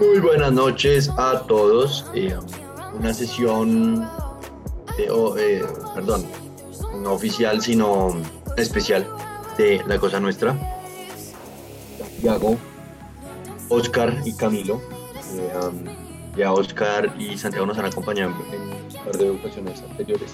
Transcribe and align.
Muy 0.00 0.20
buenas 0.20 0.52
noches 0.52 1.08
a 1.16 1.42
todos. 1.46 2.06
Eh, 2.14 2.36
una 2.94 3.14
sesión, 3.14 4.00
de- 4.96 5.08
eh, 5.38 5.64
perdón, 5.94 6.26
no 7.02 7.12
oficial, 7.12 7.62
sino 7.62 8.14
especial 8.56 9.06
de 9.56 9.82
La 9.86 9.98
Cosa 9.98 10.20
Nuestra. 10.20 10.79
Oscar 13.80 14.14
y 14.24 14.34
Camilo. 14.34 14.80
Eh, 15.34 15.52
ya 16.36 16.52
Oscar 16.52 17.14
y 17.18 17.36
Santiago 17.36 17.66
nos 17.66 17.78
han 17.78 17.86
acompañado 17.86 18.32
en 18.52 18.60
un 18.60 19.04
par 19.04 19.16
de 19.16 19.30
ocasiones 19.30 19.82
anteriores. 19.82 20.32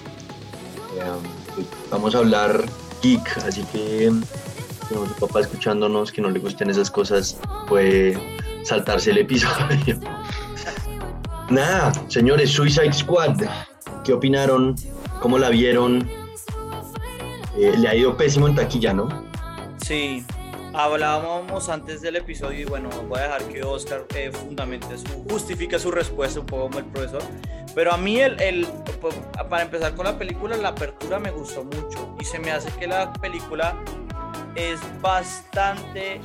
Eh, 0.95 1.63
vamos 1.89 2.13
a 2.15 2.19
hablar 2.19 2.65
geek, 3.01 3.37
así 3.45 3.63
que 3.71 4.11
no, 4.11 5.05
su 5.05 5.13
papá 5.19 5.41
escuchándonos, 5.41 6.11
que 6.11 6.21
no 6.21 6.29
le 6.29 6.39
gusten 6.39 6.69
esas 6.69 6.91
cosas, 6.91 7.37
puede 7.67 8.17
saltarse 8.63 9.11
el 9.11 9.19
episodio. 9.19 9.99
Nada, 11.49 11.93
señores, 12.09 12.51
Suicide 12.51 12.93
Squad, 12.93 13.37
¿qué 14.03 14.13
opinaron? 14.13 14.75
¿Cómo 15.21 15.37
la 15.37 15.49
vieron? 15.49 16.07
Eh, 17.57 17.73
le 17.77 17.87
ha 17.87 17.95
ido 17.95 18.17
pésimo 18.17 18.47
en 18.47 18.55
taquilla, 18.55 18.93
¿no? 18.93 19.07
Sí, 19.77 20.25
hablábamos 20.77 21.69
antes 21.69 22.01
del 22.01 22.15
episodio 22.17 22.59
y 22.59 22.65
bueno, 22.65 22.89
voy 23.07 23.19
a 23.19 23.23
dejar 23.23 23.43
que 23.45 23.63
Oscar 23.63 24.05
eh, 24.15 24.31
fundamente 24.31 24.97
su, 24.97 25.23
justifique 25.29 25.79
su 25.79 25.91
respuesta 25.91 26.39
un 26.39 26.45
poco 26.45 26.63
como 26.63 26.79
el 26.79 26.85
profesor. 26.85 27.21
Pero 27.75 27.91
a 27.93 27.97
mí, 27.97 28.19
el, 28.19 28.39
el- 28.41 28.67
pues, 29.01 29.15
para 29.49 29.63
empezar 29.63 29.95
con 29.95 30.05
la 30.05 30.17
película, 30.17 30.55
la 30.57 30.69
apertura 30.69 31.19
me 31.19 31.31
gustó 31.31 31.63
mucho 31.63 32.15
y 32.19 32.25
se 32.25 32.39
me 32.39 32.51
hace 32.51 32.69
que 32.79 32.87
la 32.87 33.11
película 33.13 33.75
es 34.55 34.79
bastante, 35.01 36.19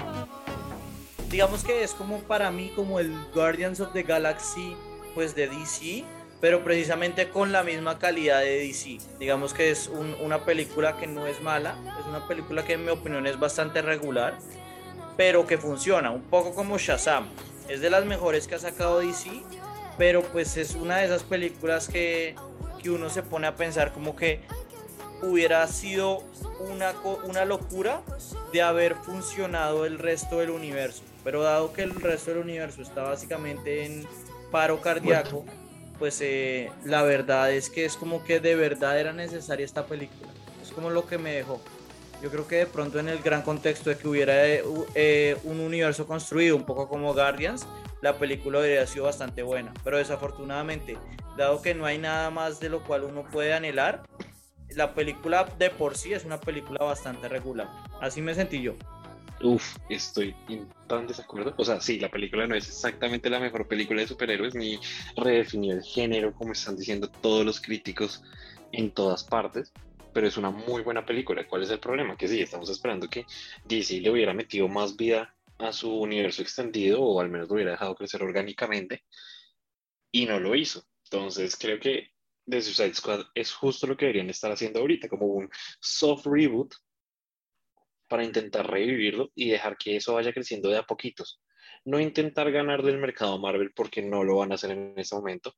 digamos 1.28 1.64
que 1.64 1.82
es 1.82 1.92
como 1.92 2.18
para 2.20 2.50
mí 2.50 2.72
como 2.74 2.98
el 3.00 3.14
Guardians 3.34 3.80
of 3.80 3.92
the 3.92 4.02
Galaxy 4.02 4.74
pues 5.14 5.34
de 5.34 5.48
DC, 5.48 6.04
pero 6.42 6.62
precisamente 6.64 7.30
con 7.30 7.52
la 7.52 7.62
misma 7.62 7.98
calidad 8.00 8.40
de 8.40 8.58
DC. 8.58 8.98
Digamos 9.18 9.54
que 9.54 9.70
es 9.70 9.86
un- 9.86 10.16
una 10.20 10.44
película 10.44 10.96
que 10.98 11.06
no 11.06 11.26
es 11.26 11.40
mala, 11.40 11.76
es 12.00 12.04
una 12.06 12.26
película 12.26 12.64
que 12.64 12.72
en 12.74 12.84
mi 12.84 12.90
opinión 12.90 13.26
es 13.28 13.38
bastante 13.38 13.80
regular, 13.80 14.34
pero 15.16 15.46
que 15.46 15.56
funciona, 15.56 16.10
un 16.10 16.22
poco 16.22 16.52
como 16.54 16.78
Shazam. 16.78 17.28
Es 17.68 17.80
de 17.80 17.90
las 17.90 18.04
mejores 18.04 18.48
que 18.48 18.56
ha 18.56 18.58
sacado 18.58 18.98
DC, 18.98 19.30
pero 19.96 20.22
pues 20.22 20.56
es 20.56 20.74
una 20.74 20.96
de 20.96 21.04
esas 21.06 21.22
películas 21.22 21.86
que, 21.88 22.34
que 22.82 22.90
uno 22.90 23.08
se 23.08 23.22
pone 23.22 23.46
a 23.46 23.54
pensar 23.54 23.92
como 23.92 24.16
que 24.16 24.40
hubiera 25.22 25.64
sido 25.68 26.24
una, 26.58 26.92
una 27.24 27.44
locura 27.44 28.02
de 28.52 28.62
haber 28.62 28.96
funcionado 28.96 29.86
el 29.86 29.98
resto 30.00 30.40
del 30.40 30.50
universo. 30.50 31.02
Pero 31.22 31.42
dado 31.42 31.72
que 31.72 31.82
el 31.82 31.94
resto 31.94 32.32
del 32.32 32.40
universo 32.40 32.82
está 32.82 33.02
básicamente 33.04 33.84
en 33.84 34.04
paro 34.50 34.80
cardíaco, 34.80 35.44
pues 36.02 36.20
eh, 36.20 36.68
la 36.84 37.02
verdad 37.04 37.52
es 37.52 37.70
que 37.70 37.84
es 37.84 37.96
como 37.96 38.24
que 38.24 38.40
de 38.40 38.56
verdad 38.56 38.98
era 38.98 39.12
necesaria 39.12 39.64
esta 39.64 39.86
película. 39.86 40.32
Es 40.60 40.72
como 40.72 40.90
lo 40.90 41.06
que 41.06 41.16
me 41.16 41.32
dejó. 41.32 41.60
Yo 42.20 42.28
creo 42.28 42.48
que 42.48 42.56
de 42.56 42.66
pronto 42.66 42.98
en 42.98 43.08
el 43.08 43.20
gran 43.20 43.42
contexto 43.42 43.88
de 43.88 43.96
que 43.96 44.08
hubiera 44.08 44.48
eh, 44.48 44.64
eh, 44.96 45.36
un 45.44 45.60
universo 45.60 46.04
construido 46.08 46.56
un 46.56 46.64
poco 46.64 46.88
como 46.88 47.14
Guardians, 47.14 47.68
la 48.00 48.18
película 48.18 48.58
habría 48.58 48.84
sido 48.88 49.04
bastante 49.04 49.44
buena. 49.44 49.72
Pero 49.84 49.98
desafortunadamente, 49.98 50.98
dado 51.36 51.62
que 51.62 51.72
no 51.72 51.86
hay 51.86 51.98
nada 51.98 52.30
más 52.30 52.58
de 52.58 52.68
lo 52.68 52.82
cual 52.82 53.04
uno 53.04 53.22
puede 53.22 53.52
anhelar, 53.52 54.02
la 54.70 54.94
película 54.94 55.46
de 55.56 55.70
por 55.70 55.96
sí 55.96 56.12
es 56.14 56.24
una 56.24 56.40
película 56.40 56.84
bastante 56.84 57.28
regular. 57.28 57.68
Así 58.00 58.20
me 58.20 58.34
sentí 58.34 58.60
yo. 58.60 58.74
Uf, 59.42 59.76
estoy 59.88 60.36
en 60.48 60.68
tan 60.86 61.06
desacuerdo. 61.06 61.54
O 61.58 61.64
sea, 61.64 61.80
sí, 61.80 61.98
la 61.98 62.08
película 62.08 62.46
no 62.46 62.54
es 62.54 62.68
exactamente 62.68 63.28
la 63.28 63.40
mejor 63.40 63.66
película 63.66 64.00
de 64.00 64.06
superhéroes, 64.06 64.54
ni 64.54 64.78
redefinió 65.16 65.74
el 65.74 65.82
género, 65.82 66.32
como 66.32 66.52
están 66.52 66.76
diciendo 66.76 67.08
todos 67.08 67.44
los 67.44 67.60
críticos 67.60 68.22
en 68.70 68.92
todas 68.92 69.24
partes, 69.24 69.72
pero 70.12 70.28
es 70.28 70.36
una 70.36 70.50
muy 70.50 70.82
buena 70.82 71.04
película. 71.04 71.46
¿Cuál 71.48 71.64
es 71.64 71.70
el 71.70 71.80
problema? 71.80 72.16
Que 72.16 72.28
sí, 72.28 72.40
estamos 72.40 72.70
esperando 72.70 73.08
que 73.08 73.26
DC 73.64 74.00
le 74.00 74.10
hubiera 74.10 74.32
metido 74.32 74.68
más 74.68 74.96
vida 74.96 75.34
a 75.58 75.72
su 75.72 75.92
universo 75.92 76.42
extendido, 76.42 77.00
o 77.00 77.20
al 77.20 77.28
menos 77.28 77.48
lo 77.48 77.54
hubiera 77.54 77.72
dejado 77.72 77.96
crecer 77.96 78.22
orgánicamente, 78.22 79.04
y 80.12 80.26
no 80.26 80.38
lo 80.38 80.54
hizo. 80.54 80.84
Entonces, 81.10 81.56
creo 81.56 81.80
que 81.80 82.10
The 82.46 82.62
Suicide 82.62 82.94
Squad 82.94 83.24
es 83.34 83.52
justo 83.52 83.88
lo 83.88 83.96
que 83.96 84.06
deberían 84.06 84.30
estar 84.30 84.52
haciendo 84.52 84.80
ahorita, 84.80 85.08
como 85.08 85.26
un 85.26 85.50
soft 85.80 86.26
reboot 86.26 86.74
para 88.12 88.24
intentar 88.24 88.70
revivirlo 88.70 89.30
y 89.34 89.48
dejar 89.48 89.78
que 89.78 89.96
eso 89.96 90.12
vaya 90.12 90.34
creciendo 90.34 90.68
de 90.68 90.76
a 90.76 90.82
poquitos. 90.82 91.40
No 91.86 91.98
intentar 91.98 92.52
ganar 92.52 92.82
del 92.82 92.98
mercado 92.98 93.38
Marvel 93.38 93.72
porque 93.74 94.02
no 94.02 94.22
lo 94.22 94.36
van 94.36 94.52
a 94.52 94.56
hacer 94.56 94.72
en 94.72 94.92
ese 94.98 95.14
momento, 95.14 95.54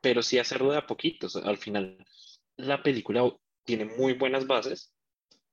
pero 0.00 0.20
sí 0.20 0.40
hacerlo 0.40 0.72
de 0.72 0.78
a 0.78 0.88
poquitos. 0.88 1.36
Al 1.36 1.56
final, 1.56 2.04
la 2.56 2.82
película 2.82 3.22
tiene 3.62 3.84
muy 3.84 4.14
buenas 4.14 4.44
bases, 4.48 4.92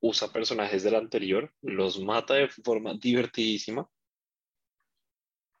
usa 0.00 0.32
personajes 0.32 0.82
del 0.82 0.96
anterior, 0.96 1.54
los 1.62 2.00
mata 2.00 2.34
de 2.34 2.48
forma 2.48 2.94
divertidísima 2.94 3.88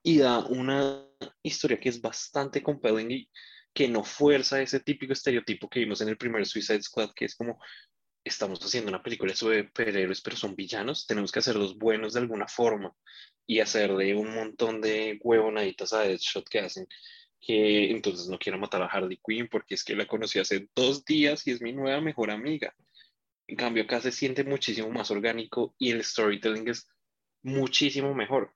y 0.02 0.18
da 0.18 0.40
una 0.46 1.06
historia 1.44 1.78
que 1.78 1.90
es 1.90 2.00
bastante 2.00 2.60
compelling 2.60 3.12
y 3.12 3.30
que 3.72 3.86
no 3.86 4.02
fuerza 4.02 4.60
ese 4.60 4.80
típico 4.80 5.12
estereotipo 5.12 5.68
que 5.68 5.78
vimos 5.78 6.00
en 6.00 6.08
el 6.08 6.16
primer 6.16 6.44
Suicide 6.44 6.82
Squad, 6.82 7.12
que 7.14 7.26
es 7.26 7.36
como 7.36 7.60
estamos 8.24 8.60
haciendo 8.60 8.90
una 8.90 9.02
película 9.02 9.34
sobre 9.34 9.64
superhéroes, 9.64 10.20
pero 10.20 10.36
son 10.36 10.54
villanos, 10.54 11.06
tenemos 11.06 11.32
que 11.32 11.40
hacerlos 11.40 11.76
buenos 11.76 12.14
de 12.14 12.20
alguna 12.20 12.46
forma 12.46 12.94
y 13.46 13.60
hacerle 13.60 14.14
un 14.14 14.34
montón 14.34 14.80
de 14.80 15.18
huevonaditas 15.22 15.92
a 15.92 16.02
Deadshot 16.02 16.48
que 16.48 16.60
hacen 16.60 16.86
que 17.42 17.90
entonces 17.90 18.28
no 18.28 18.38
quiero 18.38 18.58
matar 18.58 18.82
a 18.82 18.86
Harley 18.86 19.18
Quinn 19.22 19.48
porque 19.48 19.74
es 19.74 19.82
que 19.82 19.96
la 19.96 20.06
conocí 20.06 20.38
hace 20.38 20.68
dos 20.76 21.04
días 21.04 21.46
y 21.46 21.50
es 21.50 21.60
mi 21.60 21.72
nueva 21.72 22.00
mejor 22.00 22.30
amiga. 22.30 22.74
En 23.48 23.56
cambio, 23.56 23.82
acá 23.82 24.00
se 24.00 24.12
siente 24.12 24.44
muchísimo 24.44 24.88
más 24.90 25.10
orgánico 25.10 25.74
y 25.76 25.90
el 25.90 26.04
storytelling 26.04 26.68
es 26.68 26.88
muchísimo 27.42 28.14
mejor. 28.14 28.54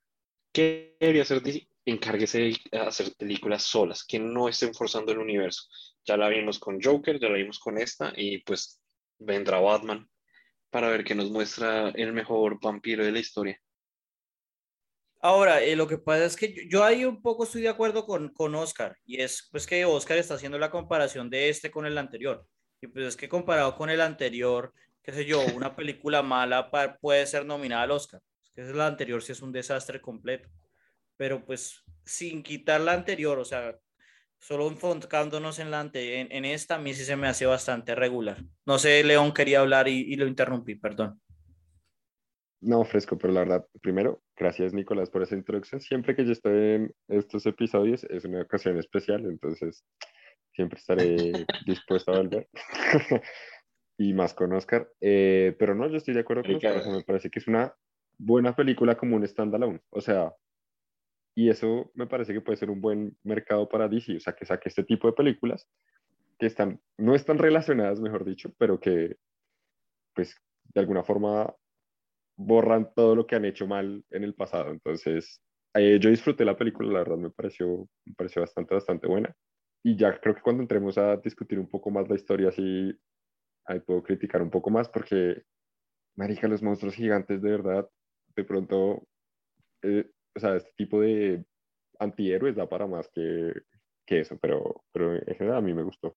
¿Qué 0.52 0.96
debería 1.00 1.22
hacer? 1.22 1.42
Encárguese 1.84 2.38
de 2.38 2.78
hacer 2.78 3.12
películas 3.16 3.64
solas, 3.64 4.04
que 4.04 4.20
no 4.20 4.48
estén 4.48 4.72
forzando 4.72 5.12
el 5.12 5.18
universo. 5.18 5.64
Ya 6.04 6.16
la 6.16 6.28
vimos 6.28 6.60
con 6.60 6.80
Joker, 6.80 7.18
ya 7.18 7.28
la 7.28 7.36
vimos 7.36 7.58
con 7.58 7.78
esta, 7.78 8.12
y 8.16 8.38
pues 8.38 8.80
vendrá 9.18 9.60
Batman 9.60 10.08
para 10.70 10.88
ver 10.88 11.04
qué 11.04 11.14
nos 11.14 11.30
muestra 11.30 11.90
el 11.90 12.12
mejor 12.12 12.58
vampiro 12.60 13.04
de 13.04 13.12
la 13.12 13.18
historia. 13.18 13.60
Ahora, 15.20 15.62
eh, 15.62 15.74
lo 15.74 15.88
que 15.88 15.98
pasa 15.98 16.24
es 16.24 16.36
que 16.36 16.68
yo, 16.68 16.84
ahí 16.84 17.04
un 17.04 17.22
poco 17.22 17.44
estoy 17.44 17.62
de 17.62 17.68
acuerdo 17.68 18.04
con, 18.04 18.28
con 18.34 18.54
Oscar, 18.54 18.96
y 19.04 19.20
es 19.20 19.48
pues 19.50 19.66
que 19.66 19.84
Oscar 19.84 20.18
está 20.18 20.34
haciendo 20.34 20.58
la 20.58 20.70
comparación 20.70 21.30
de 21.30 21.48
este 21.48 21.70
con 21.70 21.86
el 21.86 21.98
anterior. 21.98 22.46
Y 22.80 22.88
pues 22.88 23.06
es 23.06 23.16
que 23.16 23.28
comparado 23.28 23.74
con 23.74 23.90
el 23.90 24.00
anterior, 24.00 24.72
qué 25.02 25.12
sé 25.12 25.24
yo, 25.24 25.40
una 25.54 25.74
película 25.74 26.22
mala 26.22 26.70
puede 27.00 27.26
ser 27.26 27.46
nominada 27.46 27.82
al 27.82 27.90
Oscar. 27.92 28.20
Es 28.44 28.50
que 28.50 28.62
la 28.74 28.86
anterior 28.86 29.22
sí 29.22 29.32
es 29.32 29.42
un 29.42 29.52
desastre 29.52 30.00
completo. 30.00 30.48
Pero 31.16 31.44
pues 31.44 31.82
sin 32.04 32.42
quitar 32.42 32.80
la 32.82 32.92
anterior, 32.92 33.38
o 33.38 33.44
sea, 33.44 33.74
solo 34.38 34.68
enfocándonos 34.68 35.58
en, 35.58 35.70
la 35.70 35.80
ante- 35.80 36.20
en, 36.20 36.28
en 36.30 36.44
esta, 36.44 36.76
a 36.76 36.78
mí 36.78 36.94
sí 36.94 37.04
se 37.04 37.16
me 37.16 37.28
hace 37.28 37.46
bastante 37.46 37.94
regular. 37.94 38.38
No 38.66 38.78
sé, 38.78 39.02
León 39.04 39.32
quería 39.32 39.60
hablar 39.60 39.88
y, 39.88 40.00
y 40.00 40.16
lo 40.16 40.26
interrumpí, 40.26 40.74
perdón. 40.76 41.20
No, 42.60 42.84
fresco, 42.84 43.18
pero 43.18 43.32
la 43.32 43.40
verdad, 43.40 43.66
primero, 43.82 44.22
gracias 44.36 44.72
Nicolás 44.72 45.10
por 45.10 45.22
esa 45.22 45.36
introducción. 45.36 45.80
Siempre 45.80 46.16
que 46.16 46.24
yo 46.24 46.32
estoy 46.32 46.52
en 46.74 46.94
estos 47.08 47.44
episodios 47.46 48.04
es 48.04 48.24
una 48.24 48.42
ocasión 48.42 48.78
especial, 48.78 49.24
entonces 49.26 49.84
siempre 50.52 50.78
estaré 50.78 51.04
dispuesto 51.66 52.12
a 52.12 52.18
volver. 52.18 52.48
y 53.98 54.12
más 54.14 54.34
con 54.34 54.52
Oscar. 54.52 54.88
Eh, 55.00 55.54
pero 55.58 55.74
no, 55.74 55.88
yo 55.88 55.96
estoy 55.96 56.14
de 56.14 56.20
acuerdo 56.20 56.42
con 56.42 56.54
Oscar. 56.56 56.76
o 56.78 56.82
sea, 56.82 56.92
me 56.92 57.04
parece 57.04 57.30
que 57.30 57.38
es 57.38 57.46
una 57.46 57.74
buena 58.18 58.56
película 58.56 58.96
como 58.96 59.16
un 59.16 59.26
standalone. 59.26 59.80
O 59.90 60.00
sea, 60.00 60.34
y 61.36 61.50
eso 61.50 61.90
me 61.94 62.06
parece 62.06 62.32
que 62.32 62.40
puede 62.40 62.56
ser 62.56 62.70
un 62.70 62.80
buen 62.80 63.14
mercado 63.22 63.68
para 63.68 63.88
DC. 63.88 64.16
O 64.16 64.20
sea, 64.20 64.32
que 64.32 64.46
saque 64.46 64.70
este 64.70 64.84
tipo 64.84 65.06
de 65.06 65.12
películas 65.12 65.68
que 66.38 66.46
están, 66.46 66.80
no 66.96 67.14
están 67.14 67.36
relacionadas, 67.36 68.00
mejor 68.00 68.24
dicho, 68.24 68.54
pero 68.58 68.80
que, 68.80 69.16
pues, 70.14 70.34
de 70.74 70.80
alguna 70.80 71.04
forma 71.04 71.54
borran 72.38 72.90
todo 72.94 73.14
lo 73.14 73.26
que 73.26 73.36
han 73.36 73.44
hecho 73.44 73.66
mal 73.66 74.02
en 74.10 74.24
el 74.24 74.34
pasado. 74.34 74.70
Entonces, 74.70 75.42
eh, 75.74 75.98
yo 76.00 76.08
disfruté 76.08 76.42
la 76.46 76.56
película, 76.56 76.90
la 76.90 76.98
verdad 77.00 77.18
me 77.18 77.30
pareció, 77.30 77.86
me 78.06 78.14
pareció 78.14 78.40
bastante, 78.40 78.74
bastante 78.74 79.06
buena. 79.06 79.34
Y 79.84 79.94
ya 79.94 80.18
creo 80.18 80.34
que 80.34 80.42
cuando 80.42 80.62
entremos 80.62 80.96
a 80.96 81.18
discutir 81.18 81.58
un 81.58 81.68
poco 81.68 81.90
más 81.90 82.08
la 82.08 82.16
historia, 82.16 82.50
sí, 82.50 82.98
ahí 83.66 83.80
puedo 83.80 84.02
criticar 84.02 84.40
un 84.40 84.50
poco 84.50 84.70
más 84.70 84.88
porque, 84.88 85.42
marica, 86.16 86.48
los 86.48 86.62
monstruos 86.62 86.94
gigantes 86.94 87.42
de 87.42 87.50
verdad, 87.50 87.86
de 88.34 88.44
pronto 88.44 89.06
eh, 89.82 90.10
o 90.36 90.40
sea, 90.40 90.56
este 90.56 90.70
tipo 90.76 91.00
de 91.00 91.44
antihéroes 91.98 92.54
da 92.56 92.68
para 92.68 92.86
más 92.86 93.08
que, 93.08 93.52
que 94.06 94.20
eso, 94.20 94.36
pero, 94.40 94.84
pero 94.92 95.14
en 95.14 95.34
general 95.36 95.56
a 95.58 95.60
mí 95.62 95.72
me 95.74 95.82
gustó. 95.82 96.14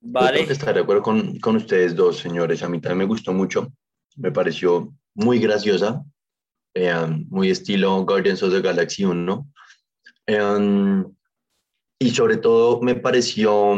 Vale. 0.00 0.40
estar 0.42 0.74
de 0.74 0.80
acuerdo 0.80 1.02
con, 1.02 1.38
con 1.40 1.56
ustedes 1.56 1.94
dos, 1.96 2.18
señores. 2.18 2.62
A 2.62 2.68
mí 2.68 2.80
también 2.80 2.98
me 2.98 3.04
gustó 3.06 3.32
mucho. 3.32 3.72
Me 4.16 4.30
pareció 4.30 4.94
muy 5.14 5.38
graciosa. 5.40 6.04
eh, 6.74 6.94
muy 7.28 7.50
estilo 7.50 8.04
Guardians 8.04 8.42
of 8.42 8.52
the 8.52 8.60
Galaxy 8.60 9.04
1. 9.04 9.50
eh, 10.26 11.04
y 12.00 12.10
sobre 12.10 12.36
todo 12.36 12.80
me 12.80 12.94
pareció 12.94 13.74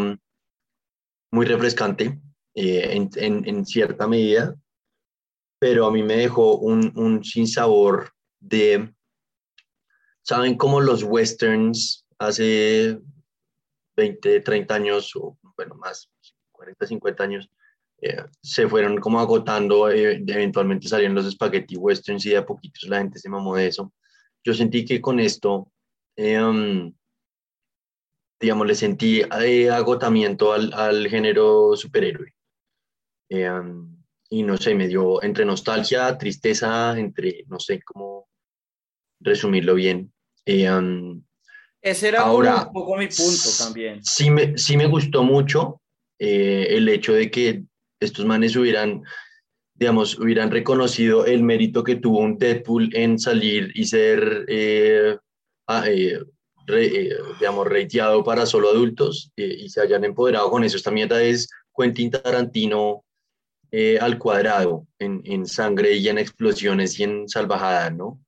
muy 1.32 1.46
refrescante 1.46 2.20
eh, 2.54 2.88
en, 2.92 3.08
en- 3.16 3.48
en 3.48 3.64
cierta 3.64 4.06
medida, 4.06 4.54
pero 5.60 5.86
a 5.86 5.92
mí 5.92 6.02
me 6.02 6.16
dejó 6.16 6.56
un, 6.56 6.90
un 6.96 7.22
sinsabor 7.22 8.10
de, 8.40 8.92
¿saben 10.22 10.56
cómo 10.56 10.80
los 10.80 11.02
westerns 11.04 12.06
hace 12.18 12.98
20, 13.94 14.40
30 14.40 14.74
años 14.74 15.14
o 15.14 15.38
bueno, 15.56 15.74
más, 15.74 16.10
40, 16.52 16.86
50 16.86 17.22
años, 17.22 17.50
eh, 18.00 18.24
se 18.42 18.66
fueron 18.66 18.98
como 18.98 19.20
agotando, 19.20 19.90
eh, 19.90 20.24
eventualmente 20.26 20.88
salieron 20.88 21.14
los 21.14 21.30
spaghetti 21.30 21.76
westerns 21.76 22.24
y 22.24 22.30
de 22.30 22.38
a 22.38 22.46
poquitos 22.46 22.88
la 22.88 22.98
gente 22.98 23.18
se 23.18 23.28
mamó 23.28 23.54
de 23.56 23.66
eso. 23.66 23.92
Yo 24.42 24.54
sentí 24.54 24.86
que 24.86 25.02
con 25.02 25.20
esto, 25.20 25.70
eh, 26.16 26.42
um, 26.42 26.94
digamos, 28.40 28.66
le 28.66 28.74
sentí 28.74 29.20
eh, 29.42 29.68
agotamiento 29.68 30.54
al, 30.54 30.72
al 30.72 31.06
género 31.08 31.76
superhéroe. 31.76 32.32
Um, 33.28 33.89
y 34.32 34.42
no 34.44 34.56
sé, 34.56 34.74
me 34.74 34.86
dio 34.88 35.22
entre 35.22 35.44
nostalgia, 35.44 36.16
tristeza, 36.16 36.98
entre, 36.98 37.44
no 37.48 37.58
sé 37.58 37.82
cómo 37.82 38.28
resumirlo 39.20 39.74
bien. 39.74 40.12
Eh, 40.46 40.70
um, 40.70 41.22
Ese 41.82 42.08
era 42.08 42.20
Ahora, 42.20 42.64
un 42.66 42.72
poco 42.72 42.96
mi 42.96 43.06
punto 43.08 43.48
también. 43.58 44.02
Sí 44.04 44.30
me, 44.30 44.56
sí 44.56 44.76
me 44.76 44.86
gustó 44.86 45.22
mucho 45.24 45.82
eh, 46.18 46.68
el 46.70 46.88
hecho 46.88 47.12
de 47.12 47.30
que 47.30 47.64
estos 48.00 48.24
manes 48.24 48.54
hubieran, 48.56 49.02
digamos, 49.74 50.18
hubieran 50.18 50.50
reconocido 50.50 51.26
el 51.26 51.42
mérito 51.42 51.82
que 51.82 51.96
tuvo 51.96 52.20
un 52.20 52.38
Deadpool 52.38 52.90
en 52.94 53.18
salir 53.18 53.72
y 53.74 53.84
ser, 53.86 54.44
eh, 54.48 55.16
ah, 55.66 55.84
eh, 55.88 56.20
re- 56.66 56.86
eh, 56.86 57.16
digamos, 57.38 57.66
rateado 57.66 58.22
para 58.22 58.46
solo 58.46 58.70
adultos 58.70 59.32
eh, 59.36 59.56
y 59.64 59.68
se 59.68 59.80
hayan 59.80 60.04
empoderado 60.04 60.50
con 60.50 60.62
eso. 60.64 60.76
Esta 60.76 60.90
mierda 60.92 61.20
es 61.22 61.48
Quentin 61.76 62.10
Tarantino 62.10 63.04
eh, 63.72 63.98
al 64.00 64.18
cuadrado, 64.18 64.86
en, 64.98 65.22
en 65.24 65.46
sangre 65.46 65.94
y 65.96 66.08
en 66.08 66.18
explosiones 66.18 66.98
y 66.98 67.04
en 67.04 67.28
salvajada, 67.28 67.90
¿no? 67.90 68.20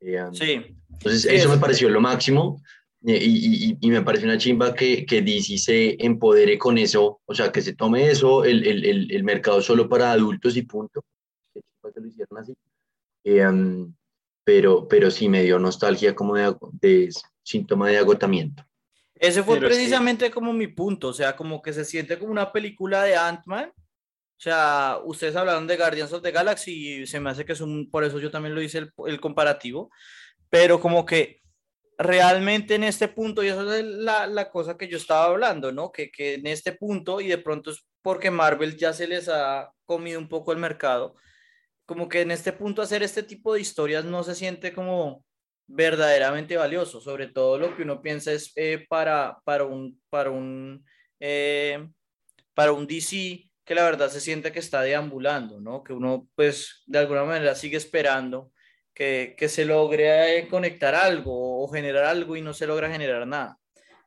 Eh, 0.00 0.18
Sí, 0.32 0.76
entonces, 0.92 1.22
Sí, 1.22 1.28
eso 1.34 1.48
me 1.48 1.54
eso- 1.54 1.60
pareció 1.60 1.88
lo 1.90 2.00
máximo 2.00 2.60
eh, 3.06 3.18
y, 3.22 3.70
y- 3.72 3.78
y 3.80 3.90
me 3.90 4.02
parece 4.02 4.24
una 4.24 4.38
chimba 4.38 4.74
que, 4.74 5.04
que 5.06 5.22
DC 5.22 5.58
se 5.58 5.96
empodere 6.04 6.56
con 6.58 6.78
eso, 6.78 7.20
o 7.24 7.34
sea, 7.34 7.52
que 7.52 7.60
se 7.62 7.74
tome 7.74 8.10
eso, 8.10 8.44
el, 8.44 8.66
el, 8.66 8.84
el, 8.84 9.12
el 9.12 9.24
mercado 9.24 9.60
solo 9.60 9.88
para 9.88 10.12
adultos 10.12 10.56
y 10.56 10.62
punto. 10.62 11.04
Qué 11.54 11.60
chimba 11.60 11.92
que 11.94 12.00
lo 12.00 12.06
hicieron 12.08 12.38
así. 12.38 12.54
Eh, 13.24 13.46
um, 13.46 13.94
pero, 14.44 14.86
pero 14.88 15.10
sí 15.10 15.28
me 15.28 15.42
dio 15.42 15.58
nostalgia 15.58 16.14
como 16.14 16.36
de, 16.36 16.54
de 16.80 17.10
síntoma 17.42 17.88
de 17.88 17.98
agotamiento. 17.98 18.64
ese 19.14 19.42
fue 19.42 19.56
Pero 19.56 19.68
es 19.68 19.74
precisamente 19.76 20.30
como 20.30 20.52
mi 20.52 20.68
punto, 20.68 21.08
o 21.08 21.12
sea, 21.12 21.34
como 21.36 21.60
que 21.60 21.72
se 21.72 21.84
siente 21.84 22.18
como 22.18 22.30
una 22.32 22.50
película 22.52 23.02
de 23.04 23.16
Ant-Man. 23.16 23.72
O 24.38 24.40
sea, 24.40 24.98
ustedes 25.04 25.34
hablaron 25.34 25.66
de 25.66 25.76
Guardians 25.76 26.12
of 26.12 26.22
the 26.22 26.30
Galaxy 26.30 27.02
y 27.02 27.06
se 27.06 27.20
me 27.20 27.30
hace 27.30 27.44
que 27.46 27.52
es 27.52 27.60
un, 27.60 27.90
por 27.90 28.04
eso 28.04 28.18
yo 28.18 28.30
también 28.30 28.54
lo 28.54 28.60
hice 28.60 28.78
el, 28.78 28.92
el 29.06 29.20
comparativo, 29.20 29.90
pero 30.50 30.78
como 30.78 31.06
que 31.06 31.40
realmente 31.98 32.74
en 32.74 32.84
este 32.84 33.08
punto, 33.08 33.42
y 33.42 33.48
eso 33.48 33.72
es 33.72 33.84
la, 33.84 34.26
la 34.26 34.50
cosa 34.50 34.76
que 34.76 34.88
yo 34.88 34.98
estaba 34.98 35.26
hablando, 35.26 35.72
¿no? 35.72 35.90
Que, 35.90 36.10
que 36.10 36.34
en 36.34 36.46
este 36.46 36.72
punto, 36.72 37.20
y 37.20 37.28
de 37.28 37.38
pronto 37.38 37.70
es 37.70 37.86
porque 38.02 38.30
Marvel 38.30 38.76
ya 38.76 38.92
se 38.92 39.08
les 39.08 39.28
ha 39.28 39.72
comido 39.84 40.20
un 40.20 40.28
poco 40.28 40.52
el 40.52 40.58
mercado, 40.58 41.16
como 41.86 42.08
que 42.08 42.20
en 42.20 42.30
este 42.30 42.52
punto 42.52 42.82
hacer 42.82 43.02
este 43.02 43.22
tipo 43.22 43.54
de 43.54 43.60
historias 43.60 44.04
no 44.04 44.22
se 44.22 44.34
siente 44.34 44.74
como 44.74 45.24
verdaderamente 45.66 46.56
valioso, 46.56 47.00
sobre 47.00 47.28
todo 47.28 47.58
lo 47.58 47.76
que 47.76 47.82
uno 47.82 48.02
piensa 48.02 48.32
es 48.32 48.52
eh, 48.56 48.84
para, 48.88 49.38
para 49.44 49.64
un, 49.64 50.00
para 50.10 50.30
un, 50.30 50.84
eh, 51.20 51.88
para 52.54 52.72
un 52.72 52.86
DC 52.86 53.48
que 53.66 53.74
la 53.74 53.84
verdad 53.84 54.08
se 54.10 54.20
siente 54.20 54.52
que 54.52 54.60
está 54.60 54.80
deambulando, 54.82 55.60
¿no? 55.60 55.82
Que 55.82 55.92
uno 55.92 56.28
pues 56.36 56.84
de 56.86 57.00
alguna 57.00 57.24
manera 57.24 57.54
sigue 57.56 57.76
esperando 57.76 58.52
que, 58.94 59.34
que 59.36 59.48
se 59.48 59.64
logre 59.64 60.38
eh, 60.38 60.48
conectar 60.48 60.94
algo 60.94 61.62
o 61.62 61.68
generar 61.68 62.04
algo 62.04 62.36
y 62.36 62.42
no 62.42 62.54
se 62.54 62.66
logra 62.66 62.90
generar 62.90 63.26
nada. 63.26 63.58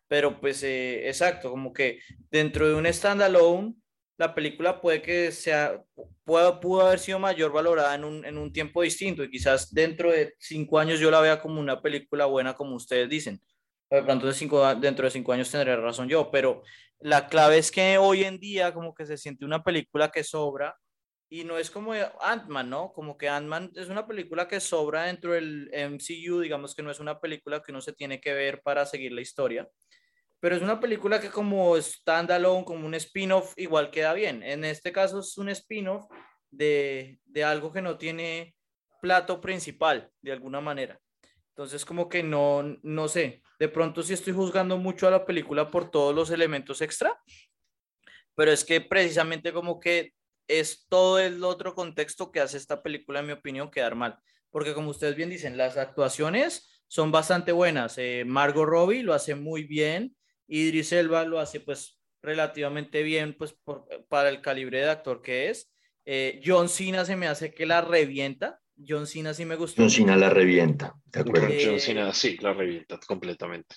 Pero 0.08 0.40
pues 0.40 0.64
eh, 0.64 1.08
exacto, 1.08 1.52
como 1.52 1.74
que 1.74 2.00
dentro 2.32 2.68
de 2.70 2.74
un 2.74 2.92
standalone, 2.92 3.76
la 4.18 4.34
película 4.34 4.82
puede 4.82 5.02
que 5.02 5.32
sea, 5.32 5.84
pueda, 6.24 6.60
pudo 6.60 6.88
haber 6.88 7.00
sido 7.00 7.20
mayor 7.20 7.52
valorada 7.52 7.96
en 7.96 8.06
un, 8.06 8.26
en 8.26 8.38
un 8.38 8.54
tiempo 8.54 8.82
distinto 8.82 9.24
y 9.24 9.30
quizás 9.30 9.74
dentro 9.74 10.12
de 10.12 10.36
cinco 10.40 10.80
años 10.80 11.00
yo 11.00 11.12
la 11.12 11.20
vea 11.22 11.42
como 11.42 11.60
una 11.60 11.82
película 11.82 12.26
buena 12.26 12.54
como 12.56 12.76
ustedes 12.76 13.10
dicen. 13.10 13.42
De 13.90 14.34
cinco, 14.34 14.76
dentro 14.76 15.06
de 15.06 15.12
cinco 15.12 15.34
años 15.34 15.50
tendré 15.50 15.76
razón 15.76 16.08
yo, 16.08 16.30
pero 16.30 16.62
la 17.00 17.28
clave 17.28 17.58
es 17.58 17.72
que 17.72 17.98
hoy 17.98 18.24
en 18.24 18.40
día 18.40 18.74
como 18.74 18.94
que 18.94 19.06
se 19.06 19.18
siente 19.18 19.46
una 19.46 19.64
película 19.64 20.10
que 20.12 20.24
sobra 20.24 20.78
y 21.30 21.44
no 21.44 21.58
es 21.58 21.72
como 21.72 21.94
Ant-Man, 21.94 22.70
¿no? 22.70 22.92
Como 22.92 23.18
que 23.18 23.30
Ant-Man 23.30 23.72
es 23.76 23.90
una 23.90 24.06
película 24.08 24.48
que 24.48 24.60
sobra 24.60 25.04
dentro 25.04 25.34
del 25.34 25.70
MCU, 25.74 26.40
digamos 26.40 26.76
que 26.76 26.84
no 26.84 26.92
es 26.92 27.00
una 27.00 27.20
película 27.20 27.62
que 27.62 27.72
uno 27.72 27.82
se 27.82 27.94
tiene 27.94 28.20
que 28.20 28.34
ver 28.34 28.62
para 28.62 28.86
seguir 28.86 29.12
la 29.12 29.22
historia, 29.22 29.68
pero 30.40 30.56
es 30.56 30.62
una 30.62 30.80
película 30.80 31.20
que 31.20 31.30
como 31.30 31.76
standalone, 31.82 32.66
como 32.66 32.86
un 32.86 32.96
spin-off, 32.96 33.54
igual 33.58 33.92
queda 33.92 34.14
bien. 34.14 34.44
En 34.44 34.66
este 34.66 34.92
caso 34.92 35.20
es 35.20 35.38
un 35.38 35.50
spin-off 35.50 36.06
de, 36.52 37.20
de 37.26 37.44
algo 37.44 37.72
que 37.72 37.82
no 37.82 37.98
tiene 37.98 38.56
plato 39.02 39.42
principal, 39.42 40.10
de 40.22 40.32
alguna 40.32 40.62
manera. 40.62 41.00
Entonces, 41.60 41.84
como 41.84 42.08
que 42.08 42.24
no, 42.24 42.80
no 42.84 43.10
sé, 43.10 43.44
de 43.60 43.68
pronto 43.68 44.02
sí 44.02 44.14
estoy 44.14 44.32
juzgando 44.32 44.78
mucho 44.78 45.10
a 45.10 45.12
la 45.12 45.26
película 45.26 45.70
por 45.70 45.92
todos 45.92 46.16
los 46.16 46.32
elementos 46.32 46.82
extra, 46.82 47.22
pero 48.34 48.54
es 48.54 48.64
que 48.64 48.80
precisamente 48.80 49.52
como 49.52 49.78
que 49.78 50.14
es 50.48 50.86
todo 50.88 51.20
el 51.20 51.44
otro 51.44 51.76
contexto 51.76 52.32
que 52.32 52.40
hace 52.40 52.56
esta 52.56 52.82
película, 52.82 53.20
en 53.20 53.26
mi 53.26 53.34
opinión, 53.34 53.70
quedar 53.70 53.96
mal. 53.96 54.18
Porque 54.50 54.74
como 54.74 54.92
ustedes 54.92 55.18
bien 55.18 55.30
dicen, 55.30 55.58
las 55.58 55.76
actuaciones 55.76 56.82
son 56.88 57.12
bastante 57.12 57.52
buenas. 57.52 57.98
Eh, 57.98 58.24
Margot 58.26 58.66
Robbie 58.66 59.04
lo 59.04 59.14
hace 59.14 59.36
muy 59.36 59.66
bien, 59.66 60.16
Idris 60.48 60.94
Elba 60.94 61.26
lo 61.26 61.42
hace 61.42 61.60
pues 61.60 62.00
relativamente 62.22 63.04
bien 63.04 63.36
pues 63.38 63.52
por, 63.52 63.86
para 64.08 64.30
el 64.30 64.40
calibre 64.40 64.80
de 64.80 64.92
actor 64.92 65.22
que 65.22 65.50
es. 65.50 65.74
Eh, 66.06 66.42
John 66.42 66.70
Cena 66.70 67.04
se 67.04 67.18
me 67.18 67.28
hace 67.28 67.54
que 67.54 67.66
la 67.66 67.82
revienta. 67.82 68.62
John 68.88 69.08
Cena 69.08 69.34
sí 69.34 69.46
me 69.46 69.56
gustó. 69.56 69.82
John 69.82 69.90
Cena 69.90 70.16
la 70.16 70.30
revienta, 70.30 70.94
¿de 71.06 71.20
acuerdo? 71.20 71.48
Eh, 71.48 71.62
John 71.66 71.80
Cena 71.80 72.14
sí, 72.14 72.38
la 72.42 72.54
revienta 72.54 73.00
completamente. 73.08 73.76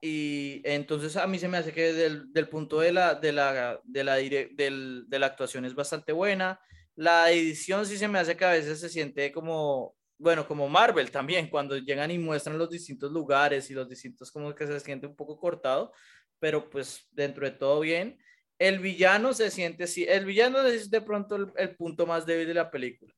Y 0.00 0.60
entonces 0.64 1.16
a 1.16 1.26
mí 1.26 1.38
se 1.38 1.48
me 1.48 1.58
hace 1.58 1.72
que 1.72 1.92
del, 1.92 2.32
del 2.32 2.48
punto 2.48 2.78
de 2.80 2.92
la, 2.92 3.14
de, 3.16 3.32
la, 3.32 3.80
de, 3.84 4.04
la 4.04 4.18
dire- 4.20 4.50
del- 4.54 5.04
de 5.08 5.18
la 5.18 5.26
actuación 5.26 5.64
es 5.64 5.74
bastante 5.74 6.12
buena. 6.12 6.60
La 6.94 7.30
edición 7.30 7.84
sí 7.86 7.96
se 7.98 8.08
me 8.08 8.18
hace 8.18 8.36
que 8.36 8.44
a 8.44 8.52
veces 8.52 8.80
se 8.80 8.88
siente 8.88 9.32
como, 9.32 9.96
bueno, 10.18 10.46
como 10.46 10.68
Marvel 10.68 11.10
también, 11.10 11.48
cuando 11.48 11.76
llegan 11.76 12.10
y 12.10 12.18
muestran 12.18 12.58
los 12.58 12.70
distintos 12.70 13.10
lugares 13.12 13.70
y 13.70 13.74
los 13.74 13.88
distintos 13.88 14.30
como 14.30 14.54
que 14.54 14.66
se 14.66 14.78
siente 14.80 15.06
un 15.06 15.16
poco 15.16 15.38
cortado, 15.38 15.92
pero 16.38 16.70
pues 16.70 17.06
dentro 17.10 17.44
de 17.44 17.52
todo 17.56 17.80
bien. 17.80 18.18
El 18.58 18.78
villano 18.80 19.32
se 19.32 19.50
siente, 19.50 19.86
sí, 19.86 20.04
el 20.08 20.24
villano 20.24 20.62
es 20.62 20.90
de 20.90 21.00
pronto 21.00 21.36
el, 21.36 21.52
el 21.56 21.76
punto 21.76 22.06
más 22.06 22.26
débil 22.26 22.48
de 22.48 22.54
la 22.54 22.70
película. 22.70 23.12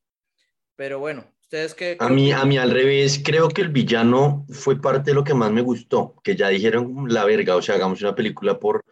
Pero 0.80 0.98
bueno, 0.98 1.30
ustedes 1.42 1.74
qué... 1.74 1.98
A 2.00 2.08
mí, 2.08 2.32
a 2.32 2.42
mí 2.46 2.56
al 2.56 2.70
revés, 2.70 3.20
creo 3.22 3.48
que 3.50 3.60
el 3.60 3.68
villano 3.68 4.46
fue 4.48 4.80
parte 4.80 5.10
de 5.10 5.14
lo 5.14 5.22
que 5.22 5.34
más 5.34 5.52
me 5.52 5.60
gustó, 5.60 6.18
que 6.24 6.34
ya 6.34 6.48
dijeron 6.48 7.04
la 7.06 7.26
verga, 7.26 7.54
o 7.54 7.60
sea, 7.60 7.74
hagamos 7.74 8.00
una 8.00 8.14
película 8.14 8.58
por, 8.58 8.82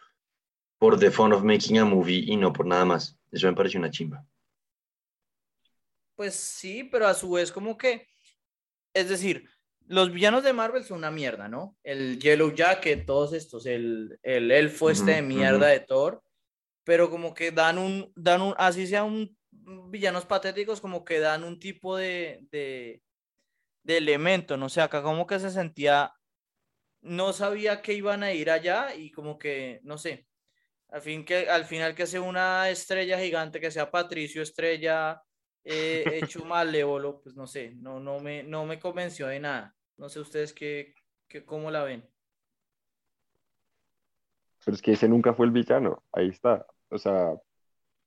por 0.77 0.99
the 0.99 1.11
fun 1.11 1.33
of 1.33 1.45
making 1.45 1.79
a 1.79 1.87
movie 1.87 2.25
y 2.27 2.37
no 2.37 2.53
por 2.53 2.67
nada 2.67 2.85
más. 2.85 3.19
Eso 3.33 3.47
me 3.47 3.55
pareció 3.55 3.81
una 3.81 3.91
chimba. 3.91 4.23
Pues 6.15 6.35
sí, 6.35 6.85
pero 6.85 7.07
a 7.07 7.15
su 7.15 7.31
vez 7.31 7.51
como 7.51 7.79
que, 7.79 8.07
es 8.93 9.09
decir, 9.09 9.49
los 9.87 10.13
villanos 10.13 10.45
de 10.45 10.53
Marvel 10.53 10.85
son 10.85 10.99
una 10.99 11.11
mierda, 11.11 11.49
¿no? 11.49 11.79
El 11.83 12.19
Yellow 12.19 12.53
Jacket, 12.53 13.07
todos 13.07 13.33
estos, 13.33 13.65
el, 13.65 14.19
el 14.23 14.51
elfo 14.51 14.91
este 14.91 15.13
de 15.13 15.23
mierda 15.23 15.69
de 15.69 15.81
Thor, 15.81 16.23
pero 16.85 17.09
como 17.09 17.33
que 17.33 17.51
dan 17.51 17.79
un, 17.79 18.13
dan 18.15 18.43
un, 18.43 18.55
así 18.59 18.87
sea 18.87 19.05
un 19.05 19.38
villanos 19.91 20.27
patéticos, 20.27 20.81
como 20.81 21.05
que 21.05 21.21
dan 21.21 21.45
un 21.45 21.59
tipo 21.59 21.97
de, 21.97 22.41
de, 22.51 23.03
de 23.83 23.97
elemento, 23.97 24.57
no 24.57 24.69
sé, 24.69 24.81
acá 24.81 25.03
como 25.03 25.27
que 25.27 25.39
se 25.39 25.51
sentía, 25.51 26.13
no 27.01 27.33
sabía 27.33 27.83
que 27.83 27.95
iban 27.95 28.23
a 28.23 28.33
ir 28.33 28.51
allá 28.51 28.95
y 28.95 29.11
como 29.11 29.39
que, 29.39 29.81
no 29.83 29.99
sé, 29.99 30.27
al 30.91 31.03
fin 31.03 31.25
que, 31.25 31.49
al 31.51 31.65
final 31.65 31.95
que 31.95 32.07
sea 32.07 32.23
una 32.23 32.71
estrella 32.71 33.19
gigante, 33.19 33.61
que 33.61 33.71
sea 33.71 33.91
Patricio 33.91 34.43
Estrella 34.43 35.23
eh, 35.65 36.05
hecho 36.23 36.45
malévolo, 36.45 37.21
pues 37.21 37.37
no 37.37 37.47
sé, 37.47 37.75
no, 37.77 38.01
no, 38.01 38.21
me, 38.21 38.43
no 38.43 38.65
me 38.65 38.79
convenció 38.79 39.27
de 39.27 39.41
nada. 39.41 39.75
No 39.97 40.09
sé 40.09 40.21
ustedes 40.21 40.53
qué, 40.53 40.95
qué, 41.29 41.45
cómo 41.45 41.71
la 41.71 41.85
ven. 41.85 42.09
Pero 44.65 44.75
es 44.75 44.83
que 44.83 44.93
ese 44.93 45.09
nunca 45.09 45.35
fue 45.35 45.47
el 45.47 45.53
villano, 45.53 46.05
ahí 46.13 46.29
está. 46.29 46.67
O 46.91 46.99
sea, 46.99 47.35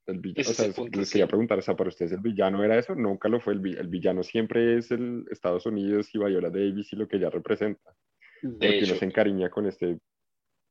el 0.06 0.18
villano, 0.20 0.50
o 0.50 0.52
sea, 0.54 0.68
punto, 0.72 0.98
les 0.98 1.08
sí. 1.08 1.12
quería 1.12 1.26
preguntar, 1.28 1.58
o 1.58 1.62
sea, 1.62 1.76
para 1.76 1.88
ustedes 1.88 2.12
el 2.12 2.20
villano 2.20 2.64
era 2.64 2.78
eso, 2.78 2.94
nunca 2.94 3.28
lo 3.28 3.40
fue 3.40 3.52
el, 3.54 3.60
vi- 3.60 3.76
el 3.76 3.88
villano, 3.88 4.22
siempre 4.22 4.78
es 4.78 4.90
el 4.90 5.24
Estados 5.30 5.66
Unidos 5.66 6.08
y 6.14 6.18
Viola 6.18 6.50
Davis 6.50 6.92
y 6.92 6.96
lo 6.96 7.06
que 7.08 7.16
ella 7.16 7.30
representa. 7.30 7.94
De 8.42 8.68
Porque 8.68 8.80
hecho, 8.80 8.96
se 8.96 9.04
encariña 9.04 9.50
con 9.50 9.66
este, 9.66 9.98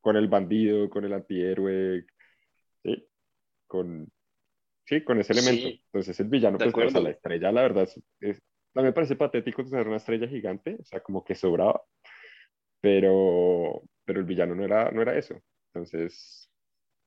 con 0.02 0.18
el 0.18 0.28
bandido, 0.28 0.90
con 0.90 1.06
el 1.06 1.14
antihéroe, 1.14 2.06
¿sí? 2.84 3.08
Con, 3.68 4.10
sí, 4.86 5.04
con 5.04 5.20
ese 5.20 5.34
elemento. 5.34 5.62
Sí, 5.64 5.84
Entonces 5.88 6.20
el 6.20 6.28
villano, 6.30 6.58
de 6.58 6.72
pues, 6.72 6.88
o 6.88 6.90
sea, 6.92 7.02
la 7.02 7.12
estrella, 7.12 7.52
la 7.52 7.62
verdad, 7.64 7.84
es, 7.84 8.02
es- 8.22 8.42
me 8.76 8.94
parece 8.94 9.16
patético 9.18 9.64
tener 9.66 9.88
una 9.88 9.98
estrella 9.98 10.28
gigante, 10.28 10.78
o 10.80 10.86
sea, 10.86 11.02
como 11.02 11.24
que 11.24 11.36
sobraba, 11.36 11.82
pero, 12.82 13.82
pero 14.06 14.20
el 14.20 14.26
villano 14.26 14.56
no 14.56 14.64
era, 14.66 14.92
no 14.92 15.02
era 15.02 15.18
eso. 15.18 15.40
Entonces, 15.74 16.51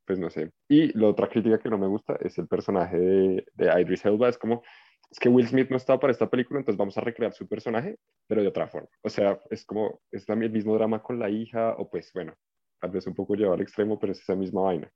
pues 0.06 0.18
no 0.18 0.30
sé. 0.30 0.50
Y 0.68 0.96
la 0.98 1.08
otra 1.08 1.28
crítica 1.28 1.58
que 1.58 1.70
no 1.70 1.78
me 1.78 1.86
gusta 1.86 2.16
es 2.20 2.38
el 2.38 2.46
personaje 2.46 2.98
de, 2.98 3.46
de 3.54 3.80
Idris 3.80 4.04
Elba, 4.04 4.28
es 4.28 4.38
como, 4.38 4.62
es 5.10 5.18
que 5.18 5.28
Will 5.28 5.46
Smith 5.48 5.70
no 5.70 5.76
estaba 5.76 6.00
para 6.00 6.12
esta 6.12 6.28
película, 6.28 6.60
entonces 6.60 6.78
vamos 6.78 6.96
a 6.98 7.00
recrear 7.00 7.32
su 7.32 7.46
personaje, 7.46 7.96
pero 8.26 8.42
de 8.42 8.48
otra 8.48 8.68
forma. 8.68 8.88
O 9.02 9.08
sea, 9.08 9.38
es 9.50 9.64
como, 9.64 10.00
es 10.10 10.26
también 10.26 10.50
el 10.50 10.56
mismo 10.56 10.74
drama 10.74 11.02
con 11.02 11.18
la 11.18 11.30
hija, 11.30 11.74
o 11.78 11.88
pues 11.88 12.10
bueno, 12.12 12.34
tal 12.80 12.90
vez 12.90 13.06
un 13.06 13.14
poco 13.14 13.34
llevado 13.34 13.54
al 13.54 13.60
extremo, 13.62 13.98
pero 13.98 14.12
es 14.12 14.20
esa 14.20 14.34
misma 14.34 14.62
vaina. 14.62 14.90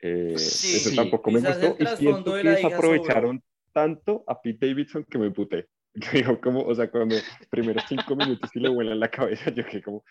Eh, 0.00 0.34
Sí, 0.38 0.76
eso 0.76 0.90
sí. 0.90 0.96
tampoco 0.96 1.30
me 1.30 1.40
Quizás 1.40 1.60
gustó 1.60 1.82
y 1.82 1.96
siento 1.96 2.34
de 2.34 2.42
que 2.42 2.48
la 2.48 2.58
hija 2.60 2.68
desaprovecharon 2.68 3.42
tanto 3.72 4.24
a 4.26 4.40
Pete 4.40 4.68
Davidson 4.68 5.04
que 5.04 5.18
me 5.18 5.30
puté. 5.30 5.68
Yo 5.94 6.10
digo 6.12 6.40
como, 6.40 6.62
o 6.62 6.74
sea, 6.74 6.90
cuando 6.90 7.16
primeros 7.50 7.84
cinco 7.88 8.16
minutos 8.16 8.50
y 8.54 8.60
le 8.60 8.68
vuelan 8.68 9.00
la 9.00 9.08
cabeza, 9.10 9.50
yo 9.50 9.66
que 9.66 9.82
como, 9.82 10.04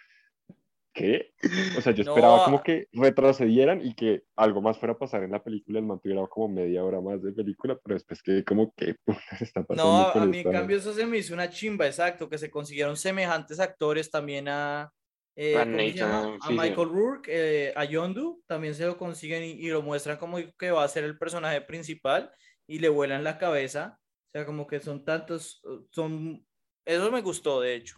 ¿qué? 0.93 1.33
O 1.77 1.81
sea, 1.81 1.93
yo 1.93 2.03
No, 2.03 2.11
esperaba 2.11 2.43
como 2.43 2.61
que 2.63 2.87
retrocedieran 2.91 3.85
y 3.85 3.93
que 3.95 4.23
algo 4.35 4.61
más 4.61 4.77
fuera 4.79 4.93
a 4.93 4.97
pasar 4.99 5.23
en 5.23 5.31
la 5.31 5.43
película, 5.43 5.79
el 5.79 5.85
man 5.85 5.99
tuviera 5.99 6.25
como 6.27 6.47
media 6.49 6.83
hora 6.83 7.01
más 7.01 7.21
de 7.23 7.31
película, 7.33 7.77
pero 7.83 7.95
después 7.95 8.21
que 8.23 8.43
como, 8.45 8.73
¿qué 8.75 8.95
putas 9.05 9.41
está 9.41 9.63
pasando 9.63 10.03
No, 10.03 10.09
a, 10.09 10.25
mí 10.25 10.39
en 10.39 10.47
esta- 10.47 10.51
cambio 10.59 10.77
eso 10.77 10.93
se 10.93 11.05
me 11.05 11.17
hizo 11.17 11.33
una 11.33 11.49
chimba, 11.49 11.85
exacto, 11.87 12.29
que 12.29 12.37
se 12.37 12.49
consiguieron 12.51 12.97
semejantes 12.97 13.59
actores 13.59 14.09
también 14.11 14.47
a, 14.49 14.91
eh, 15.35 15.59
A. 15.61 15.65
Nathan 15.65 16.39
A. 16.41 16.49
Michael 16.51 16.89
Rourke, 16.89 17.27
eh, 17.29 17.73
a 17.75 17.85
Yondu, 17.85 18.43
también 18.47 18.75
se 18.75 18.85
lo 18.85 18.97
consiguen 18.97 19.43
y, 19.43 19.51
y 19.51 19.69
lo 19.69 19.81
muestran 19.81 20.17
como 20.17 20.37
que 20.57 20.71
va 20.71 20.83
a 20.83 20.87
ser 20.87 21.03
el 21.03 21.17
personaje 21.17 21.61
principal 21.61 22.31
y 22.67 22.79
le 22.79 22.89
vuelan 22.89 23.23
la 23.23 23.37
cabeza, 23.37 23.99
o 24.27 24.31
sea, 24.31 24.45
como 24.45 24.67
que 24.67 24.79
son 24.79 25.05
tantos, 25.05 25.61
son, 25.91 26.45
eso 26.85 27.11
me 27.11 27.21
gustó 27.21 27.61
de 27.61 27.75
hecho, 27.75 27.95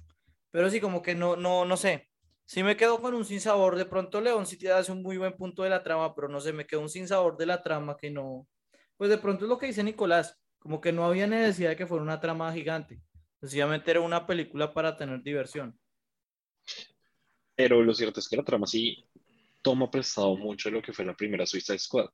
pero 0.52 0.70
sí 0.70 0.80
como 0.80 1.02
que 1.02 1.16
no, 1.16 1.36
no, 1.36 1.66
no 1.66 1.78
sé, 1.78 2.11
sí 2.46 2.64
me 2.64 2.78
quedo 2.78 3.02
con 3.02 3.14
un 3.16 3.26
sinsabor, 3.26 3.76
de 3.76 3.86
pronto 3.86 4.22
León 4.22 4.46
sí 4.46 4.58
te 4.58 4.72
hace 4.72 4.92
un 4.92 5.02
muy 5.04 5.18
buen 5.18 5.34
punto 5.38 5.64
de 5.64 5.70
la 5.70 5.84
trama, 5.84 6.14
pero 6.16 6.28
no 6.30 6.40
sé, 6.42 6.54
me 6.54 6.68
quedó 6.68 6.82
un 6.82 6.90
sinsabor 6.90 7.38
de 7.38 7.46
la 7.46 7.64
trama 7.64 7.98
que 7.98 8.12
no, 8.12 8.48
pues 8.98 9.10
de 9.10 9.18
pronto 9.18 9.46
es 9.46 9.50
lo 9.50 9.58
que 9.58 9.68
dice 9.68 9.84
Nicolás, 9.84 10.40
como 10.60 10.82
que 10.82 10.92
no 10.92 11.06
había 11.06 11.28
necesidad 11.28 11.70
de 11.72 11.76
que 11.78 11.88
fuera 11.88 12.04
una 12.04 12.20
trama 12.22 12.54
gigante. 12.54 13.02
Sencillamente 13.40 13.92
era 13.92 14.02
una 14.02 14.28
película 14.28 14.74
para 14.74 14.96
tener 14.98 15.22
diversión. 15.24 15.80
pero 17.56 17.82
lo 17.84 17.94
cierto 17.94 18.20
es 18.20 18.28
que 18.30 18.38
la 18.38 18.44
trama 18.44 18.68
sí 18.68 19.06
toma 19.62 19.92
prestado 19.92 20.36
mucho 20.38 20.70
de 20.70 20.76
lo 20.76 20.82
que 20.82 20.94
fue 20.94 21.06
la 21.06 21.16
primera 21.16 21.46
Suicide 21.46 21.80
Squad. 21.80 22.06
O 22.08 22.12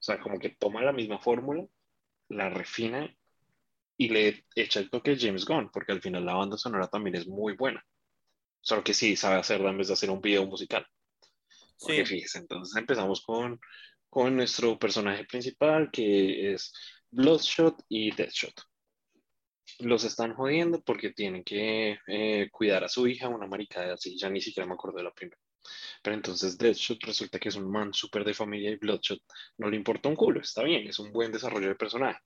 sea, 0.00 0.20
como 0.20 0.38
que 0.38 0.50
toma 0.50 0.82
la 0.82 0.92
misma 0.92 1.18
fórmula, 1.18 1.66
la 2.28 2.50
refina 2.50 3.14
y 3.98 4.08
le 4.10 4.46
echa 4.56 4.80
el 4.80 4.90
toque 4.90 5.12
de 5.12 5.18
James 5.20 5.44
Gunn, 5.46 5.70
porque 5.72 5.92
al 5.92 6.00
final 6.02 6.24
la 6.26 6.34
banda 6.34 6.56
sonora 6.58 6.88
también 6.88 7.16
es 7.16 7.26
muy 7.28 7.56
buena. 7.56 7.84
Solo 8.68 8.84
que 8.84 8.92
sí 8.92 9.16
sabe 9.16 9.36
hacerla 9.36 9.70
en 9.70 9.78
vez 9.78 9.86
de 9.86 9.94
hacer 9.94 10.10
un 10.10 10.20
video 10.20 10.44
musical. 10.44 10.86
Porque 11.80 12.04
Sí, 12.04 12.16
fíjese, 12.16 12.40
entonces 12.40 12.76
empezamos 12.76 13.22
con, 13.22 13.58
con 14.10 14.36
nuestro 14.36 14.78
personaje 14.78 15.24
principal, 15.24 15.88
que 15.90 16.52
es 16.52 16.74
Bloodshot 17.10 17.82
y 17.88 18.14
Deathshot. 18.14 18.52
Los 19.78 20.04
están 20.04 20.34
jodiendo 20.34 20.82
porque 20.82 21.14
tienen 21.14 21.44
que 21.44 21.98
eh, 22.08 22.50
cuidar 22.52 22.84
a 22.84 22.90
su 22.90 23.06
hija, 23.06 23.28
una 23.28 23.46
maricada 23.46 23.94
así, 23.94 24.18
ya 24.18 24.28
ni 24.28 24.42
siquiera 24.42 24.66
me 24.66 24.74
acuerdo 24.74 24.98
de 24.98 25.04
la 25.04 25.14
primera. 25.14 25.40
Pero 26.02 26.14
entonces 26.14 26.56
Deathshot 26.56 27.02
resulta 27.04 27.38
que 27.38 27.48
es 27.48 27.56
un 27.56 27.70
man 27.70 27.92
súper 27.92 28.24
de 28.24 28.34
familia 28.34 28.70
y 28.70 28.76
Bloodshot 28.76 29.20
no 29.58 29.68
le 29.68 29.76
importa 29.76 30.08
un 30.08 30.16
culo, 30.16 30.40
está 30.40 30.62
bien, 30.62 30.86
es 30.86 30.98
un 30.98 31.12
buen 31.12 31.32
desarrollo 31.32 31.68
de 31.68 31.74
personaje. 31.74 32.20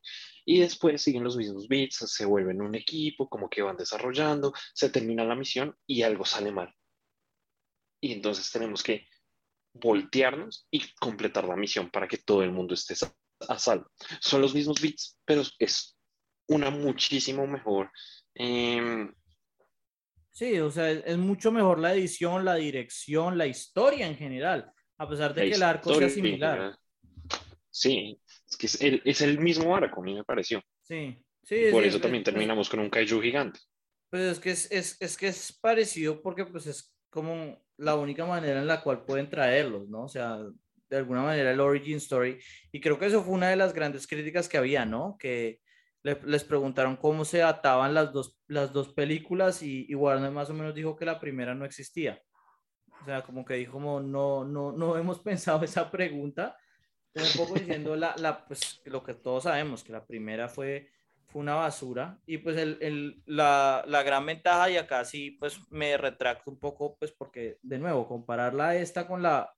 Y 0.45 0.61
después 0.61 1.03
siguen 1.03 1.25
los 1.25 1.37
mismos 1.37 1.69
beats, 1.69 1.97
se 1.97 2.25
vuelven 2.25 2.61
un 2.61 2.75
equipo, 2.75 3.29
como 3.29 3.49
que 3.49 3.63
van 3.63 3.77
desarrollando, 3.77 4.53
se 4.75 4.91
termina 4.91 5.25
la 5.25 5.35
misión 5.35 5.77
y 5.87 6.03
algo 6.03 6.25
sale 6.25 6.53
mal. 6.53 6.75
Y 8.01 8.13
entonces 8.13 8.51
tenemos 8.51 8.83
que 8.83 9.07
voltearnos 9.75 10.67
y 10.71 10.83
completar 10.95 11.49
la 11.49 11.57
misión 11.57 11.91
para 11.91 12.09
que 12.09 12.19
todo 12.19 12.43
el 12.43 12.53
mundo 12.53 12.75
esté 12.75 12.95
a 13.49 13.59
salvo. 13.59 13.91
Son 14.21 14.41
los 14.41 14.55
mismos 14.55 14.81
beats, 14.81 15.19
pero 15.25 15.43
es 15.59 15.97
una 16.49 16.71
muchísimo 16.71 17.47
mejor. 17.47 17.91
em, 18.35 19.13
sí, 20.33 20.59
o 20.59 20.71
sea, 20.71 20.91
es, 20.91 21.03
es 21.07 21.19
mucho 21.19 21.53
mejor 21.53 21.79
la 21.79 21.95
edición, 21.95 22.45
la 22.45 22.57
dirección, 22.57 23.39
la 23.39 23.47
historia 23.47 24.07
en 24.07 24.17
general, 24.17 24.73
a 24.99 25.09
pesar 25.09 25.35
de 25.35 25.43
la 25.45 25.49
que 25.51 25.55
el 25.57 25.63
arco 25.63 25.95
sea 25.95 26.09
similar. 26.09 26.77
Sí, 27.71 28.21
es 28.49 28.57
que 28.57 28.67
es 28.67 28.81
el, 28.83 29.03
es 29.05 29.21
el 29.23 29.39
mismo 29.39 29.75
arco, 29.75 30.01
a 30.01 30.05
mí 30.05 30.15
me 30.15 30.25
pareció. 30.25 30.61
Sí, 30.83 31.17
sí, 31.43 31.57
Por 31.71 31.83
sí, 31.83 31.89
eso 31.89 31.97
es- 31.97 32.03
también 32.03 32.25
terminamos 32.25 32.69
con 32.69 32.81
un 32.81 32.91
kaiju 32.91 33.21
gigante. 33.21 33.61
Pues 34.11 34.25
es 34.33 34.41
que 34.41 34.51
es, 34.51 34.71
es, 34.71 34.97
es 35.01 35.17
que 35.17 35.29
es 35.29 35.53
parecido 35.59 36.21
porque 36.21 36.45
pues 36.45 36.67
es 36.67 36.95
como 37.09 37.65
la 37.79 37.95
única 37.95 38.27
manera 38.27 38.61
en 38.61 38.67
la 38.67 38.83
cual 38.83 39.05
pueden 39.07 39.31
traerlos, 39.31 39.89
¿no? 39.89 40.05
O 40.05 40.09
sea, 40.09 40.39
de 40.91 40.97
alguna 40.99 41.23
manera 41.23 41.51
el 41.51 41.61
origin 41.61 41.97
story. 41.97 42.39
Y 42.71 42.81
creo 42.81 42.99
que 42.99 43.07
eso 43.07 43.23
fue 43.25 43.33
una 43.33 43.49
de 43.49 43.57
las 43.57 43.73
grandes 43.73 44.07
críticas 44.07 44.51
que 44.51 44.59
había, 44.59 44.85
¿no? 44.85 45.17
Que 45.19 45.61
les 46.03 46.45
preguntaron 46.45 46.97
cómo 46.97 47.25
se 47.25 47.43
ataban 47.43 47.95
las 47.95 48.13
dos, 48.13 48.41
las 48.49 48.73
dos 48.73 48.93
películas 48.93 49.63
y, 49.63 49.87
y 49.89 49.95
Warner 49.95 50.31
más 50.31 50.51
o 50.51 50.55
menos 50.55 50.75
dijo 50.75 50.97
que 50.97 51.05
la 51.05 51.21
primera 51.21 51.55
no 51.55 51.65
existía. 51.65 52.21
O 53.03 53.05
sea, 53.05 53.23
como 53.23 53.45
que 53.45 53.55
dijo 53.55 53.73
como 53.73 54.01
no, 54.01 54.45
no, 54.45 54.73
no 54.73 54.97
hemos 54.99 55.21
pensado 55.21 55.65
esa 55.65 55.91
pregunta. 55.91 56.57
Como 57.15 57.27
un 57.27 57.33
poco 57.37 57.55
diciendo 57.59 57.95
la, 57.97 58.15
la, 58.19 58.47
pues, 58.47 58.81
lo 58.87 59.03
que 59.03 59.15
todos 59.15 59.45
sabemos, 59.45 59.85
que 59.85 59.93
la 59.93 60.07
primera 60.07 60.49
fue 60.49 60.89
fue 61.27 61.41
una 61.43 61.55
basura. 61.55 62.21
Y 62.27 62.39
pues 62.39 62.57
el, 62.59 62.79
el- 62.83 63.23
la, 63.27 63.85
la 63.87 64.03
gran 64.03 64.27
ventaja, 64.27 64.71
y 64.71 64.77
acá 64.77 65.05
sí, 65.05 65.33
pues 65.33 65.59
me 65.71 65.97
retracto 65.97 66.51
un 66.51 66.59
poco, 66.61 66.97
pues 66.99 67.13
porque 67.13 67.59
de 67.63 67.79
nuevo, 67.79 68.07
compararla 68.07 68.77
esta 68.77 69.07
con 69.07 69.23
la, 69.23 69.55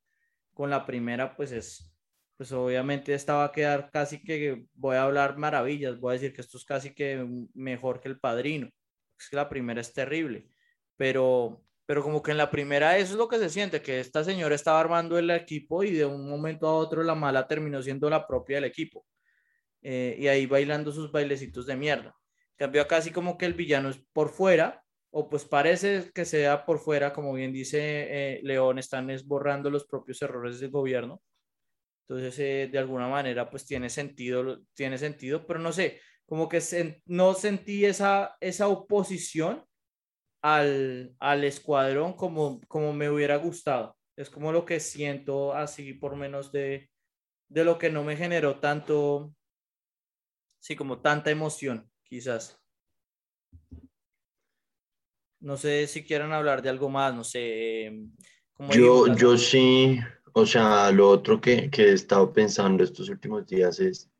con 0.54 0.70
la 0.70 0.86
primera, 0.86 1.36
pues 1.36 1.52
es, 1.52 1.93
pues 2.36 2.52
obviamente 2.52 3.14
esta 3.14 3.34
va 3.34 3.44
a 3.44 3.52
quedar 3.52 3.90
casi 3.90 4.22
que, 4.22 4.66
voy 4.74 4.96
a 4.96 5.04
hablar 5.04 5.36
maravillas, 5.38 5.98
voy 6.00 6.10
a 6.10 6.14
decir 6.14 6.32
que 6.32 6.40
esto 6.40 6.58
es 6.58 6.64
casi 6.64 6.94
que 6.94 7.26
mejor 7.54 8.00
que 8.00 8.08
el 8.08 8.18
padrino. 8.18 8.68
Es 9.18 9.28
que 9.28 9.36
la 9.36 9.48
primera 9.48 9.80
es 9.80 9.92
terrible, 9.92 10.48
pero, 10.96 11.62
pero 11.86 12.02
como 12.02 12.22
que 12.22 12.32
en 12.32 12.38
la 12.38 12.50
primera 12.50 12.98
eso 12.98 13.12
es 13.12 13.18
lo 13.18 13.28
que 13.28 13.38
se 13.38 13.50
siente, 13.50 13.82
que 13.82 14.00
esta 14.00 14.24
señora 14.24 14.54
estaba 14.54 14.80
armando 14.80 15.18
el 15.18 15.30
equipo 15.30 15.84
y 15.84 15.92
de 15.92 16.04
un 16.04 16.28
momento 16.28 16.66
a 16.66 16.74
otro 16.74 17.02
la 17.02 17.14
mala 17.14 17.46
terminó 17.46 17.82
siendo 17.82 18.10
la 18.10 18.26
propia 18.26 18.56
del 18.56 18.64
equipo 18.64 19.06
eh, 19.82 20.16
y 20.18 20.28
ahí 20.28 20.46
bailando 20.46 20.92
sus 20.92 21.12
bailecitos 21.12 21.66
de 21.66 21.76
mierda. 21.76 22.16
En 22.52 22.66
cambio 22.66 22.82
acá 22.82 23.00
como 23.12 23.38
que 23.38 23.46
el 23.46 23.54
villano 23.54 23.90
es 23.90 23.98
por 24.12 24.30
fuera, 24.30 24.84
o 25.10 25.28
pues 25.28 25.44
parece 25.44 26.10
que 26.12 26.24
sea 26.24 26.64
por 26.64 26.78
fuera, 26.80 27.12
como 27.12 27.32
bien 27.34 27.52
dice 27.52 27.78
eh, 27.80 28.40
León, 28.42 28.78
están 28.78 29.10
esborrando 29.10 29.70
los 29.70 29.86
propios 29.86 30.20
errores 30.22 30.58
del 30.60 30.70
gobierno. 30.70 31.22
Entonces, 32.08 32.38
eh, 32.38 32.68
de 32.70 32.78
alguna 32.78 33.08
manera, 33.08 33.48
pues 33.50 33.64
tiene 33.64 33.88
sentido, 33.88 34.60
tiene 34.74 34.98
sentido, 34.98 35.46
pero 35.46 35.58
no 35.58 35.72
sé, 35.72 36.00
como 36.26 36.48
que 36.48 36.58
sen- 36.58 37.00
no 37.06 37.32
sentí 37.34 37.84
esa, 37.86 38.36
esa 38.40 38.68
oposición 38.68 39.64
al, 40.42 41.14
al 41.18 41.44
escuadrón 41.44 42.12
como, 42.14 42.60
como 42.68 42.92
me 42.92 43.08
hubiera 43.08 43.36
gustado. 43.36 43.96
Es 44.16 44.28
como 44.28 44.52
lo 44.52 44.64
que 44.66 44.80
siento 44.80 45.54
así, 45.54 45.94
por 45.94 46.14
menos 46.16 46.52
de, 46.52 46.90
de 47.48 47.64
lo 47.64 47.78
que 47.78 47.90
no 47.90 48.04
me 48.04 48.16
generó 48.16 48.60
tanto, 48.60 49.34
sí, 50.60 50.76
como 50.76 51.00
tanta 51.00 51.30
emoción, 51.30 51.90
quizás. 52.04 52.60
No 55.40 55.56
sé 55.56 55.86
si 55.86 56.04
quieran 56.04 56.32
hablar 56.32 56.62
de 56.62 56.68
algo 56.70 56.88
más, 56.88 57.14
no 57.14 57.24
sé. 57.24 57.92
como 58.54 58.72
Yo, 58.72 59.14
yo 59.14 59.36
sí, 59.36 59.98
o 60.34 60.44
sea, 60.46 60.90
lo 60.90 61.08
otro 61.08 61.40
que, 61.40 61.70
que 61.70 61.84
he 61.90 61.92
estado 61.92 62.32
pensando 62.32 62.84
estos 62.84 63.08
últimos 63.08 63.46
días 63.46 63.80
es 63.80 64.10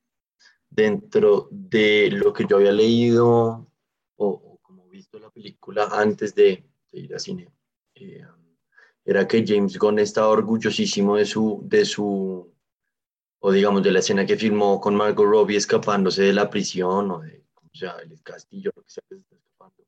dentro 0.71 1.49
de 1.50 2.11
lo 2.11 2.33
que 2.33 2.47
yo 2.49 2.56
había 2.56 2.73
leído 2.73 3.26
o, 4.16 4.26
o 4.26 4.59
como 4.62 4.88
visto 4.88 5.18
la 5.18 5.30
película 5.30 5.88
antes 5.92 6.35
de, 6.35 6.64
de 6.92 7.00
ir 7.00 7.14
a 7.14 7.18
cine, 7.18 7.49
eh, 7.97 8.25
era 9.04 9.28
que 9.28 9.44
James 9.47 9.78
Gunn 9.78 9.99
estaba 9.99 10.28
orgullosísimo 10.28 11.16
de 11.16 11.26
su, 11.26 11.61
de 11.64 11.85
su 11.85 12.50
o 13.40 13.52
digamos 13.52 13.83
de 13.83 13.90
la 13.92 13.99
escena 13.99 14.25
que 14.25 14.37
filmó 14.37 14.80
con 14.80 14.94
Margot 14.97 15.26
Robbie 15.26 15.59
escapándose 15.59 16.23
de 16.23 16.33
la 16.33 16.49
prisión 16.49 17.11
o 17.11 17.21
de, 17.21 17.44
o 17.56 17.76
sea, 17.76 17.97
el 18.02 18.23
castillo, 18.23 18.71
lo 18.75 18.83
que 18.83 18.90
sea 18.90 19.02
que 19.09 19.16
se 19.16 19.21
está 19.21 19.37
escapando. 19.37 19.85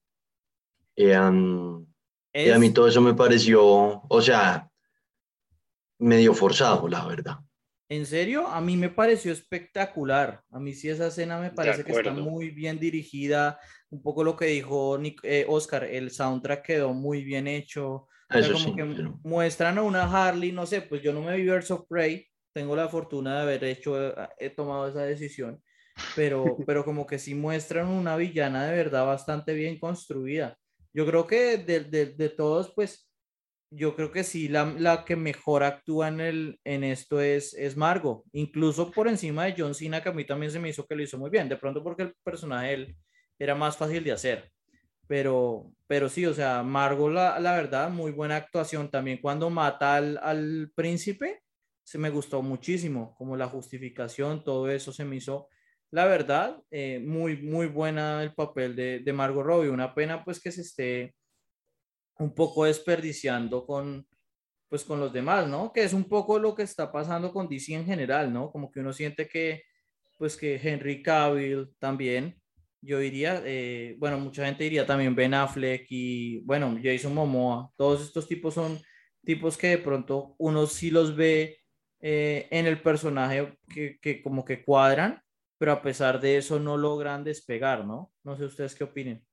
Eh, 0.97 1.18
um, 1.18 1.87
y 2.35 2.50
a 2.50 2.54
Es- 2.54 2.59
mí 2.59 2.71
todo 2.73 2.88
eso 2.88 3.00
me 3.00 3.14
pareció, 3.14 3.62
o 4.09 4.21
sea, 4.21 4.71
medio 5.99 6.35
forzado, 6.35 6.88
la 6.88 7.07
verdad. 7.07 7.37
En 7.88 8.05
serio, 8.05 8.49
a 8.49 8.61
mí 8.61 8.76
me 8.76 8.88
pareció 8.91 9.33
espectacular. 9.33 10.43
A 10.50 10.59
mí 10.59 10.75
sí 10.75 10.88
esa 10.88 11.07
escena 11.07 11.38
me 11.38 11.50
parece 11.50 11.85
que 11.85 11.93
está 11.93 12.11
muy 12.12 12.50
bien 12.50 12.81
dirigida. 12.81 13.61
Un 13.91 14.03
poco 14.03 14.25
lo 14.25 14.37
que 14.37 14.47
dijo 14.47 14.99
Nic- 14.99 15.21
eh, 15.23 15.47
Oscar, 15.49 15.85
el 15.85 16.11
soundtrack 16.11 16.65
quedó 16.67 16.93
muy 16.93 17.23
bien 17.23 17.47
hecho. 17.47 17.93
O 17.93 18.09
sea, 18.29 18.41
Eso 18.41 18.53
como 18.55 18.65
sí, 18.65 18.75
que 18.75 18.85
pero- 18.85 19.21
muestran 19.23 19.79
a 19.79 19.83
una 19.83 20.03
Harley, 20.03 20.50
no 20.50 20.67
sé, 20.67 20.83
pues 20.83 21.00
yo 21.03 21.12
no 21.12 21.23
me 21.23 21.37
vi 21.37 21.45
Birds 21.45 21.71
of 21.71 21.87
Prey, 21.88 22.26
tengo 22.53 22.75
la 22.75 22.88
fortuna 22.88 23.37
de 23.37 23.43
haber 23.43 23.62
hecho, 23.65 24.09
eh, 24.09 24.15
he 24.41 24.50
tomado 24.50 24.88
esa 24.88 25.03
decisión, 25.03 25.62
pero, 26.17 26.45
pero 26.67 26.85
como 26.85 27.07
que 27.07 27.21
sí 27.21 27.37
muestran 27.37 27.87
una 27.87 28.17
villana 28.17 28.67
de 28.67 28.76
verdad 28.76 29.07
bastante 29.07 29.55
bien 29.55 29.79
construida. 29.79 30.59
Yo 30.93 31.07
creo 31.07 31.25
que 31.25 31.59
de, 31.59 31.85
de, 31.85 32.07
de 32.07 32.29
todos, 32.31 32.73
pues, 32.75 33.09
yo 33.71 33.97
creo 33.97 34.13
que 34.13 34.25
sí, 34.25 34.49
la, 34.49 34.65
la 34.79 35.05
que 35.05 35.17
mejor 35.17 35.65
actúa 35.65 36.09
en, 36.09 36.21
el, 36.21 36.61
en 36.65 36.85
esto 36.85 37.21
es, 37.21 37.55
es 37.55 37.77
Margot, 37.77 38.23
incluso 38.33 38.91
por 38.91 39.09
encima 39.09 39.45
de 39.45 39.55
John 39.59 39.75
Cena, 39.75 40.03
que 40.03 40.09
a 40.09 40.13
mí 40.13 40.25
también 40.25 40.53
se 40.53 40.59
me 40.59 40.69
hizo 40.69 40.87
que 40.87 40.95
lo 40.95 41.03
hizo 41.03 41.19
muy 41.19 41.31
bien, 41.31 41.49
de 41.49 41.57
pronto 41.57 41.83
porque 41.83 42.05
el 42.05 42.15
personaje 42.23 42.75
él 42.75 42.97
era 43.39 43.55
más 43.55 43.77
fácil 43.77 44.05
de 44.05 44.13
hacer. 44.13 44.51
Pero, 45.09 45.71
pero 45.87 46.09
sí, 46.09 46.27
o 46.27 46.35
sea, 46.35 46.63
Margot, 46.63 47.13
la, 47.13 47.39
la 47.39 47.55
verdad, 47.55 47.91
muy 47.91 48.11
buena 48.11 48.37
actuación. 48.37 48.91
También 48.91 49.19
cuando 49.21 49.51
mata 49.51 49.97
al, 49.97 50.19
al 50.21 50.73
príncipe, 50.75 51.43
se 51.85 51.99
me 51.99 52.11
gustó 52.11 52.43
muchísimo, 52.43 53.15
como 53.17 53.37
la 53.37 53.47
justificación, 53.47 54.43
todo 54.43 54.69
eso 54.69 54.93
se 54.93 55.05
me 55.05 55.17
hizo, 55.17 55.49
la 55.93 56.07
verdad, 56.07 56.61
eh, 56.73 56.99
muy, 56.99 57.37
muy 57.37 57.69
buena 57.69 58.23
el 58.23 58.35
papel 58.35 58.75
de, 58.75 58.99
de 59.01 59.13
Margot 59.13 59.45
Robbie. 59.47 59.71
Una 59.71 59.95
pena, 59.95 60.25
pues, 60.25 60.41
que 60.41 60.51
se 60.51 60.63
esté 60.63 61.15
un 62.19 62.35
poco 62.35 62.65
desperdiciando 62.65 63.67
con, 63.67 64.07
pues, 64.69 64.85
con 64.85 65.01
los 65.01 65.13
demás, 65.13 65.49
¿no? 65.49 65.73
Que 65.73 65.85
es 65.85 65.93
un 65.93 66.05
poco 66.05 66.39
lo 66.39 66.55
que 66.55 66.63
está 66.63 66.91
pasando 66.93 67.33
con 67.33 67.49
DC 67.49 67.75
en 67.75 67.87
general, 67.87 68.33
¿no? 68.33 68.51
Como 68.51 68.71
que 68.71 68.81
uno 68.81 68.93
siente 68.93 69.29
que, 69.29 69.63
pues, 70.19 70.37
que 70.37 70.57
Henry 70.63 71.03
Cavill 71.03 71.75
también 71.79 72.41
yo 72.87 72.99
diría, 73.01 73.43
eh, 73.45 73.97
bueno, 73.99 74.19
mucha 74.19 74.47
gente 74.47 74.65
diría 74.65 74.87
también 74.87 75.15
Ben 75.15 75.35
Affleck 75.35 75.87
y, 75.91 76.39
bueno, 76.41 76.79
Jason 76.83 77.13
Momoa. 77.15 77.71
Todos 77.77 78.03
estos 78.03 78.29
tipos 78.29 78.55
son 78.55 78.79
tipos 79.25 79.57
que 79.57 79.69
de 79.69 79.79
pronto 79.79 80.37
uno 80.39 80.67
sí 80.67 80.91
los 80.91 81.17
ve 81.17 81.59
eh, 82.01 82.47
en 82.51 82.67
el 82.67 82.81
personaje 82.81 83.59
que, 83.75 83.99
que 84.01 84.23
como 84.23 84.45
que 84.45 84.65
cuadran, 84.65 85.21
pero 85.59 85.73
a 85.73 85.83
pesar 85.83 86.21
de 86.21 86.37
eso 86.37 86.61
no 86.61 86.77
logran 86.77 87.25
despegar, 87.25 87.85
¿no? 87.85 88.13
No 88.23 88.37
sé 88.37 88.45
ustedes 88.45 88.75
qué 88.77 88.85
opinen. 88.85 89.25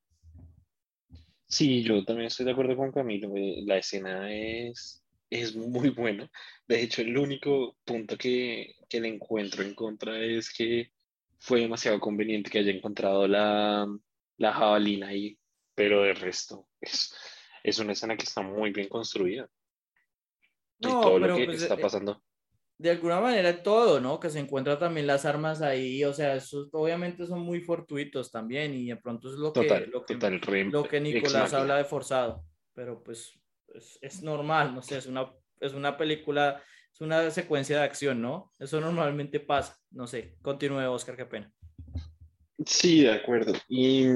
Sí, 1.54 1.84
yo 1.84 2.04
también 2.04 2.26
estoy 2.28 2.48
de 2.48 2.52
acuerdo 2.54 2.76
con 2.76 2.92
Camilo. 2.92 3.32
eh, 3.38 3.62
La 3.68 3.78
escena 3.78 4.34
es, 4.34 5.06
es 5.30 5.56
muy 5.56 5.90
buena. 5.90 6.28
De 6.68 6.82
hecho, 6.82 7.04
el 7.04 7.16
único 7.16 7.78
punto 7.86 8.18
que, 8.18 8.74
que 8.90 9.00
le 9.00 9.10
encuentro 9.10 9.62
en 9.62 9.76
contra 9.76 10.20
es 10.20 10.52
que 10.52 10.90
fue 11.38 11.60
demasiado 11.60 12.00
conveniente 12.00 12.50
que 12.50 12.58
haya 12.58 12.72
encontrado 12.72 13.28
la, 13.28 13.86
la 14.38 14.54
jabalina 14.54 15.10
ahí, 15.10 15.38
pero 15.76 16.02
de 16.02 16.16
resto 16.16 16.68
es, 16.82 17.16
es 17.64 17.78
una 17.78 17.92
escena 17.94 18.18
que 18.18 18.24
está 18.24 18.42
muy 18.42 18.72
bien 18.72 18.90
construida. 18.90 19.48
Y 20.80 20.88
todo 20.88 21.20
lo 21.20 21.36
que 21.36 21.46
pues, 21.46 21.62
está 21.62 21.76
eh, 21.76 21.82
pasando. 21.82 22.24
De 22.84 22.92
alguna 22.92 23.22
manera 23.22 23.64
todo, 23.64 24.02
¿no? 24.02 24.20
Que 24.20 24.30
se 24.30 24.40
encuentran 24.40 24.78
también 24.78 25.08
las 25.08 25.24
armas 25.24 25.62
ahí, 25.62 26.04
o 26.04 26.14
sea, 26.14 26.36
esos 26.36 26.68
obviamente 26.74 27.26
son 27.26 27.40
muy 27.40 27.62
fortuitos 27.62 28.30
también 28.30 28.74
y 28.74 28.88
de 28.88 28.98
pronto 28.98 29.30
es 29.32 29.36
lo 29.36 29.54
que, 29.54 29.62
Total, 29.62 29.90
lo 29.90 30.06
que, 30.06 30.16
total, 30.16 30.42
re- 30.42 30.66
lo 30.66 30.84
que 30.84 30.98
ex 30.98 31.04
Nicolás 31.04 31.54
habla 31.54 31.78
de 31.78 31.86
forzado, 31.86 32.44
pero 32.74 33.02
pues 33.02 33.40
es, 33.74 33.98
es 34.02 34.22
normal, 34.22 34.76
no 34.76 34.82
sé, 34.82 34.98
es 34.98 35.06
una, 35.06 35.32
es 35.62 35.72
una 35.74 35.96
película, 35.96 36.62
es 36.94 37.00
una 37.00 37.32
secuencia 37.32 37.78
de 37.78 37.84
acción, 37.86 38.22
¿no? 38.22 38.52
Eso 38.60 38.82
normalmente 38.82 39.40
pasa, 39.40 39.80
no 39.92 40.06
sé, 40.06 40.36
continúe 40.42 40.86
Oscar, 40.92 41.16
qué 41.16 41.26
pena. 41.26 41.54
Sí, 42.66 43.04
de 43.04 43.14
acuerdo. 43.14 43.54
Y, 43.70 44.08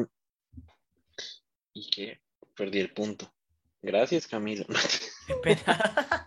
y 1.72 1.90
que 1.90 2.20
perdí 2.54 2.80
el 2.82 2.94
punto. 2.94 3.34
Gracias, 3.82 4.28
Camilo. 4.28 4.66
Qué 5.26 5.36
pena. 5.42 6.24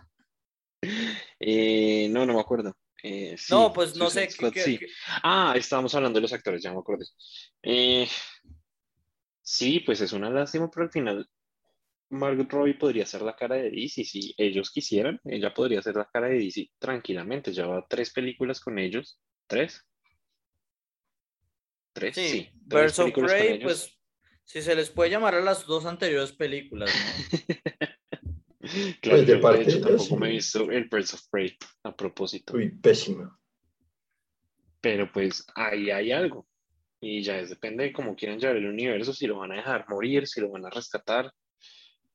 Eh, 1.41 2.07
no, 2.09 2.25
no 2.25 2.33
me 2.35 2.39
acuerdo. 2.41 2.73
Eh, 3.03 3.35
sí, 3.37 3.53
no, 3.53 3.73
pues 3.73 3.95
no 3.95 4.09
Suicide 4.09 4.25
sé, 4.25 4.31
Squad, 4.31 4.51
¿qué- 4.53 4.63
sí. 4.63 4.79
Ah, 5.23 5.53
estábamos 5.57 5.93
hablando 5.95 6.17
de 6.17 6.21
los 6.21 6.33
actores, 6.33 6.61
ya 6.61 6.71
me 6.71 6.79
acordé. 6.79 7.05
Eh, 7.63 8.07
sí, 9.41 9.79
pues 9.81 10.01
es 10.01 10.13
una 10.13 10.29
lástima, 10.29 10.69
pero 10.69 10.85
al 10.85 10.91
final 10.91 11.27
Margot 12.09 12.51
Robbie 12.51 12.75
podría 12.75 13.05
ser 13.05 13.21
la 13.23 13.35
cara 13.35 13.55
de 13.55 13.71
DC 13.71 14.03
si 14.03 14.33
ellos 14.37 14.71
quisieran. 14.71 15.19
Ella 15.25 15.53
podría 15.53 15.81
ser 15.81 15.95
la 15.95 16.05
cara 16.11 16.27
de 16.27 16.39
DC 16.39 16.69
tranquilamente. 16.79 17.53
Lleva 17.53 17.85
tres 17.89 18.11
películas 18.13 18.59
con 18.59 18.79
ellos. 18.79 19.19
¿Tres? 19.47 19.85
¿Tres? 21.93 22.15
sí, 22.15 22.29
Sí, 22.29 22.49
tres 22.67 22.67
Birds 22.67 22.99
of 22.99 23.05
películas 23.05 23.31
con 23.33 23.39
Prey, 23.39 23.59
pues 23.63 23.97
si 24.43 24.61
se 24.61 24.75
les 24.75 24.89
puede 24.89 25.09
llamar 25.09 25.35
a 25.35 25.41
las 25.41 25.65
dos 25.65 25.85
anteriores 25.85 26.31
películas, 26.33 26.89
¿no? 27.01 27.25
Claro, 29.01 29.17
Pues 29.17 29.21
de 29.21 29.27
yo 29.27 29.35
de 29.35 29.41
parte 29.41 29.61
hecho 29.63 29.71
de 29.77 29.81
tampoco 29.81 30.03
sí. 30.03 30.15
me 30.17 30.27
he 30.27 30.31
visto 30.31 30.71
el 30.71 30.83
Birds 30.85 31.13
of 31.13 31.21
Prey 31.29 31.57
a 31.83 31.95
propósito. 31.95 32.53
Uy, 32.55 32.69
pésima. 32.69 33.37
Pero 34.81 35.11
pues 35.11 35.45
ahí 35.55 35.91
hay 35.91 36.11
algo. 36.11 36.47
Y 36.99 37.23
ya 37.23 37.39
es, 37.39 37.49
depende 37.49 37.83
de 37.85 37.93
cómo 37.93 38.15
quieran 38.15 38.39
llevar 38.39 38.57
el 38.57 38.67
universo, 38.67 39.13
si 39.13 39.25
lo 39.27 39.37
van 39.37 39.51
a 39.51 39.55
dejar 39.55 39.85
morir, 39.89 40.27
si 40.27 40.39
lo 40.41 40.49
van 40.49 40.65
a 40.65 40.69
rescatar. 40.69 41.33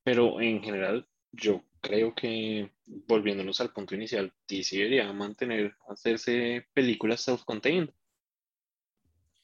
Pero 0.05 0.41
en 0.41 0.63
general, 0.63 1.09
yo 1.33 1.65
creo 1.81 2.15
que, 2.15 2.71
volviéndonos 2.87 3.61
al 3.61 3.73
punto 3.73 3.95
inicial, 3.97 4.33
DC 4.49 4.77
debería 4.77 5.13
mantener, 5.13 5.75
hacerse 5.89 6.67
películas 6.73 7.21
self-contained. 7.27 7.91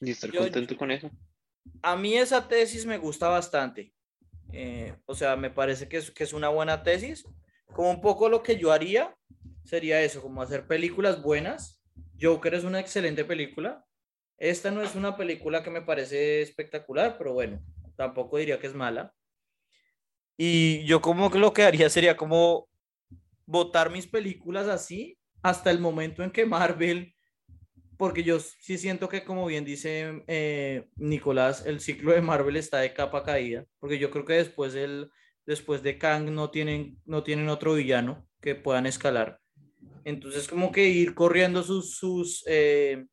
Y 0.01 0.11
estar 0.11 0.31
Yo- 0.31 0.41
contento 0.41 0.77
con 0.77 0.91
eso. 0.91 1.11
a 1.83 1.97
mí 1.97 2.15
esa 2.17 2.47
tesis 2.49 2.87
me 2.87 2.99
gusta 2.99 3.29
bastante. 3.29 3.93
Eh, 4.53 4.95
o 5.07 5.15
sea, 5.15 5.37
me 5.37 5.51
parece 5.51 5.89
que 5.89 5.97
es, 5.97 6.11
que 6.11 6.25
es 6.25 6.33
una 6.33 6.49
buena 6.49 6.83
tesis. 6.83 7.25
Como 7.73 7.91
un 7.91 8.01
poco 8.01 8.29
lo 8.29 8.43
que 8.43 8.59
yo 8.59 8.73
haría 8.73 9.17
sería 9.65 10.03
eso, 10.03 10.21
como 10.21 10.43
hacer 10.43 10.67
películas 10.67 11.23
buenas. 11.23 11.83
Joker 12.21 12.55
es 12.55 12.65
una 12.65 12.81
excelente 12.81 13.25
película. 13.25 13.85
Esta 14.39 14.71
no 14.71 14.83
es 14.83 14.95
una 14.95 15.17
película 15.17 15.63
que 15.63 15.71
me 15.71 15.83
parece 15.83 16.43
espectacular, 16.43 17.17
pero 17.17 17.33
bueno, 17.33 17.63
tampoco 17.97 18.39
diría 18.39 18.59
que 18.59 18.67
es 18.67 18.75
mala. 18.75 19.15
Y 20.37 20.85
yo 20.85 21.01
como 21.01 21.31
que 21.31 21.39
lo 21.39 21.53
que 21.53 21.63
haría 21.63 21.89
sería 21.89 22.17
como 22.17 22.69
votar 23.47 23.91
mis 23.91 24.07
películas 24.07 24.67
así 24.67 25.19
hasta 25.43 25.71
el 25.71 25.79
momento 25.79 26.23
en 26.23 26.31
que 26.31 26.47
Marvel 26.47 27.15
porque 28.03 28.25
yo 28.25 28.41
sí 28.41 28.79
siento 28.79 29.09
que, 29.09 29.23
como 29.23 29.47
bien 29.47 29.65
dice 29.65 30.25
eh, 30.27 30.89
Nicolás, 30.97 31.65
el 31.67 31.79
ciclo 31.79 32.11
de 32.11 32.21
Marvel 32.21 32.57
está 32.57 32.79
de 32.79 32.93
capa 32.93 33.23
caída, 33.23 33.65
porque 33.79 34.01
yo 34.01 34.11
creo 34.11 34.25
que 34.25 34.33
después, 34.33 34.75
el, 34.75 35.09
después 35.47 35.85
de 35.85 35.99
Kang 35.99 36.29
no 36.33 36.51
tienen, 36.51 37.01
no 37.05 37.23
tienen 37.23 37.49
otro 37.49 37.75
villano 37.75 38.27
que 38.41 38.57
puedan 38.57 38.87
escalar. 38.87 39.39
Entonces, 40.03 40.49
como 40.49 40.73
que 40.73 40.89
ir 40.89 41.15
corriendo 41.15 41.63
sus, 41.63 41.95
sus 41.95 42.43
eh, 42.49 43.07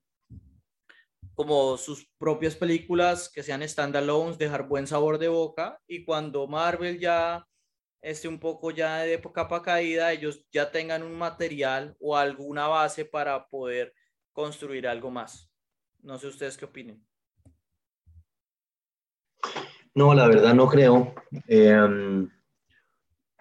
como 1.36 1.78
sus 1.78 2.10
propias 2.18 2.56
películas 2.56 3.30
que 3.32 3.44
sean 3.44 3.62
standalones, 3.70 4.40
dejar 4.40 4.68
buen 4.68 4.88
sabor 4.88 5.20
de 5.20 5.28
boca, 5.28 5.80
y 5.86 6.04
cuando 6.04 6.48
Marvel 6.48 6.98
ya 7.00 7.46
esté 8.02 8.28
un 8.28 8.40
poco 8.40 8.72
ya 8.72 9.02
de 9.02 9.22
capa 9.22 9.62
caída, 9.62 10.12
ellos 10.12 10.44
ya 10.52 10.72
tengan 10.72 11.04
un 11.04 11.16
material 11.16 11.96
o 12.00 12.18
alguna 12.18 12.68
base 12.68 13.06
para 13.06 13.46
poder 13.50 13.94
construir 14.40 14.88
algo 14.88 15.12
más. 15.12 15.52
No 16.02 16.18
sé 16.18 16.28
ustedes 16.28 16.58
qué 16.58 16.64
opinen. 16.64 17.06
No, 19.94 20.14
la 20.14 20.30
verdad 20.30 20.54
no 20.54 20.66
creo. 20.70 21.14
eh, 21.48 22.26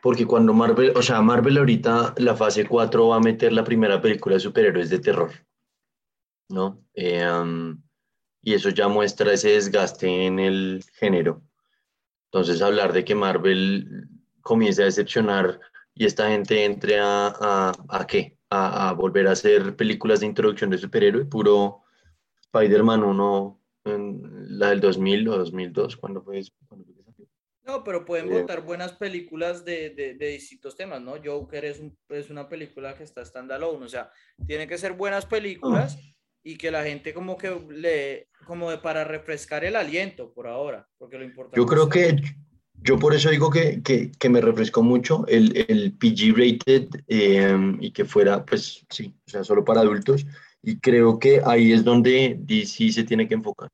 porque 0.03 0.27
cuando 0.27 0.53
Marvel, 0.53 0.93
o 0.97 1.03
sea, 1.03 1.21
Marvel 1.21 1.59
ahorita, 1.59 2.15
la 2.19 2.35
fase 2.35 2.67
4 2.67 3.09
va 3.09 3.17
a 3.17 3.21
meter 3.21 3.53
la 3.53 3.63
primera 3.63 4.01
película 4.01 4.35
de 4.35 4.41
superhéroes 4.41 4.91
de 4.91 4.99
terror. 4.99 5.31
¿No? 6.49 6.85
Eh, 6.95 7.25
y 8.43 8.55
eso 8.55 8.71
ya 8.71 8.89
muestra 8.89 9.33
ese 9.33 9.51
desgaste 9.51 10.27
en 10.27 10.41
el 10.41 10.85
género. 10.95 11.43
Entonces, 12.25 12.61
hablar 12.61 12.93
de 12.93 13.05
que 13.05 13.15
Marvel 13.15 14.09
comience 14.41 14.83
a 14.83 14.87
decepcionar 14.87 15.61
y 15.95 16.07
esta 16.07 16.29
gente 16.29 16.65
entre 16.65 16.99
a, 16.99 17.29
a, 17.29 17.73
a 17.89 18.07
qué? 18.07 18.38
A, 18.51 18.89
a 18.89 18.93
volver 18.95 19.29
a 19.29 19.33
hacer 19.33 19.77
películas 19.77 20.21
de 20.21 20.27
introducción 20.27 20.71
de 20.71 20.79
superhéroe, 20.79 21.27
puro 21.27 21.83
Spider-Man 22.41 23.05
1, 23.05 23.61
en 23.85 24.59
la 24.59 24.71
del 24.71 24.81
2000 24.81 25.29
o 25.29 25.37
2002, 25.37 25.97
cuando 25.99 26.23
fue 26.23 26.39
eso? 26.39 26.53
¿Cuándo 26.67 26.87
fue? 26.87 26.95
No, 27.65 27.85
pero 27.85 28.07
pueden 28.07 28.29
Bien. 28.29 28.41
votar 28.41 28.63
buenas 28.63 28.93
películas 28.95 29.63
de, 29.67 29.91
de, 29.91 30.15
de 30.15 30.29
distintos 30.29 30.75
temas, 30.75 31.03
¿no? 31.03 31.17
Joker 31.23 31.67
es, 31.67 31.79
un- 31.79 31.95
es 32.09 32.31
una 32.31 32.49
película 32.49 32.95
que 32.95 33.05
está 33.05 33.23
standalone, 33.23 33.85
o 33.85 33.89
sea, 33.89 34.11
tiene 34.47 34.67
que 34.67 34.79
ser 34.79 34.95
buenas 34.95 35.27
películas 35.27 35.99
y 36.43 36.57
que 36.57 36.71
la 36.71 36.83
gente 36.85 37.13
como 37.13 37.37
que 37.37 37.51
le, 37.69 38.31
como 38.47 38.71
de 38.71 38.79
para 38.79 39.05
refrescar 39.05 39.67
el 39.67 39.77
aliento 39.77 40.33
por 40.33 40.47
ahora, 40.47 40.89
porque 40.97 41.19
lo 41.19 41.25
importante 41.25 41.59
Yo 41.61 41.67
creo 41.67 41.83
es- 41.83 41.91
que, 41.91 42.17
yo 42.83 42.99
por 42.99 43.15
eso 43.15 43.31
digo 43.31 43.51
que, 43.51 43.83
que, 43.83 44.13
que 44.13 44.29
me 44.29 44.41
refrescó 44.41 44.83
mucho 44.83 45.27
el, 45.27 45.57
el 45.69 45.93
PG 45.93 46.35
rated 46.37 46.89
eh, 47.09 47.77
y 47.81 47.91
que 47.91 48.05
fuera, 48.05 48.45
pues 48.45 48.87
sí, 48.89 49.15
o 49.27 49.31
sea, 49.31 49.45
solo 49.45 49.65
para 49.65 49.81
adultos. 49.81 50.27
Y 50.63 50.79
creo 50.79 51.19
que 51.19 51.41
ahí 51.45 51.73
es 51.73 51.85
donde 51.85 52.37
DC 52.41 52.93
se 52.93 53.05
tiene 53.05 53.29
que 53.29 53.35
enfocar. 53.35 53.71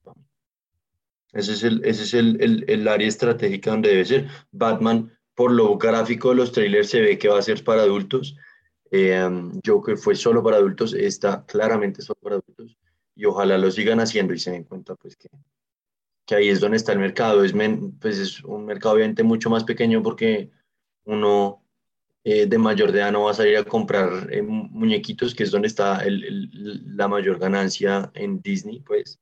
Ese 1.33 1.53
es 1.53 1.63
el, 1.65 1.85
ese 1.85 2.05
es 2.05 2.15
el, 2.15 2.41
el, 2.41 2.65
el 2.69 2.89
área 2.89 3.09
estratégica 3.09 3.71
donde 3.71 3.91
debe 3.91 4.05
ser. 4.05 4.29
Batman, 4.53 5.13
por 5.35 5.51
lo 5.51 5.77
gráfico 5.77 6.31
de 6.31 6.37
los 6.37 6.53
trailers, 6.53 6.91
se 6.91 7.01
ve 7.01 7.19
que 7.19 7.29
va 7.29 7.39
a 7.39 7.43
ser 7.43 7.63
para 7.65 7.83
adultos. 7.83 8.37
Eh, 8.91 9.29
Joker 9.67 9.97
fue 9.97 10.15
solo 10.15 10.43
para 10.43 10.59
adultos, 10.59 10.95
está 10.95 11.45
claramente 11.47 12.03
solo 12.03 12.21
para 12.23 12.37
adultos. 12.37 12.77
Y 13.17 13.25
ojalá 13.25 13.59
lo 13.59 13.71
sigan 13.71 14.01
haciendo 14.01 14.35
y 14.35 14.39
se 14.39 14.53
den 14.53 14.65
cuenta, 14.65 14.95
pues, 14.95 15.17
que, 15.17 15.29
que 16.27 16.35
ahí 16.35 16.49
es 16.49 16.61
donde 16.61 16.77
está 16.77 16.93
el 16.93 16.99
mercado. 16.99 17.45
Es, 17.45 17.55
men- 17.55 17.99
pues 17.99 18.19
es 18.19 18.43
un 18.45 18.65
mercado 18.65 18.95
obviamente 18.95 19.23
mucho 19.23 19.51
más 19.51 19.65
pequeño 19.65 20.03
porque 20.03 20.51
uno 21.05 21.63
eh, 22.25 22.47
de 22.47 22.59
mayor 22.59 22.91
edad 22.91 23.13
no 23.13 23.25
va 23.25 23.33
a 23.33 23.35
salir 23.35 23.57
a 23.59 23.65
comprar 23.65 24.33
eh, 24.33 24.41
mu- 24.43 24.69
muñequitos, 24.71 25.35
que 25.35 25.43
es 25.45 25.51
donde 25.51 25.69
está 25.69 26.03
el- 26.05 26.97
la 26.97 27.09
mayor 27.09 27.39
ganancia 27.39 28.11
en 28.15 28.41
Disney, 28.41 28.81
pues. 28.81 29.19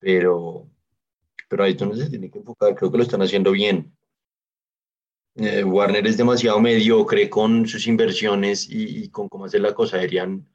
Pero, 0.00 0.68
pero 1.48 1.62
ahí 1.64 1.72
es 1.72 1.78
donde 1.78 1.96
se 2.04 2.10
tiene 2.10 2.30
que 2.30 2.38
enfocar. 2.38 2.74
Creo 2.74 2.90
que 2.90 2.98
lo 2.98 3.04
están 3.04 3.22
haciendo 3.22 3.52
bien. 3.52 3.96
Eh, 5.36 5.64
Warner 5.64 6.06
es 6.06 6.16
demasiado 6.16 6.60
mediocre 6.60 7.30
con 7.30 7.66
sus 7.66 7.86
inversiones 7.86 8.68
y, 8.68 9.04
y 9.04 9.08
con 9.08 9.28
cómo 9.28 9.44
hacer 9.46 9.60
la 9.60 9.72
cosa. 9.72 9.96
Deberían 9.96 10.46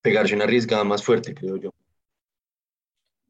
pegarse 0.00 0.34
una 0.34 0.44
arriesgada 0.44 0.84
más 0.84 1.04
fuerte, 1.04 1.34
creo 1.34 1.56
yo. 1.56 1.70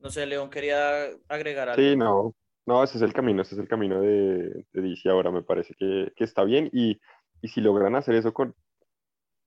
No 0.03 0.11
sé, 0.11 0.27
León 0.27 0.51
quería 0.51 1.07
agregar 1.29 1.69
algo. 1.69 1.83
Sí, 1.83 1.97
no, 1.97 2.35
no, 2.67 2.83
ese 2.83 2.97
es 2.99 3.03
el 3.03 3.13
camino, 3.13 3.43
ese 3.43 3.55
es 3.55 3.61
el 3.61 3.69
camino 3.69 4.01
de, 4.01 4.65
de 4.73 4.83
DC 4.83 5.09
ahora, 5.09 5.31
me 5.31 5.43
parece 5.43 5.75
que, 5.79 6.13
que 6.17 6.25
está 6.25 6.45
bien 6.45 6.69
y, 6.73 6.99
y 7.41 7.49
si 7.49 7.61
logran 7.61 7.95
hacer 7.95 8.15
eso 8.17 8.33
con 8.33 8.55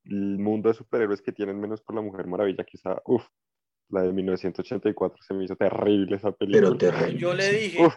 el 0.06 0.38
mundo 0.38 0.70
de 0.70 0.76
superhéroes 0.76 1.22
que 1.22 1.32
tienen 1.32 1.60
menos 1.60 1.82
por 1.82 1.96
la 1.96 2.02
Mujer 2.02 2.28
Maravilla, 2.28 2.64
quizá, 2.64 3.02
uff, 3.06 3.26
la 3.90 4.02
de 4.04 4.14
1984 4.14 5.18
se 5.22 5.34
me 5.34 5.44
hizo 5.44 5.56
terrible 5.56 6.16
esa 6.16 6.32
película. 6.32 6.70
Pero 6.70 6.78
terrible. 6.78 7.20
Yo 7.20 7.34
le 7.34 7.52
dije, 7.52 7.86
Uf. 7.86 7.96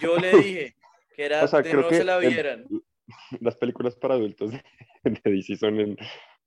yo 0.00 0.16
le 0.18 0.32
dije 0.36 0.74
que 1.14 1.24
era 1.26 1.42
O 1.44 1.48
sea, 1.48 1.62
de 1.62 1.70
creo 1.70 1.82
no 1.82 1.88
que 1.88 1.96
se 1.96 2.04
la 2.04 2.18
el- 2.18 2.28
vieran. 2.28 2.66
las 3.40 3.56
películas 3.56 3.96
para 3.96 4.14
adultos 4.14 4.50
de, 5.04 5.10
de 5.10 5.30
DC 5.30 5.56
son 5.56 5.78
el, 5.80 5.96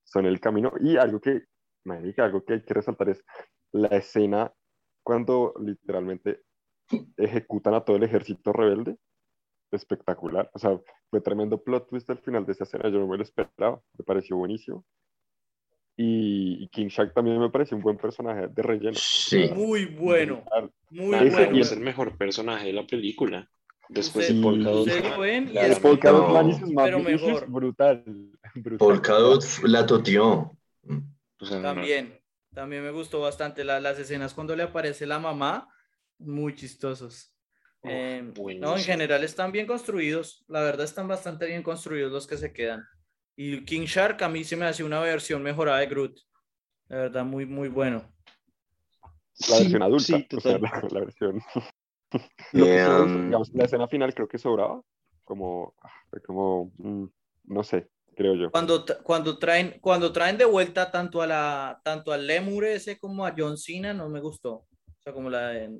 son 0.03 0.25
el 0.25 0.39
camino. 0.39 0.71
Y 0.81 0.97
algo 0.97 1.19
que, 1.19 1.41
marica, 1.85 2.25
algo 2.25 2.43
que 2.43 2.53
hay 2.53 2.61
que 2.63 2.73
resaltar 2.73 3.09
es 3.09 3.23
la 3.71 3.87
escena 3.89 4.51
cuando 5.03 5.53
literalmente 5.59 6.41
ejecutan 7.17 7.73
a 7.73 7.81
todo 7.81 7.97
el 7.97 8.03
ejército 8.03 8.53
rebelde. 8.53 8.97
Espectacular. 9.71 10.49
O 10.53 10.59
sea, 10.59 10.79
fue 11.09 11.19
tremendo 11.21 11.61
plot 11.63 11.89
twist 11.89 12.09
al 12.09 12.19
final 12.19 12.45
de 12.45 12.51
esa 12.51 12.63
escena. 12.63 12.89
Yo 12.89 12.99
no 12.99 13.07
me 13.07 13.17
lo 13.17 13.23
esperaba. 13.23 13.81
Me 13.97 14.05
pareció 14.05 14.37
buenísimo. 14.37 14.85
Y, 15.97 16.63
y 16.63 16.67
King 16.69 16.87
Shark 16.87 17.13
también 17.13 17.39
me 17.39 17.49
pareció 17.49 17.77
un 17.77 17.83
buen 17.83 17.97
personaje 17.97 18.47
de 18.47 18.61
relleno. 18.63 18.95
Sí. 18.95 19.49
Muy 19.55 19.85
bueno, 19.85 20.43
muy 20.89 21.15
Ese 21.15 21.29
bueno. 21.45 21.57
es 21.59 21.71
el 21.71 21.79
mejor 21.81 22.17
personaje 22.17 22.67
de 22.67 22.73
la 22.73 22.85
película. 22.85 23.47
Después 23.89 24.33
de 24.33 24.41
Polka 24.41 24.69
Dot. 24.69 24.87
ustedes 24.87 25.09
lo 25.09 25.19
ven 25.19 25.43
y 25.49 25.51
Claro. 25.51 25.67
es 25.67 25.77
y 25.77 27.45
brutal. 27.51 28.03
brutal. 28.55 28.77
Polka 28.79 29.13
Dot 29.13 29.43
la 29.65 29.85
toteó. 29.85 30.51
O 31.39 31.45
sea, 31.45 31.59
no- 31.73 31.81
También, 32.53 32.83
me 32.83 32.91
gustó 32.91 33.21
bastante 33.21 33.63
la- 33.63 33.79
las 33.79 33.97
escenas 33.99 34.33
cuando 34.33 34.55
le 34.55 34.63
aparece 34.63 35.05
la 35.05 35.19
mamá, 35.19 35.67
muy 36.19 36.55
chistosos. 36.55 37.33
Eh, 37.83 38.31
no, 38.59 38.77
en 38.77 38.83
general 38.83 39.23
están 39.23 39.51
bien 39.51 39.67
construidos, 39.67 40.45
la 40.47 40.61
verdad 40.61 40.85
están 40.85 41.07
bastante 41.07 41.45
bien 41.47 41.63
construidos 41.63 42.11
los 42.11 42.27
que 42.27 42.37
se 42.37 42.53
quedan. 42.53 42.83
Y 43.35 43.65
King 43.65 43.85
Shark 43.85 44.21
a 44.21 44.29
mí 44.29 44.43
se 44.43 44.55
me 44.55 44.65
hace 44.65 44.83
una 44.83 44.99
versión 45.01 45.43
mejorada 45.43 45.79
de 45.79 45.87
Groot, 45.87 46.17
la 46.87 46.97
verdad 46.97 47.25
muy, 47.25 47.45
muy 47.45 47.67
bueno. 47.67 48.13
La 49.49 49.57
Sí, 49.57 49.63
versión 49.63 49.83
adulta, 49.83 50.05
sí, 50.05 50.27
o 50.37 50.39
sea, 50.39 50.57
la, 50.59 50.87
la 50.91 50.99
versión. 51.01 51.41
Lo 52.53 52.65
que 52.67 52.79
sobró, 52.83 53.03
um, 53.05 53.25
digamos, 53.25 53.49
la 53.53 53.65
escena 53.65 53.87
final 53.87 54.13
creo 54.13 54.27
que 54.27 54.37
sobraba, 54.37 54.81
como, 55.23 55.73
ah, 55.81 55.91
como, 56.25 56.71
mm, 56.77 57.05
no 57.45 57.63
sé, 57.63 57.89
creo 58.13 58.35
yo. 58.35 58.51
Cuando, 58.51 58.85
cuando, 59.03 59.37
traen, 59.37 59.77
cuando 59.81 60.11
traen 60.11 60.37
de 60.37 60.45
vuelta 60.45 60.91
tanto, 60.91 61.21
a 61.21 61.27
la, 61.27 61.81
tanto 61.83 62.11
al 62.11 62.25
Lemur 62.27 62.65
ese 62.65 62.97
como 62.97 63.25
a 63.25 63.33
John 63.37 63.57
Cena, 63.57 63.93
no 63.93 64.09
me 64.09 64.19
gustó. 64.19 64.51
O 64.53 64.67
sea, 65.03 65.13
como 65.13 65.29
la 65.29 65.49
de... 65.49 65.79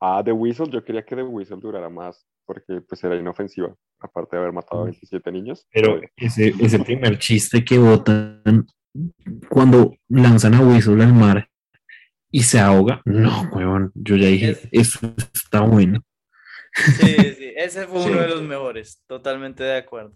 Ah, 0.00 0.22
The 0.24 0.32
Whistle, 0.32 0.70
yo 0.70 0.84
quería 0.84 1.04
que 1.04 1.16
The 1.16 1.22
Whistle 1.22 1.58
durara 1.60 1.88
más, 1.88 2.24
porque 2.46 2.80
pues 2.88 3.02
era 3.02 3.16
inofensiva, 3.16 3.74
aparte 4.00 4.36
de 4.36 4.42
haber 4.42 4.52
matado 4.52 4.82
a 4.82 4.84
27 4.84 5.32
niños. 5.32 5.66
Pero 5.72 6.00
ese, 6.16 6.54
ese 6.60 6.78
primer 6.78 7.18
chiste 7.18 7.64
que 7.64 7.78
botan 7.78 8.66
cuando 9.48 9.94
lanzan 10.08 10.54
a 10.54 10.60
Whistle 10.60 11.02
al 11.02 11.12
mar 11.14 11.48
y 12.30 12.42
se 12.42 12.58
ahoga, 12.60 13.00
no, 13.04 13.42
huevón, 13.52 13.90
yo 13.94 14.16
ya 14.16 14.28
dije, 14.28 14.50
Es- 14.50 14.68
eso 14.72 15.14
está 15.34 15.60
bueno. 15.60 16.02
Sí, 16.74 17.16
sí, 17.36 17.52
ese 17.56 17.86
fue 17.86 18.00
Sí. 18.02 18.10
uno 18.10 18.20
de 18.20 18.28
los 18.28 18.42
mejores, 18.42 19.02
totalmente 19.06 19.64
de 19.64 19.78
acuerdo. 19.78 20.12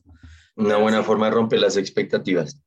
Una 0.57 0.77
buena 0.77 1.03
forma 1.03 1.27
de 1.27 1.33
romper 1.33 1.61
las 1.61 1.77
expectativas. 1.77 2.61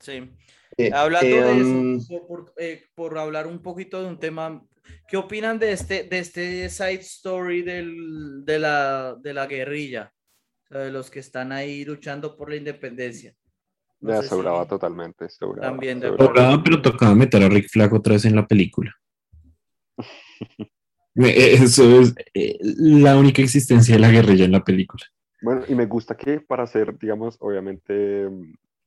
Sí. 0.00 0.30
Eh, 0.78 0.90
Hablando 0.92 1.26
eh, 1.36 1.42
de 1.42 1.62
um, 1.62 1.96
eso, 1.98 2.26
por, 2.26 2.46
por, 2.46 2.54
eh, 2.56 2.84
por 2.94 3.18
hablar 3.18 3.46
un 3.46 3.60
poquito 3.60 4.00
de 4.00 4.08
un 4.08 4.18
tema, 4.18 4.64
¿qué 5.08 5.16
opinan 5.16 5.58
de 5.58 5.72
este, 5.72 6.04
de 6.04 6.18
este 6.18 6.68
side 6.70 7.00
story 7.00 7.62
del, 7.62 8.44
de, 8.44 8.58
la, 8.58 9.14
de 9.20 9.34
la 9.34 9.46
guerrilla? 9.46 10.12
O 10.64 10.68
sea, 10.68 10.78
de 10.82 10.90
los 10.92 11.10
que 11.10 11.20
están 11.20 11.52
ahí 11.52 11.84
luchando 11.84 12.36
por 12.36 12.48
la 12.50 12.56
independencia. 12.56 13.34
No 14.00 14.14
Ya 14.14 14.22
sobraba 14.22 14.62
si- 14.62 14.68
totalmente, 14.70 15.28
sobraba. 15.28 15.68
También 15.68 16.00
de 16.00 16.08
sobraba. 16.08 16.62
Pero 16.62 16.80
tocaba 16.82 17.14
meter 17.14 17.42
a 17.42 17.48
Rick 17.48 17.68
Flag 17.68 17.92
otra 17.92 18.14
vez 18.14 18.24
en 18.24 18.36
la 18.36 18.46
película. 18.46 18.94
Eh, 21.14 21.58
Eso 21.62 22.00
es 22.00 22.14
eh, 22.32 22.56
la 22.62 23.18
única 23.18 23.42
existencia 23.42 23.94
de 23.96 24.00
la 24.00 24.10
guerrilla 24.10 24.46
en 24.46 24.52
la 24.52 24.64
película. 24.64 25.04
Bueno, 25.42 25.62
y 25.68 25.74
me 25.74 25.86
gusta 25.86 26.16
que 26.16 26.40
para 26.40 26.66
ser, 26.66 26.96
digamos, 26.98 27.36
obviamente 27.40 28.28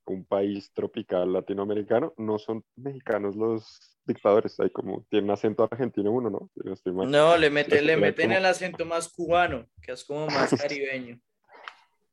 un 0.08 0.24
país 0.26 0.72
tropical 0.74 1.34
latinoamericano, 1.34 2.14
no 2.18 2.38
son 2.38 2.64
mexicanos 2.76 3.36
los 3.36 3.98
dictadores, 4.06 4.60
hay 4.60 4.70
como, 4.70 5.04
tienen 5.10 5.32
acento 5.32 5.64
argentino 5.64 6.12
uno, 6.12 6.30
¿no? 6.30 6.50
No 6.64 6.74
estoy 6.74 6.94
mal. 6.94 7.10
No, 7.10 7.36
le, 7.38 7.50
mete, 7.50 7.82
le 7.82 7.94
Era 7.94 8.02
meten 8.02 8.28
como- 8.28 8.38
el 8.38 8.46
acento 8.46 8.86
más 8.86 9.10
cubano, 9.10 9.66
que 9.82 9.92
es 9.94 10.04
como 10.06 10.28
más 10.28 10.50
caribeño. 10.72 11.20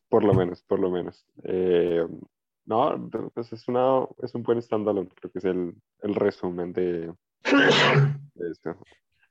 Por 0.09 0.24
lo 0.24 0.35
menos, 0.35 0.62
por 0.62 0.78
lo 0.81 0.90
menos. 0.90 1.26
Eh, 1.44 2.07
no, 2.64 3.11
pues 3.35 3.52
es, 3.52 3.68
una, 3.68 4.07
es 4.22 4.35
un 4.35 4.42
buen 4.42 4.61
standalone, 4.62 5.09
creo 5.14 5.31
que 5.31 5.38
es 5.38 5.44
el, 5.44 5.74
el 6.02 6.14
resumen 6.14 6.72
de, 6.72 7.12
de 8.35 8.50
esto. 8.50 8.76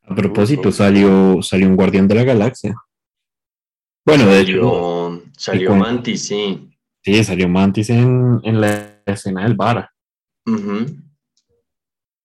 A 0.04 0.15
propósito, 0.15 0.71
salió, 0.71 1.41
salió 1.41 1.67
un 1.67 1.76
Guardián 1.76 2.08
de 2.08 2.15
la 2.15 2.24
Galaxia. 2.24 2.76
Bueno, 4.06 4.26
de 4.28 4.40
hecho, 4.42 5.22
salió, 5.38 5.70
con- 5.70 5.80
Mantis, 5.80 6.28
sí. 6.28 6.70
sí, 7.04 7.24
salió 7.24 7.48
Mantis 7.48 7.90
en, 7.92 8.40
en 8.44 8.60
la 8.62 9.02
escena 9.06 9.44
del 9.44 9.56
bar. 9.56 9.90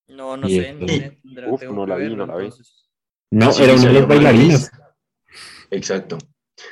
No, 0.08 0.36
no 0.36 0.48
Y 0.48 0.52
sé. 0.52 0.70
esto- 0.70 0.80
no 0.80 0.88
sé, 0.88 1.68
Uf, 1.68 1.74
no 1.74 1.86
la 1.86 1.96
vi, 1.96 2.14
no 2.16 2.26
la 2.26 2.36
vi. 2.36 2.48
No, 3.30 3.52
Sí, 3.52 3.62
era 3.62 3.74
una 3.74 3.92
de 3.92 4.02
bailarinas. 4.06 4.70
Mantis. 4.72 5.70
Exacto. 5.70 6.18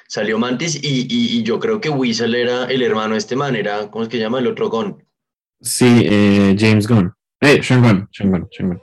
Salió 0.08 0.38
Mantis 0.38 0.76
y, 0.82 1.02
y- 1.02 1.38
y 1.38 1.42
yo 1.42 1.60
creo 1.60 1.80
que 1.80 1.90
Weasel 1.90 2.34
era 2.34 2.64
el 2.66 2.82
hermano 2.82 3.12
de 3.12 3.18
este 3.18 3.36
man, 3.36 3.54
era, 3.56 3.90
¿cómo 3.90 4.04
es 4.04 4.08
que 4.08 4.16
se 4.16 4.22
llama? 4.22 4.38
El 4.38 4.46
otro 4.46 4.70
Gon. 4.70 5.04
Sí, 5.60 6.02
eh, 6.04 6.56
James 6.58 6.86
Gunn. 6.88 7.12
Eh, 7.40 7.62
Sean 7.62 7.82
Gunn, 7.82 8.08
Sean 8.12 8.30
Gunn, 8.30 8.48
Sean 8.50 8.68
Gunn. 8.70 8.80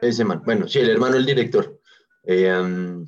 Ese 0.00 0.24
man. 0.24 0.42
Bueno, 0.44 0.66
sí, 0.68 0.80
el 0.80 0.90
hermano 0.90 1.14
del 1.14 1.24
director. 1.26 1.80
Eh, 2.24 2.52
um, 2.52 3.06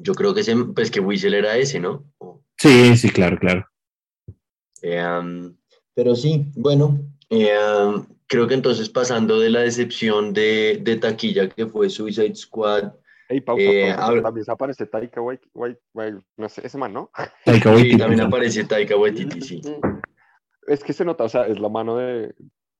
yo 0.00 0.14
creo 0.14 0.34
que 0.34 0.40
ese, 0.40 0.54
pues 0.74 0.90
que 0.90 1.00
Weasel 1.00 1.34
era 1.34 1.56
ese, 1.56 1.80
¿no? 1.80 2.04
O- 2.18 2.42
Sí, 2.58 2.96
sí, 2.96 3.10
claro, 3.10 3.38
claro. 3.38 3.66
Eh, 4.82 5.02
um, 5.02 5.56
pero 5.94 6.14
sí, 6.14 6.46
bueno, 6.56 6.98
eh, 7.28 7.56
um, 7.86 8.06
creo 8.26 8.46
que 8.46 8.54
entonces 8.54 8.88
pasando 8.88 9.38
de 9.40 9.50
la 9.50 9.60
decepción 9.60 10.32
de, 10.32 10.78
de 10.82 10.96
taquilla 10.96 11.48
que 11.48 11.66
fue 11.66 11.88
Suicide 11.90 12.34
Squad, 12.34 12.92
Ey, 13.28 13.40
pausa, 13.40 13.62
Eh, 13.62 13.94
pausa, 13.96 14.22
también 14.22 14.46
aparece 14.50 14.86
Taika 14.86 15.20
Waititi, 15.20 15.50
Wait, 15.54 15.78
Wait, 15.94 16.14
no 16.36 16.48
sé, 16.48 16.66
ese 16.66 16.76
man, 16.78 16.92
¿no? 16.92 17.10
Taika 17.44 17.70
sí, 17.70 17.74
Waititi. 17.76 17.98
también 17.98 18.20
aparece 18.22 18.64
Taika 18.64 18.96
Waititi, 18.96 19.40
sí. 19.40 19.60
Es 20.66 20.84
que 20.84 20.92
se 20.92 21.04
nota, 21.04 21.24
o 21.24 21.28
sea, 21.28 21.46
es 21.46 21.58
la 21.58 21.68
mano 21.68 21.96
de 21.96 22.34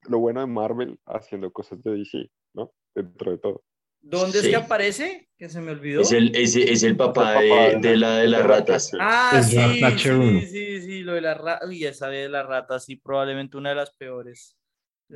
lo 0.09 0.18
bueno 0.18 0.40
de 0.40 0.46
Marvel 0.46 0.98
haciendo 1.06 1.50
cosas 1.52 1.83
de 1.83 1.92
DC, 1.92 2.30
¿no? 2.54 2.72
Dentro 2.94 3.30
de 3.33 3.38
todo. 3.38 3.62
¿Dónde 4.02 4.38
es 4.38 4.48
que 4.48 4.56
aparece? 4.56 5.28
Que 5.36 5.48
se 5.48 5.60
me 5.60 5.72
olvidó. 5.72 6.00
Es 6.02 6.12
el, 6.12 6.34
es, 6.34 6.56
es 6.56 6.82
el 6.82 6.96
papá 6.96 7.42
El 7.42 7.48
papá 7.50 7.62
de, 7.62 7.76
de 7.76 7.88
de 7.88 7.96
la 7.96 8.16
de 8.18 8.28
las 8.28 8.44
ratas. 8.44 8.90
Ah, 8.98 9.42
sí, 9.42 9.56
sí, 9.98 10.46
sí, 10.46 10.80
sí, 10.80 11.02
lo 11.02 11.14
de 11.14 11.20
la 11.20 11.34
rata. 11.34 11.66
Uy, 11.66 11.84
esa 11.84 12.08
de 12.08 12.28
la 12.28 12.42
rata, 12.42 12.78
sí, 12.78 12.96
probablemente 12.96 13.56
una 13.56 13.70
de 13.70 13.76
las 13.76 13.90
peores. 13.92 14.56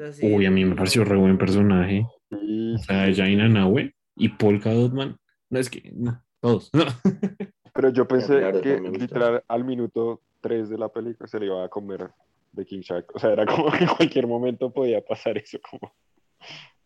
Así, 0.02 0.26
Uy, 0.26 0.46
a 0.46 0.50
mí 0.50 0.64
me 0.64 0.74
pareció 0.74 1.04
re 1.04 1.16
buen 1.16 1.38
personaje. 1.38 2.06
Sí, 2.30 2.74
O 2.74 2.78
sea, 2.78 3.14
Jaina 3.14 3.48
Nahue 3.48 3.94
y 4.16 4.28
Polka 4.28 4.72
Dotman. 4.72 5.16
No 5.50 5.58
es 5.58 5.70
que, 5.70 5.92
no, 5.94 6.22
todos. 6.40 6.70
Pero 7.74 7.88
yo 7.90 8.06
pensé 8.06 8.38
claro, 8.38 8.60
que 8.60 8.80
literal 8.80 9.44
al 9.48 9.64
minuto 9.64 10.22
3 10.40 10.68
de 10.68 10.78
la 10.78 10.88
película 10.88 11.26
se 11.28 11.40
le 11.40 11.46
iba 11.46 11.64
a 11.64 11.68
comer 11.68 12.10
de 12.52 12.64
King 12.64 12.80
Shark. 12.80 13.10
O 13.14 13.18
sea, 13.18 13.32
era 13.32 13.46
como 13.46 13.70
que 13.70 13.84
en 13.84 13.88
cualquier 13.88 14.26
momento 14.26 14.72
podía 14.72 15.04
pasar 15.04 15.38
eso 15.38 15.58
como 15.68 15.92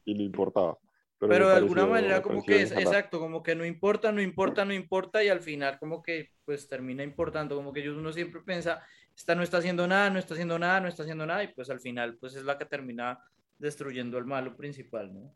y 0.05 0.15
no 0.15 0.23
importaba. 0.23 0.79
Pero, 1.19 1.47
me 1.47 1.51
de 1.51 1.57
alguna 1.57 1.87
manera 1.87 2.23
como 2.23 2.45
que 2.45 2.63
es, 2.63 2.71
exacto, 2.71 3.19
como 3.19 3.43
que 3.43 3.57
no 3.57 3.65
importa, 3.65 4.13
no 4.13 4.23
importa, 4.23 4.65
no 4.65 4.73
importa 4.73 5.25
y 5.25 5.29
al 5.29 5.41
final 5.41 5.79
como 5.79 6.01
que 6.01 6.31
pues 6.45 6.69
termina 6.69 7.03
importando, 7.03 7.57
como 7.57 7.73
que 7.73 7.91
uno 7.91 8.13
siempre 8.13 8.41
piensa, 8.43 8.85
esta 9.17 9.35
no 9.35 9.43
está 9.43 9.59
haciendo 9.59 9.89
nada, 9.89 10.11
no 10.11 10.21
está 10.21 10.35
haciendo 10.35 10.59
nada, 10.59 10.81
no 10.81 10.87
está 10.87 11.03
haciendo 11.03 11.27
nada 11.27 11.43
y 11.43 11.49
pues 11.49 11.71
al 11.71 11.81
final 11.81 12.17
pues 12.19 12.37
es 12.37 12.45
la 12.45 12.57
que 12.57 12.67
termina 12.67 13.19
destruyendo 13.59 14.17
el 14.17 14.27
malo 14.27 14.57
principal, 14.57 15.13
¿no? 15.13 15.35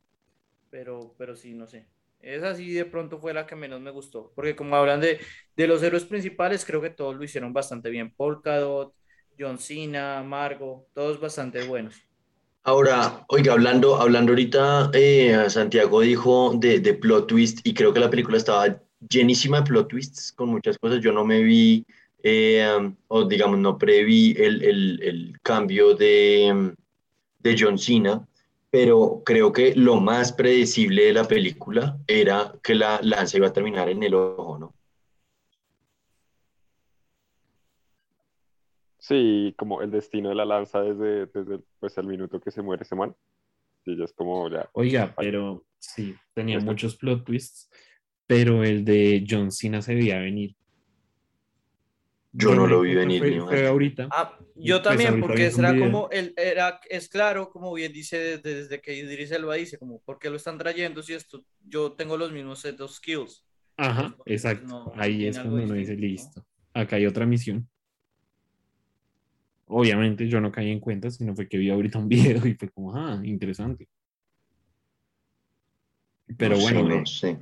Pero, 0.71 1.14
pero 1.18 1.35
sí, 1.35 1.53
no 1.53 1.66
sé. 1.66 1.88
Esa 2.21 2.55
sí 2.55 2.73
de 2.73 2.85
pronto 2.85 3.18
fue 3.18 3.35
la 3.35 3.47
que 3.47 3.57
menos 3.57 3.81
me 3.81 3.90
gustó, 3.90 4.33
porque 4.37 4.55
como 4.55 4.77
hablan 4.77 5.01
de, 5.01 5.18
de 5.57 5.66
los 5.66 5.83
héroes 5.83 6.05
principales, 6.05 6.64
creo 6.64 6.81
que 6.81 6.90
todos 6.90 7.16
lo 7.16 7.25
hicieron 7.25 7.53
bastante 7.53 7.90
bien. 7.90 8.14
Polkadot, 8.14 8.95
John 9.37 9.59
Cena, 9.59 10.23
Margo, 10.23 10.87
todos 10.95 11.21
bastante 11.21 11.66
buenos. 11.66 12.01
Ahora, 12.64 13.25
oiga, 13.29 13.53
hablando, 13.55 13.96
hablando 13.96 14.33
ahorita, 14.33 14.90
eh, 14.94 15.46
Santiago 15.48 16.01
dijo 16.01 16.53
de, 16.57 16.94
plot 16.94 17.27
twist 17.27 17.61
y 17.64 17.75
creo 17.75 17.92
que 17.92 17.98
la 18.01 18.09
película 18.11 18.37
estaba 18.38 18.81
llenísima 19.09 19.59
de 19.61 19.64
plot 19.66 19.88
twists 19.88 20.33
con 20.33 20.48
muchas 20.51 20.79
cosas. 20.79 21.01
Yo 21.01 21.12
no 21.12 21.25
me 21.25 21.42
vi, 21.42 21.85
eh, 22.22 22.64
um, 22.79 22.94
o 23.09 23.25
digamos, 23.25 23.59
no 23.59 23.79
preví 23.79 24.35
el, 24.38 24.62
el- 24.62 25.03
el 25.03 25.40
cambio 25.42 25.94
de, 25.96 26.51
um, 26.53 26.75
de 27.40 27.57
John 27.59 27.79
Cena, 27.79 28.27
pero 28.70 29.22
creo 29.25 29.53
que 29.53 29.75
lo 29.77 30.01
más 30.01 30.33
predecible 30.33 31.05
de 31.07 31.12
la 31.14 31.25
película 31.29 31.98
era 32.07 32.55
que 32.62 32.75
la 32.77 33.01
lanza 33.03 33.38
iba 33.38 33.48
a 33.48 33.53
terminar 33.53 33.88
en 33.88 34.03
el 34.05 34.14
ojo, 34.14 34.59
¿no? 34.59 34.75
Sí, 39.12 39.55
como 39.59 39.83
el 39.83 39.90
destino 39.90 40.31
de 40.31 40.35
la 40.35 40.46
lanza 40.46 40.81
desde, 40.81 41.27
desde 41.27 41.62
pues, 41.79 41.98
el 41.98 42.07
minuto 42.07 42.40
que 42.40 42.51
se 42.51 42.62
muere 42.62 42.83
ese 42.83 42.94
man. 42.94 43.14
Sí, 43.85 43.94
ya 43.94 44.05
es 44.05 44.12
como 44.14 44.48
ya. 44.48 44.70
Oiga, 44.72 45.12
pero 45.14 45.66
sí, 45.79 46.14
tenía 46.33 46.59
muchos 46.61 46.96
plot 46.96 47.22
twists, 47.25 47.68
pero 48.27 48.64
el 48.64 48.87
de 48.87 49.22
John 49.29 49.53
Cena 49.53 49.83
se 49.83 49.94
veía 49.94 50.18
venir. 50.18 50.57
Yo 52.33 52.55
no 52.55 52.66
lo 52.66 52.81
vi 52.81 52.94
venir 52.94 53.18
fue- 53.18 53.31
ni 53.31 53.40
fue 53.40 53.61
más. 53.61 53.68
ahorita. 53.68 54.09
Ah, 54.11 54.38
yo 54.55 54.77
Pues 54.77 54.83
también, 54.83 55.11
ahorita 55.11 55.27
porque 55.27 55.51
será 55.51 55.79
como, 55.79 56.09
el, 56.11 56.33
era, 56.38 56.81
es 56.88 57.09
claro, 57.11 57.51
como 57.51 57.75
bien 57.75 57.92
dice 57.92 58.16
desde, 58.18 58.55
desde 58.55 58.81
que 58.81 58.94
Idris 58.94 59.31
Elba 59.33 59.57
dice, 59.57 59.79
como, 59.79 60.01
¿por 60.01 60.18
qué 60.18 60.31
lo 60.31 60.37
están 60.37 60.57
trayendo 60.57 61.03
si 61.03 61.12
esto, 61.12 61.44
yo 61.66 61.92
tengo 61.92 62.16
los 62.16 62.33
mismos 62.33 62.61
set 62.61 62.81
of 62.81 62.90
skills? 62.90 63.44
Ajá, 63.77 64.14
Pues, 64.16 64.27
exacto. 64.27 64.66
no, 64.66 64.92
Ahí 64.94 65.27
es 65.27 65.38
cuando 65.38 65.62
uno 65.62 65.75
dice, 65.75 65.96
listo, 65.96 66.46
acá 66.72 66.96
hay 66.96 67.05
otra 67.05 67.27
misión. 67.27 67.68
Obviamente 69.73 70.29
yo 70.29 70.41
no 70.41 70.53
caí 70.53 70.71
en 70.71 70.81
cuenta, 70.81 71.11
sino 71.11 71.35
fue 71.35 71.49
que 71.49 71.59
vi 71.59 71.71
ahorita 71.71 71.99
un 71.99 72.09
video 72.37 72.47
y 72.47 72.55
fue 72.55 72.69
como, 72.71 72.95
ah, 72.95 73.21
interesante. 73.25 73.89
Pero 76.39 76.55
No 76.57 76.61
sé, 76.61 76.75
bueno, 76.75 76.89
no 76.89 77.03
eh, 77.03 77.07
sé. 77.07 77.39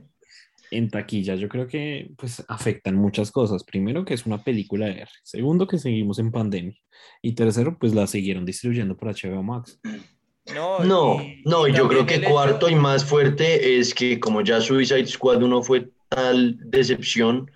en 0.71 0.88
taquilla 0.90 1.35
yo 1.35 1.49
creo 1.49 1.66
que 1.66 2.11
pues 2.16 2.45
afectan 2.49 2.97
muchas 2.97 3.31
cosas. 3.31 3.64
Primero 3.64 4.05
que 4.05 4.14
es 4.14 4.27
una 4.27 4.43
película 4.43 4.87
de 4.87 4.93
R. 5.03 5.11
Segundo 5.23 5.66
que 5.66 5.79
seguimos 5.79 6.19
en 6.19 6.31
pandemia. 6.33 6.77
Y 7.23 7.33
tercero 7.35 7.79
pues 7.79 7.95
la 7.95 8.07
siguieron 8.07 8.45
distribuyendo 8.45 8.97
por 8.97 9.09
HBO 9.09 9.43
Max. 9.43 9.81
No, 10.55 10.81
No, 10.85 11.21
y- 11.23 11.43
no, 11.45 11.69
y 11.69 11.73
yo 11.73 11.87
creo 11.88 12.07
que 12.07 12.16
hecho- 12.16 12.31
cuarto 12.31 12.69
y 12.69 12.75
más 12.75 13.05
fuerte 13.05 13.79
es 13.79 13.95
que 13.95 14.19
como 14.19 14.40
ya 14.43 14.61
Suicide 14.61 15.07
Squad 15.07 15.43
uno 15.43 15.62
fue 15.62 15.90
tal 16.09 16.59
decepción, 16.71 17.51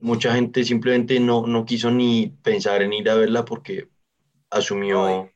mucha 0.00 0.34
gente 0.34 0.64
simplemente 0.64 1.20
no, 1.20 1.46
no 1.46 1.64
quiso 1.66 1.90
ni 1.90 2.28
pensar 2.42 2.80
en 2.82 2.92
ir 2.94 3.10
a 3.10 3.14
verla 3.14 3.44
porque 3.44 3.88
asumió... 4.52 5.30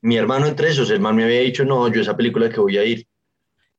Mi 0.00 0.16
hermano 0.16 0.46
entre 0.46 0.68
esos, 0.68 0.90
el 0.90 1.00
man 1.00 1.16
me 1.16 1.24
había 1.24 1.40
dicho, 1.40 1.64
no, 1.64 1.92
yo 1.92 2.00
esa 2.00 2.16
película 2.16 2.48
que 2.48 2.60
voy 2.60 2.78
a 2.78 2.84
ir. 2.84 3.04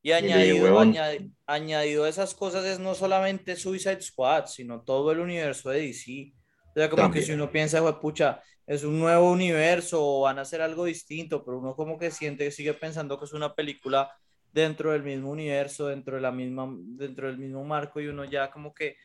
Y 0.02 0.12
añadido, 0.12 2.04
a 2.04 2.10
esas 2.10 2.34
cosas 2.34 2.66
es 2.66 2.78
no 2.80 2.94
solamente 2.94 3.56
Suicide 3.56 4.02
Squad, 4.02 4.48
sino 4.48 4.82
todo 4.82 5.14
el 5.14 5.20
universo 5.20 5.70
de 5.70 5.80
DC. 5.80 6.34
O 6.72 6.74
sea, 6.76 6.90
como 6.90 7.10
que 7.10 7.22
si 7.22 7.32
uno 7.32 7.50
piensa, 7.50 7.80
"Jue 7.80 8.00
pucha, 8.02 8.42
es 8.68 8.84
un 8.84 9.00
nuevo 9.00 9.32
universo 9.32 9.98
o 10.02 10.22
van 10.22 10.40
a 10.40 10.42
hacer 10.42 10.62
algo 10.62 10.86
distinto, 10.86 11.44
pero 11.44 11.60
uno 11.60 11.76
como 11.76 11.98
que 11.98 12.12
siente, 12.12 12.52
sigue 12.52 12.74
pensando 12.74 13.18
que 13.18 13.26
es 13.26 13.34
una 13.34 13.56
película 13.56 14.12
dentro 14.52 14.92
del 14.92 15.04
mismo 15.04 15.32
universo, 15.32 15.88
dentro 15.88 16.16
de 16.16 16.22
la 16.22 16.32
misma, 16.32 16.68
dentro 16.70 17.28
del 17.28 17.38
mismo 17.38 17.64
marco 17.64 18.00
y 18.00 18.08
uno 18.08 18.26
ya 18.26 18.52
como 18.52 18.74
que, 18.74 18.98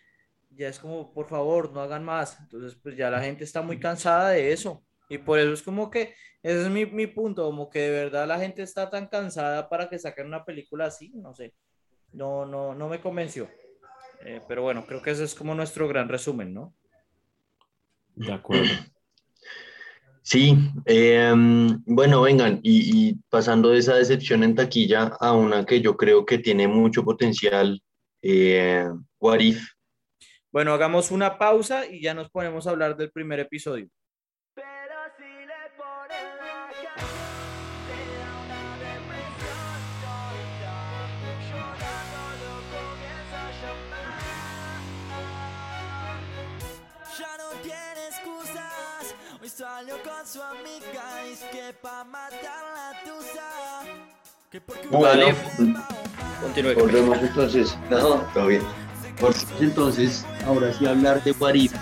ya 0.51 0.69
es 0.69 0.79
como, 0.79 1.13
por 1.13 1.29
favor, 1.29 1.73
no 1.73 1.81
hagan 1.81 2.05
más. 2.05 2.39
Entonces, 2.41 2.79
pues 2.83 2.97
ya 2.97 3.09
la 3.11 3.23
gente 3.23 3.45
está 3.45 3.63
muy 3.63 3.79
cansada 3.79 4.31
de 4.31 4.53
eso. 4.53 4.84
Y 5.09 5.19
por 5.19 5.39
eso 5.39 5.53
es 5.53 5.63
como 5.63 5.91
que, 5.91 6.15
ese 6.43 6.63
es 6.63 6.71
mi, 6.71 6.87
mi 6.87 7.07
punto, 7.07 7.45
como 7.45 7.71
que 7.71 7.81
de 7.81 7.91
verdad 7.91 8.27
la 8.27 8.39
gente 8.39 8.63
está 8.63 8.91
tan 8.91 9.07
cansada 9.09 9.69
para 9.69 9.89
que 9.89 9.99
saquen 9.99 10.27
una 10.27 10.45
película 10.45 10.87
así, 10.87 11.11
no 11.15 11.35
sé. 11.35 11.55
No, 12.13 12.47
no, 12.47 12.75
no 12.75 12.89
me 12.89 13.01
convenció. 13.01 13.49
Eh, 14.25 14.41
pero 14.49 14.63
bueno, 14.63 14.87
creo 14.87 15.03
que 15.03 15.11
ese 15.11 15.25
es 15.25 15.35
como 15.35 15.55
nuestro 15.55 15.89
gran 15.89 16.09
resumen, 16.09 16.55
¿no? 16.55 16.75
De 18.15 18.33
acuerdo. 18.33 18.73
Sí, 20.23 20.57
eh, 20.87 21.33
bueno, 21.85 22.23
vengan, 22.23 22.61
y, 22.63 23.09
y 23.11 23.15
pasando 23.29 23.69
de 23.69 23.79
esa 23.79 23.97
decepción 23.97 24.43
en 24.43 24.55
taquilla 24.55 25.13
a 25.21 25.33
una 25.33 25.67
que 25.67 25.83
yo 25.83 25.99
creo 25.99 26.25
que 26.25 26.39
tiene 26.39 26.67
mucho 26.67 27.05
potencial, 27.05 27.83
eh, 28.23 28.89
What 29.21 29.41
If. 29.41 29.69
Bueno, 30.51 30.73
hagamos 30.73 31.11
una 31.11 31.37
pausa 31.37 31.85
y 31.85 32.01
ya 32.01 32.15
nos 32.15 32.31
ponemos 32.31 32.67
a 32.67 32.71
hablar 32.71 32.97
del 32.97 33.11
primer 33.11 33.41
episodio. 33.41 33.89
Salió 49.57 49.95
con 50.03 50.27
su 50.27 50.43
amiga. 50.43 51.23
Es 51.31 51.41
que 51.53 51.73
pa' 51.81 52.05
matar 52.05 52.65
la 52.75 53.01
tusa. 53.05 53.83
Que 54.51 54.61
porque 54.61 54.89
un 54.89 54.99
Bueno, 54.99 55.27
Continúe. 56.41 56.75
volvemos 56.75 57.19
entonces. 57.19 57.79
No, 57.91 58.17
todo 58.35 58.47
bien. 58.47 58.63
Volvemos 59.21 59.47
entonces, 59.61 60.27
ahora 60.47 60.73
sí 60.73 60.87
hablar 60.87 61.23
de 61.23 61.33
What 61.33 61.55
If. 61.55 61.73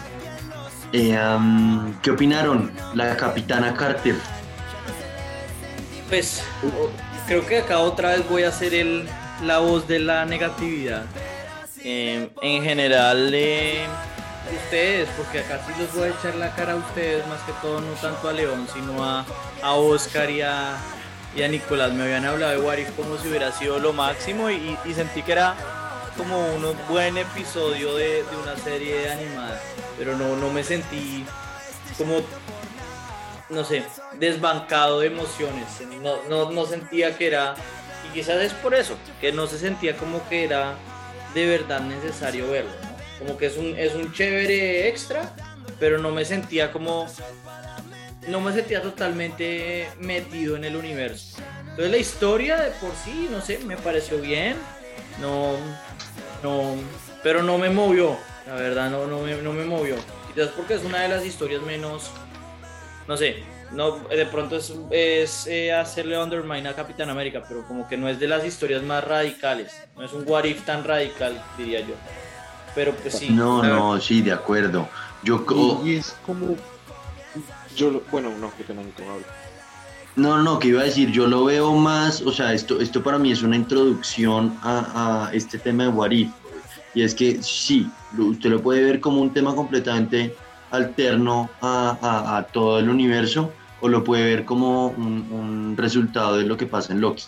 Eh, 0.92 1.18
um, 1.18 1.94
¿Qué 2.02 2.10
opinaron? 2.10 2.70
La 2.94 3.16
capitana 3.16 3.74
Carter. 3.74 4.16
Pues 6.10 6.42
creo 7.26 7.46
que 7.46 7.58
acá 7.58 7.78
otra 7.78 8.10
vez 8.10 8.28
voy 8.28 8.42
a 8.42 8.52
ser 8.52 8.74
el, 8.74 9.08
la 9.44 9.58
voz 9.60 9.88
de 9.88 9.98
la 9.98 10.26
negatividad. 10.26 11.06
Eh, 11.84 12.30
en 12.42 12.62
general, 12.62 13.30
eh, 13.32 13.86
ustedes, 14.50 15.08
porque 15.16 15.40
acá 15.40 15.60
sí 15.66 15.72
les 15.78 15.92
voy 15.94 16.08
a 16.08 16.10
echar 16.10 16.34
la 16.34 16.54
cara 16.54 16.72
a 16.72 16.76
ustedes, 16.76 17.26
más 17.26 17.40
que 17.42 17.52
todo, 17.60 17.80
no 17.80 17.92
tanto 17.94 18.28
a 18.28 18.32
León, 18.32 18.66
sino 18.72 19.04
a, 19.04 19.24
a 19.62 19.72
Oscar 19.72 20.30
y 20.30 20.42
a, 20.42 20.76
y 21.36 21.42
a 21.42 21.48
Nicolás. 21.48 21.92
Me 21.92 22.04
habían 22.04 22.24
hablado 22.24 22.52
de 22.52 22.58
What 22.60 22.78
If 22.78 22.90
como 22.92 23.18
si 23.18 23.28
hubiera 23.28 23.52
sido 23.52 23.78
lo 23.78 23.92
máximo 23.92 24.50
y, 24.50 24.76
sentí 24.94 25.22
que 25.22 25.32
era 25.32 25.54
como 26.16 26.54
un 26.54 26.76
buen 26.88 27.16
episodio 27.16 27.94
de, 27.94 28.24
de 28.24 28.36
una 28.42 28.56
serie 28.56 29.10
animada, 29.10 29.60
pero 29.98 30.16
no, 30.16 30.36
no 30.36 30.50
me 30.50 30.62
sentí 30.62 31.24
como 31.96 32.20
no 33.52 33.64
sé, 33.64 33.84
desbancado 34.14 35.00
de 35.00 35.08
emociones. 35.08 35.66
No, 36.02 36.16
no, 36.28 36.50
no 36.50 36.66
sentía 36.66 37.16
que 37.16 37.26
era, 37.26 37.54
y 38.08 38.14
quizás 38.14 38.40
es 38.40 38.52
por 38.54 38.74
eso, 38.74 38.96
que 39.20 39.30
no 39.32 39.46
se 39.46 39.58
sentía 39.58 39.96
como 39.96 40.26
que 40.28 40.44
era 40.44 40.74
de 41.34 41.46
verdad 41.46 41.80
necesario 41.80 42.50
verlo. 42.50 42.91
Como 43.22 43.38
que 43.38 43.46
es 43.46 43.56
un, 43.56 43.76
es 43.78 43.94
un 43.94 44.12
chévere 44.12 44.88
extra, 44.88 45.34
pero 45.78 45.98
no 45.98 46.10
me 46.10 46.24
sentía 46.24 46.72
como, 46.72 47.06
no 48.28 48.40
me 48.40 48.52
sentía 48.52 48.82
totalmente 48.82 49.88
metido 50.00 50.56
en 50.56 50.64
el 50.64 50.76
universo. 50.76 51.38
Entonces 51.60 51.90
la 51.90 51.98
historia 51.98 52.56
de 52.56 52.70
por 52.72 52.90
sí, 53.04 53.28
no 53.30 53.40
sé, 53.40 53.58
me 53.60 53.76
pareció 53.76 54.20
bien, 54.20 54.56
no, 55.20 55.52
no, 56.42 56.74
pero 57.22 57.42
no 57.42 57.58
me 57.58 57.70
movió, 57.70 58.16
la 58.46 58.56
verdad, 58.56 58.90
no, 58.90 59.06
no, 59.06 59.20
me, 59.20 59.36
no 59.36 59.52
me 59.52 59.64
movió. 59.64 59.96
Quizás 60.34 60.48
porque 60.48 60.74
es 60.74 60.84
una 60.84 61.00
de 61.02 61.08
las 61.08 61.24
historias 61.24 61.62
menos 61.62 62.10
no 63.08 63.16
sé, 63.16 63.42
no, 63.72 63.98
de 64.08 64.26
pronto 64.26 64.56
es, 64.56 64.72
es 64.90 65.46
eh, 65.46 65.72
hacerle 65.72 66.18
undermine 66.18 66.68
a 66.68 66.74
Capitán 66.74 67.10
América, 67.10 67.42
pero 67.48 67.66
como 67.66 67.88
que 67.88 67.96
no 67.96 68.08
es 68.08 68.18
de 68.20 68.28
las 68.28 68.44
historias 68.44 68.82
más 68.82 69.02
radicales, 69.02 69.72
no 69.96 70.04
es 70.04 70.12
un 70.12 70.24
what 70.26 70.44
if 70.44 70.64
tan 70.64 70.84
radical, 70.84 71.42
diría 71.58 71.80
yo. 71.80 71.94
Pero 72.74 72.92
pues 72.94 73.14
sí. 73.18 73.30
No, 73.30 73.62
no, 73.62 74.00
sí, 74.00 74.22
de 74.22 74.32
acuerdo. 74.32 74.88
Yo, 75.22 75.44
Y, 75.84 75.90
y 75.90 75.96
es 75.96 76.16
como. 76.26 76.56
Yo 77.76 77.90
lo- 77.90 78.02
bueno, 78.10 78.30
no, 78.38 78.52
Nico, 78.58 79.02
habla. 79.02 79.26
No, 80.14 80.42
no, 80.42 80.58
que 80.58 80.68
iba 80.68 80.82
a 80.82 80.84
decir, 80.84 81.10
yo 81.10 81.26
lo 81.26 81.44
veo 81.44 81.72
más, 81.74 82.20
o 82.20 82.30
sea, 82.32 82.52
esto, 82.52 82.80
esto 82.80 83.02
para 83.02 83.18
mí 83.18 83.32
es 83.32 83.42
una 83.42 83.56
introducción 83.56 84.58
a, 84.62 85.28
a 85.28 85.32
este 85.32 85.58
tema 85.58 85.84
de 85.84 85.88
What 85.88 86.10
If. 86.10 86.30
Y 86.94 87.02
es 87.02 87.14
que 87.14 87.42
sí, 87.42 87.90
usted 88.18 88.50
lo 88.50 88.60
puede 88.62 88.82
ver 88.84 89.00
como 89.00 89.22
un 89.22 89.32
tema 89.32 89.54
completamente 89.54 90.34
alterno 90.70 91.48
a, 91.62 91.96
a- 92.02 92.36
a 92.38 92.42
todo 92.44 92.78
el 92.78 92.90
universo, 92.90 93.52
o 93.80 93.88
lo 93.88 94.04
puede 94.04 94.24
ver 94.24 94.44
como 94.44 94.88
un, 94.88 95.26
un 95.30 95.74
resultado 95.78 96.36
de 96.36 96.44
lo 96.44 96.58
que 96.58 96.66
pasa 96.66 96.92
en 96.92 97.00
Loki. 97.00 97.24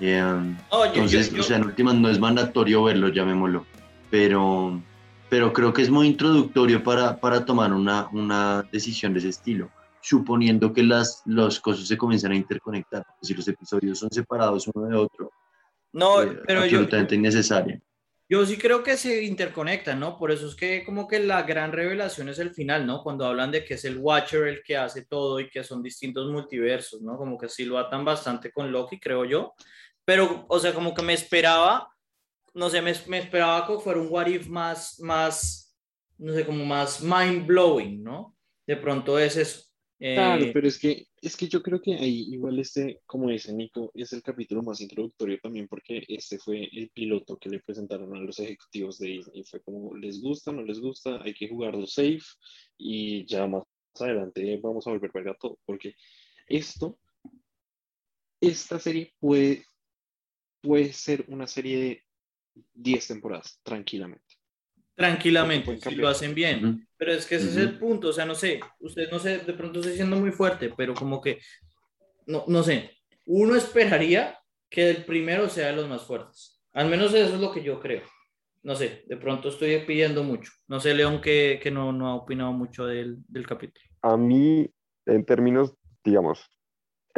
Eh, 0.00 0.18
No, 0.22 0.56
yo- 0.86 0.92
yo- 0.92 0.94
entonces, 0.94 1.30
yo- 1.32 1.40
o 1.40 1.44
sea, 1.44 1.58
en 1.58 1.66
últimas 1.66 1.94
no 1.96 2.08
es 2.08 2.18
mandatorio 2.18 2.84
verlo, 2.84 3.08
llamémoslo, 3.08 3.66
pero, 4.10 4.80
pero 5.28 5.52
creo 5.52 5.72
que 5.72 5.82
es 5.82 5.90
muy 5.90 6.06
introductorio 6.06 6.82
para, 6.82 7.18
para 7.20 7.44
tomar 7.44 7.72
una, 7.72 8.08
una 8.12 8.62
decisión 8.72 9.12
de 9.12 9.20
ese 9.20 9.28
estilo 9.30 9.70
suponiendo 10.00 10.72
que 10.72 10.82
las, 10.82 11.22
las 11.26 11.60
cosas 11.60 11.86
se 11.86 11.98
comienzan 11.98 12.32
a 12.32 12.36
interconectar. 12.36 13.04
Si 13.20 13.34
los 13.34 13.46
episodios 13.48 13.98
son 13.98 14.10
separados 14.10 14.68
uno 14.72 14.86
de 14.86 14.96
otro, 14.96 15.32
no, 15.92 16.22
eh, 16.22 16.40
pero 16.46 16.60
yo, 16.60 16.78
absolutamente 16.78 17.14
innecesario. 17.14 17.80
Yo 18.30 18.44
sí 18.44 18.58
creo 18.58 18.82
que 18.82 18.96
se 18.98 19.22
interconectan, 19.24 19.98
¿no? 19.98 20.18
Por 20.18 20.30
eso 20.30 20.48
es 20.48 20.54
que 20.54 20.84
como 20.84 21.08
que 21.08 21.18
la 21.18 21.42
gran 21.42 21.72
revelación 21.72 22.28
es 22.28 22.38
el 22.38 22.50
final, 22.50 22.86
¿no? 22.86 23.02
Cuando 23.02 23.24
hablan 23.24 23.50
de 23.50 23.64
que 23.64 23.74
es 23.74 23.84
el 23.86 23.98
Watcher 23.98 24.48
el 24.48 24.62
que 24.62 24.76
hace 24.76 25.06
todo 25.06 25.40
y 25.40 25.48
que 25.48 25.64
son 25.64 25.82
distintos 25.82 26.30
multiversos, 26.30 27.00
¿no? 27.00 27.16
Como 27.16 27.38
que 27.38 27.48
sí 27.48 27.64
lo 27.64 27.78
atan 27.78 28.04
bastante 28.04 28.52
con 28.52 28.70
Loki, 28.70 29.00
creo 29.00 29.24
yo. 29.24 29.54
Pero, 30.04 30.44
o 30.48 30.58
sea, 30.58 30.74
como 30.74 30.94
que 30.94 31.02
me 31.02 31.14
esperaba, 31.14 31.88
no 32.54 32.70
sé, 32.70 32.82
me, 32.82 32.92
me 33.08 33.18
esperaba 33.18 33.66
que 33.66 33.78
fuera 33.78 34.00
un 34.00 34.08
what 34.10 34.26
if 34.26 34.48
más, 34.48 34.98
más, 35.00 35.76
no 36.18 36.32
sé, 36.32 36.44
como 36.44 36.64
más 36.64 37.02
mind 37.02 37.46
blowing, 37.46 38.02
¿no? 38.02 38.36
De 38.66 38.76
pronto 38.76 39.18
es 39.18 39.36
eso. 39.36 39.68
Eh, 40.00 40.14
Claro, 40.14 40.46
pero 40.52 40.68
es 40.68 40.78
que, 40.78 41.06
es 41.20 41.36
que 41.36 41.48
yo 41.48 41.60
creo 41.60 41.80
que 41.82 41.94
ahí 41.94 42.28
igual 42.30 42.58
este, 42.60 43.00
como 43.04 43.30
dice 43.30 43.52
Nico, 43.52 43.90
es 43.94 44.12
el 44.12 44.22
capítulo 44.22 44.62
más 44.62 44.80
introductorio 44.80 45.38
también 45.42 45.66
porque 45.66 46.04
este 46.06 46.38
fue 46.38 46.68
el 46.72 46.90
piloto 46.90 47.36
que 47.36 47.48
le 47.48 47.60
presentaron 47.60 48.14
a 48.14 48.20
los 48.20 48.38
ejecutivos 48.38 48.98
de 48.98 49.08
Disney. 49.08 49.42
Fue 49.44 49.60
como, 49.60 49.96
les 49.96 50.20
gusta, 50.20 50.52
no 50.52 50.62
les 50.62 50.78
gusta, 50.78 51.20
hay 51.22 51.34
que 51.34 51.48
jugarlo 51.48 51.86
safe 51.86 52.22
y 52.76 53.26
ya 53.26 53.46
más 53.48 53.64
adelante 53.98 54.60
vamos 54.62 54.86
a 54.86 54.90
volver 54.90 55.10
verga 55.12 55.36
todo, 55.40 55.58
porque 55.64 55.94
esto, 56.46 56.98
esta 58.40 58.78
serie 58.78 59.12
puede, 59.18 59.64
puede 60.60 60.92
ser 60.92 61.24
una 61.28 61.48
serie 61.48 61.78
de 61.78 62.07
10 62.74 63.06
temporadas, 63.08 63.60
tranquilamente. 63.62 64.36
tranquilamente, 64.94 65.78
si 65.80 65.94
lo 65.94 66.08
hacen 66.08 66.34
bien. 66.34 66.72
Pero 66.96 67.12
es 67.12 67.26
que 67.26 67.36
ese 67.36 67.48
es 67.48 67.56
Ujú. 67.56 67.62
el 67.64 67.78
punto, 67.78 68.08
o 68.08 68.12
sea, 68.12 68.24
no 68.26 68.34
sé, 68.34 68.60
usted 68.80 69.10
no 69.10 69.18
sé, 69.20 69.38
de 69.38 69.52
pronto 69.54 69.78
estoy 69.80 69.94
siendo 69.94 70.16
muy 70.16 70.32
fuerte, 70.32 70.72
pero 70.76 70.94
como 70.94 71.20
que, 71.20 71.38
no, 72.26 72.44
no 72.48 72.62
sé, 72.62 72.92
uno 73.26 73.56
esperaría 73.56 74.38
que 74.70 74.90
el 74.90 75.04
primero 75.04 75.48
sea 75.48 75.68
de 75.68 75.76
los 75.76 75.88
más 75.88 76.04
fuertes. 76.04 76.60
Al 76.72 76.88
menos 76.88 77.14
eso 77.14 77.34
es 77.34 77.40
lo 77.40 77.52
que 77.52 77.62
yo 77.62 77.80
creo. 77.80 78.02
No 78.62 78.74
sé, 78.76 79.04
de 79.06 79.16
pronto 79.16 79.48
estoy 79.50 79.78
pidiendo 79.86 80.24
mucho. 80.24 80.52
No 80.68 80.80
sé, 80.80 80.94
León, 80.94 81.20
que, 81.20 81.60
que 81.62 81.70
no, 81.70 81.92
no 81.92 82.08
ha 82.08 82.14
opinado 82.16 82.52
mucho 82.52 82.86
del, 82.86 83.18
del 83.28 83.46
capítulo. 83.46 83.84
A 84.02 84.16
mí, 84.16 84.68
en 85.06 85.24
términos, 85.24 85.74
digamos, 86.04 86.50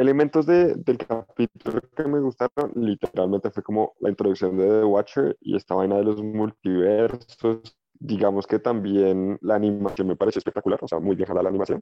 elementos 0.01 0.45
de, 0.45 0.75
del 0.75 0.97
capítulo 0.97 1.81
que 1.95 2.03
me 2.05 2.19
gustaron, 2.19 2.71
literalmente 2.75 3.51
fue 3.51 3.63
como 3.63 3.93
la 3.99 4.09
introducción 4.09 4.57
de 4.57 4.67
The 4.67 4.83
Watcher 4.85 5.37
y 5.41 5.55
esta 5.55 5.75
vaina 5.75 5.97
de 5.97 6.03
los 6.05 6.21
multiversos. 6.23 7.77
Digamos 7.93 8.47
que 8.47 8.59
también 8.59 9.37
la 9.41 9.55
animación 9.55 10.07
me 10.07 10.15
pareció 10.15 10.39
espectacular, 10.39 10.79
o 10.83 10.87
sea, 10.87 10.99
muy 10.99 11.15
bien 11.15 11.27
jalada 11.27 11.43
la 11.43 11.49
animación. 11.49 11.81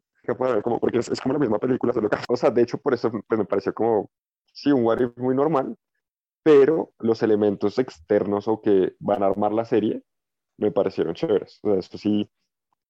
Como, 0.63 0.79
porque 0.79 0.99
es, 0.99 1.09
es 1.09 1.21
como 1.21 1.33
la 1.33 1.39
misma 1.39 1.59
película, 1.59 1.93
solo 1.93 2.09
que- 2.09 2.17
o 2.27 2.35
sea, 2.37 2.51
de 2.51 2.61
hecho, 2.63 2.77
por 2.77 2.93
eso 2.93 3.09
pues, 3.27 3.39
me 3.39 3.45
pareció 3.45 3.73
como, 3.73 4.09
sí, 4.53 4.71
un 4.71 4.83
what 4.85 4.99
if 5.01 5.17
muy 5.17 5.35
normal, 5.35 5.75
pero 6.43 6.93
los 6.99 7.21
elementos 7.23 7.79
externos 7.79 8.47
o 8.47 8.61
que 8.61 8.93
van 8.99 9.23
a 9.23 9.27
armar 9.27 9.51
la 9.53 9.65
serie 9.65 10.03
me 10.57 10.71
parecieron 10.71 11.15
chéveres. 11.15 11.59
O 11.63 11.71
sea, 11.71 11.79
esto 11.79 11.97
sí, 11.97 12.29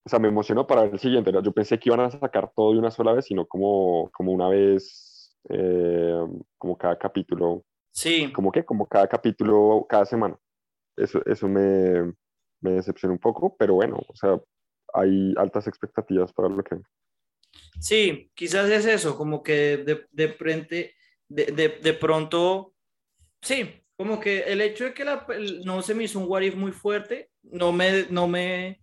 o 0.05 0.09
sea, 0.09 0.19
me 0.19 0.27
emocionó 0.29 0.67
para 0.67 0.83
ver 0.83 0.93
el 0.93 0.99
siguiente. 0.99 1.31
¿no? 1.31 1.41
Yo 1.43 1.51
pensé 1.53 1.79
que 1.79 1.89
iban 1.89 2.01
a 2.01 2.11
sacar 2.11 2.51
todo 2.55 2.73
de 2.73 2.79
una 2.79 2.91
sola 2.91 3.13
vez, 3.13 3.25
sino 3.25 3.45
como, 3.47 4.09
como 4.13 4.31
una 4.31 4.49
vez, 4.49 5.08
eh, 5.47 6.25
como 6.57 6.77
cada 6.77 6.97
capítulo, 6.97 7.63
Sí, 7.91 8.31
como 8.31 8.51
que, 8.51 8.63
como 8.63 8.87
cada 8.87 9.07
capítulo 9.07 9.85
cada 9.89 10.05
semana. 10.05 10.37
Eso, 10.95 11.25
eso 11.25 11.47
me, 11.47 12.13
me 12.61 12.71
decepcionó 12.71 13.13
un 13.13 13.19
poco, 13.19 13.55
pero 13.57 13.75
bueno, 13.75 13.99
o 14.07 14.15
sea, 14.15 14.39
hay 14.93 15.33
altas 15.37 15.67
expectativas 15.67 16.31
para 16.33 16.49
lo 16.49 16.63
que... 16.63 16.77
Sí, 17.79 18.31
quizás 18.35 18.69
es 18.69 18.85
eso, 18.85 19.17
como 19.17 19.41
que 19.41 19.77
de, 19.77 20.05
de 20.11 20.29
frente, 20.29 20.95
de, 21.27 21.45
de, 21.45 21.69
de 21.81 21.93
pronto, 21.93 22.73
sí, 23.41 23.83
como 23.97 24.19
que 24.19 24.41
el 24.41 24.61
hecho 24.61 24.85
de 24.85 24.93
que 24.93 25.03
la, 25.03 25.25
no 25.65 25.81
se 25.81 25.95
me 25.95 26.03
hizo 26.03 26.19
un 26.19 26.29
what 26.29 26.41
if 26.41 26.55
muy 26.55 26.71
fuerte, 26.71 27.31
no 27.43 27.71
me, 27.71 28.05
no 28.09 28.27
me, 28.27 28.81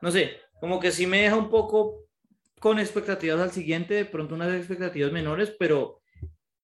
no 0.00 0.10
sé, 0.10 0.38
como 0.60 0.78
que 0.78 0.92
sí 0.92 1.06
me 1.06 1.22
deja 1.22 1.36
un 1.36 1.50
poco 1.50 2.06
con 2.60 2.78
expectativas 2.78 3.40
al 3.40 3.50
siguiente, 3.50 3.94
de 3.94 4.04
pronto 4.04 4.34
unas 4.34 4.54
expectativas 4.54 5.10
menores, 5.10 5.56
pero 5.58 6.02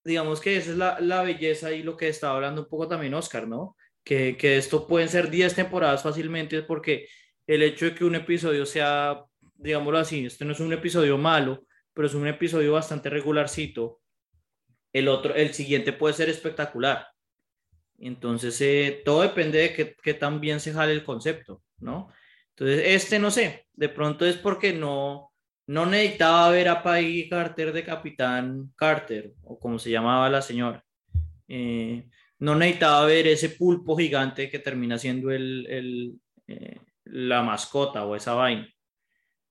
digamos 0.05 0.41
que 0.41 0.57
esa 0.57 0.71
es 0.71 0.77
la, 0.77 1.01
la 1.01 1.23
belleza 1.23 1.73
y 1.73 1.83
lo 1.83 1.97
que 1.97 2.09
estaba 2.09 2.37
hablando 2.37 2.63
un 2.63 2.69
poco 2.69 2.87
también 2.87 3.15
Oscar, 3.15 3.49
¿no? 3.49 3.77
Que, 4.05 4.37
que 4.37 4.59
esto 4.59 4.87
pueden 4.87 5.09
ser 5.09 5.31
10 5.31 5.55
temporadas 5.55 6.03
fácilmente 6.03 6.63
porque 6.63 7.09
el 7.47 7.63
hecho 7.63 7.87
de 7.87 7.95
que 7.95 8.05
un 8.05 8.15
episodio 8.15 8.67
sea, 8.67 9.25
digámoslo 9.55 9.99
así, 9.99 10.27
este 10.27 10.45
no 10.45 10.53
es 10.53 10.61
un 10.61 10.73
episodio 10.73 11.17
malo, 11.17 11.67
pero 11.95 12.07
es 12.07 12.15
un 12.15 12.29
episodio 12.29 12.75
bastante 12.75 13.09
regularcito, 13.09 14.01
el 14.93 15.09
otro, 15.09 15.35
el 15.35 15.55
siguiente 15.55 15.93
puede 15.95 16.15
ser 16.15 16.29
espectacular. 16.29 17.07
Entonces, 17.99 18.61
eh, 18.61 19.03
todo 19.03 19.23
depende 19.23 19.59
de 19.59 19.73
qué, 19.73 19.97
qué 20.03 20.15
tan 20.15 20.41
bien 20.41 20.61
se 20.61 20.75
jale 20.75 20.93
el 20.93 21.05
concepto, 21.05 21.63
¿no? 21.79 22.13
Entonces, 22.51 22.83
este 22.85 23.19
no 23.19 23.31
sé, 23.31 23.67
de 23.73 23.89
pronto 23.89 24.27
es 24.27 24.37
porque 24.37 24.73
no, 24.75 25.33
no 25.67 25.87
necesitaba 25.87 26.51
ver 26.51 26.69
a 26.69 26.83
Peggy 26.83 27.29
Carter 27.29 27.73
de 27.73 27.85
Capitán 27.85 28.73
Carter, 28.77 29.33
o 29.45 29.59
como 29.59 29.79
se 29.79 29.91
llamaba 29.91 30.31
la 30.31 30.43
señora. 30.43 30.85
Eh, 31.49 32.09
no 32.39 32.55
necesitaba 32.55 33.07
ver 33.07 33.27
ese 33.27 33.51
pulpo 33.51 33.97
gigante 33.97 34.51
que 34.51 34.59
termina 34.59 34.99
siendo 34.99 35.31
el, 35.31 35.67
el, 35.69 36.15
eh, 36.47 36.81
la 37.05 37.43
mascota 37.43 38.05
o 38.05 38.15
esa 38.15 38.35
vaina. 38.35 38.69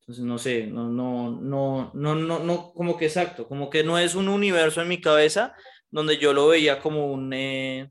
Entonces, 0.01 0.23
no 0.23 0.38
sé, 0.38 0.67
no, 0.67 0.88
no, 0.88 1.32
no, 1.32 1.91
no, 1.95 2.15
no, 2.15 2.39
no, 2.39 2.73
como 2.73 2.95
que 2.95 3.06
exacto, 3.06 3.47
como 3.47 3.69
que 3.69 3.84
no 3.84 3.97
es 3.97 4.13
un 4.13 4.30
universo 4.30 4.82
en 4.82 4.88
mi 4.88 5.01
cabeza 5.01 5.56
donde 5.89 6.17
yo 6.17 6.32
lo 6.32 6.47
veía 6.47 6.80
como 6.80 7.12
un, 7.12 7.34
eh, 7.34 7.89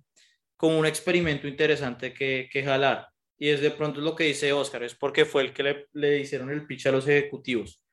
como 0.57 0.79
un 0.79 0.87
experimento 0.87 1.49
interesante 1.49 2.15
que, 2.15 2.49
que 2.51 2.63
jalar. 2.63 3.09
Y 3.37 3.49
es 3.49 3.61
de 3.61 3.73
pronto 3.73 4.01
lo 4.01 4.15
que 4.15 4.25
dice 4.25 4.53
Oscar, 4.53 4.85
es 4.85 4.95
porque 4.95 5.25
fue 5.25 5.43
el 5.43 5.53
que 5.53 5.63
le, 5.65 5.87
le 5.93 6.21
hicieron 6.21 6.51
el 6.51 6.67
pitch 6.67 6.87
a 6.87 6.93
los 6.93 7.09
ejecutivos. 7.09 7.84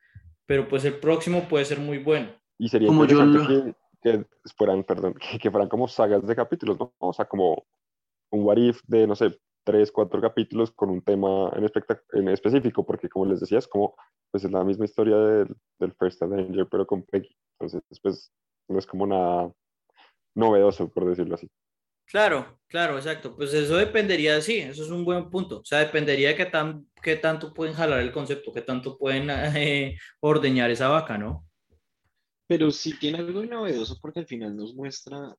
Pero 0.51 0.67
pues 0.67 0.83
el 0.83 0.99
próximo 0.99 1.47
puede 1.47 1.63
ser 1.63 1.79
muy 1.79 1.99
bueno. 1.99 2.27
Y 2.59 2.67
sería 2.67 2.89
Como 2.89 3.05
yo 3.05 3.19
que, 3.47 3.73
que 4.01 4.25
fueran, 4.57 4.83
perdón, 4.83 5.13
que, 5.31 5.39
que 5.39 5.49
fueran 5.49 5.69
como 5.69 5.87
sagas 5.87 6.27
de 6.27 6.35
capítulos, 6.35 6.77
¿no? 6.77 6.93
O 6.97 7.13
sea, 7.13 7.23
como 7.23 7.63
un 8.33 8.43
what 8.43 8.57
if 8.57 8.81
de, 8.85 9.07
no 9.07 9.15
sé, 9.15 9.39
tres, 9.63 9.93
cuatro 9.93 10.19
capítulos 10.19 10.69
con 10.71 10.89
un 10.89 11.01
tema 11.03 11.53
en, 11.55 11.65
en 12.19 12.27
específico, 12.27 12.85
porque 12.85 13.07
como 13.07 13.27
les 13.27 13.39
decía, 13.39 13.59
es 13.59 13.67
como, 13.69 13.95
pues 14.29 14.43
es 14.43 14.51
la 14.51 14.65
misma 14.65 14.83
historia 14.83 15.15
del, 15.15 15.55
del 15.79 15.93
First 15.93 16.21
Avenger, 16.21 16.67
pero 16.69 16.85
con 16.85 17.03
Peggy. 17.03 17.33
Entonces, 17.57 17.81
pues, 18.01 18.29
no 18.67 18.77
es 18.77 18.85
como 18.85 19.07
nada 19.07 19.53
novedoso, 20.35 20.89
por 20.89 21.05
decirlo 21.05 21.35
así. 21.35 21.49
Claro, 22.11 22.59
claro, 22.67 22.97
exacto. 22.97 23.33
Pues 23.37 23.53
eso 23.53 23.77
dependería, 23.77 24.41
sí, 24.41 24.57
eso 24.57 24.83
es 24.83 24.89
un 24.89 25.05
buen 25.05 25.29
punto. 25.29 25.59
O 25.61 25.65
sea, 25.65 25.79
dependería 25.79 26.29
de 26.29 26.35
qué, 26.35 26.45
tan, 26.45 26.85
qué 27.01 27.15
tanto 27.15 27.53
pueden 27.53 27.73
jalar 27.73 28.01
el 28.01 28.11
concepto, 28.11 28.51
qué 28.51 28.61
tanto 28.61 28.97
pueden 28.97 29.29
eh, 29.57 29.97
ordeñar 30.19 30.69
esa 30.71 30.89
vaca, 30.89 31.17
¿no? 31.17 31.47
Pero 32.47 32.69
sí 32.69 32.99
tiene 32.99 33.19
algo 33.19 33.45
novedoso 33.45 33.97
porque 34.01 34.19
al 34.19 34.27
final 34.27 34.57
nos 34.57 34.75
muestra 34.75 35.33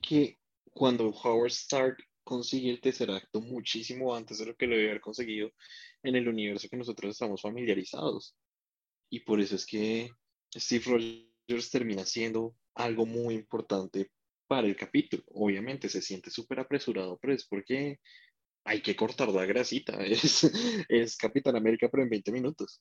que 0.00 0.38
cuando 0.72 1.08
Howard 1.08 1.50
Stark 1.50 1.96
consigue 2.22 2.70
el 2.70 2.80
tercer 2.80 3.10
acto 3.10 3.40
muchísimo 3.40 4.14
antes 4.14 4.38
de 4.38 4.46
lo 4.46 4.54
que 4.54 4.68
lo 4.68 4.76
debe 4.76 4.90
haber 4.90 5.00
conseguido 5.00 5.50
en 6.04 6.14
el 6.14 6.28
universo 6.28 6.68
que 6.68 6.76
nosotros 6.76 7.10
estamos 7.10 7.42
familiarizados. 7.42 8.36
Y 9.10 9.20
por 9.20 9.40
eso 9.40 9.56
es 9.56 9.66
que 9.66 10.10
Steve 10.56 10.84
Rogers 11.48 11.70
termina 11.70 12.04
siendo 12.04 12.54
algo 12.74 13.04
muy 13.04 13.34
importante 13.34 14.10
para 14.46 14.66
el 14.66 14.76
capítulo. 14.76 15.22
Obviamente 15.28 15.88
se 15.88 16.00
siente 16.02 16.30
súper 16.30 16.60
apresurado, 16.60 17.18
pero 17.20 17.32
es 17.34 17.46
porque 17.46 17.98
hay 18.64 18.80
que 18.82 18.96
cortar 18.96 19.28
la 19.28 19.44
grasita. 19.46 19.98
Es, 20.04 20.50
es 20.88 21.16
Capitán 21.16 21.56
América, 21.56 21.88
pero 21.90 22.02
en 22.02 22.08
20 22.10 22.32
minutos. 22.32 22.80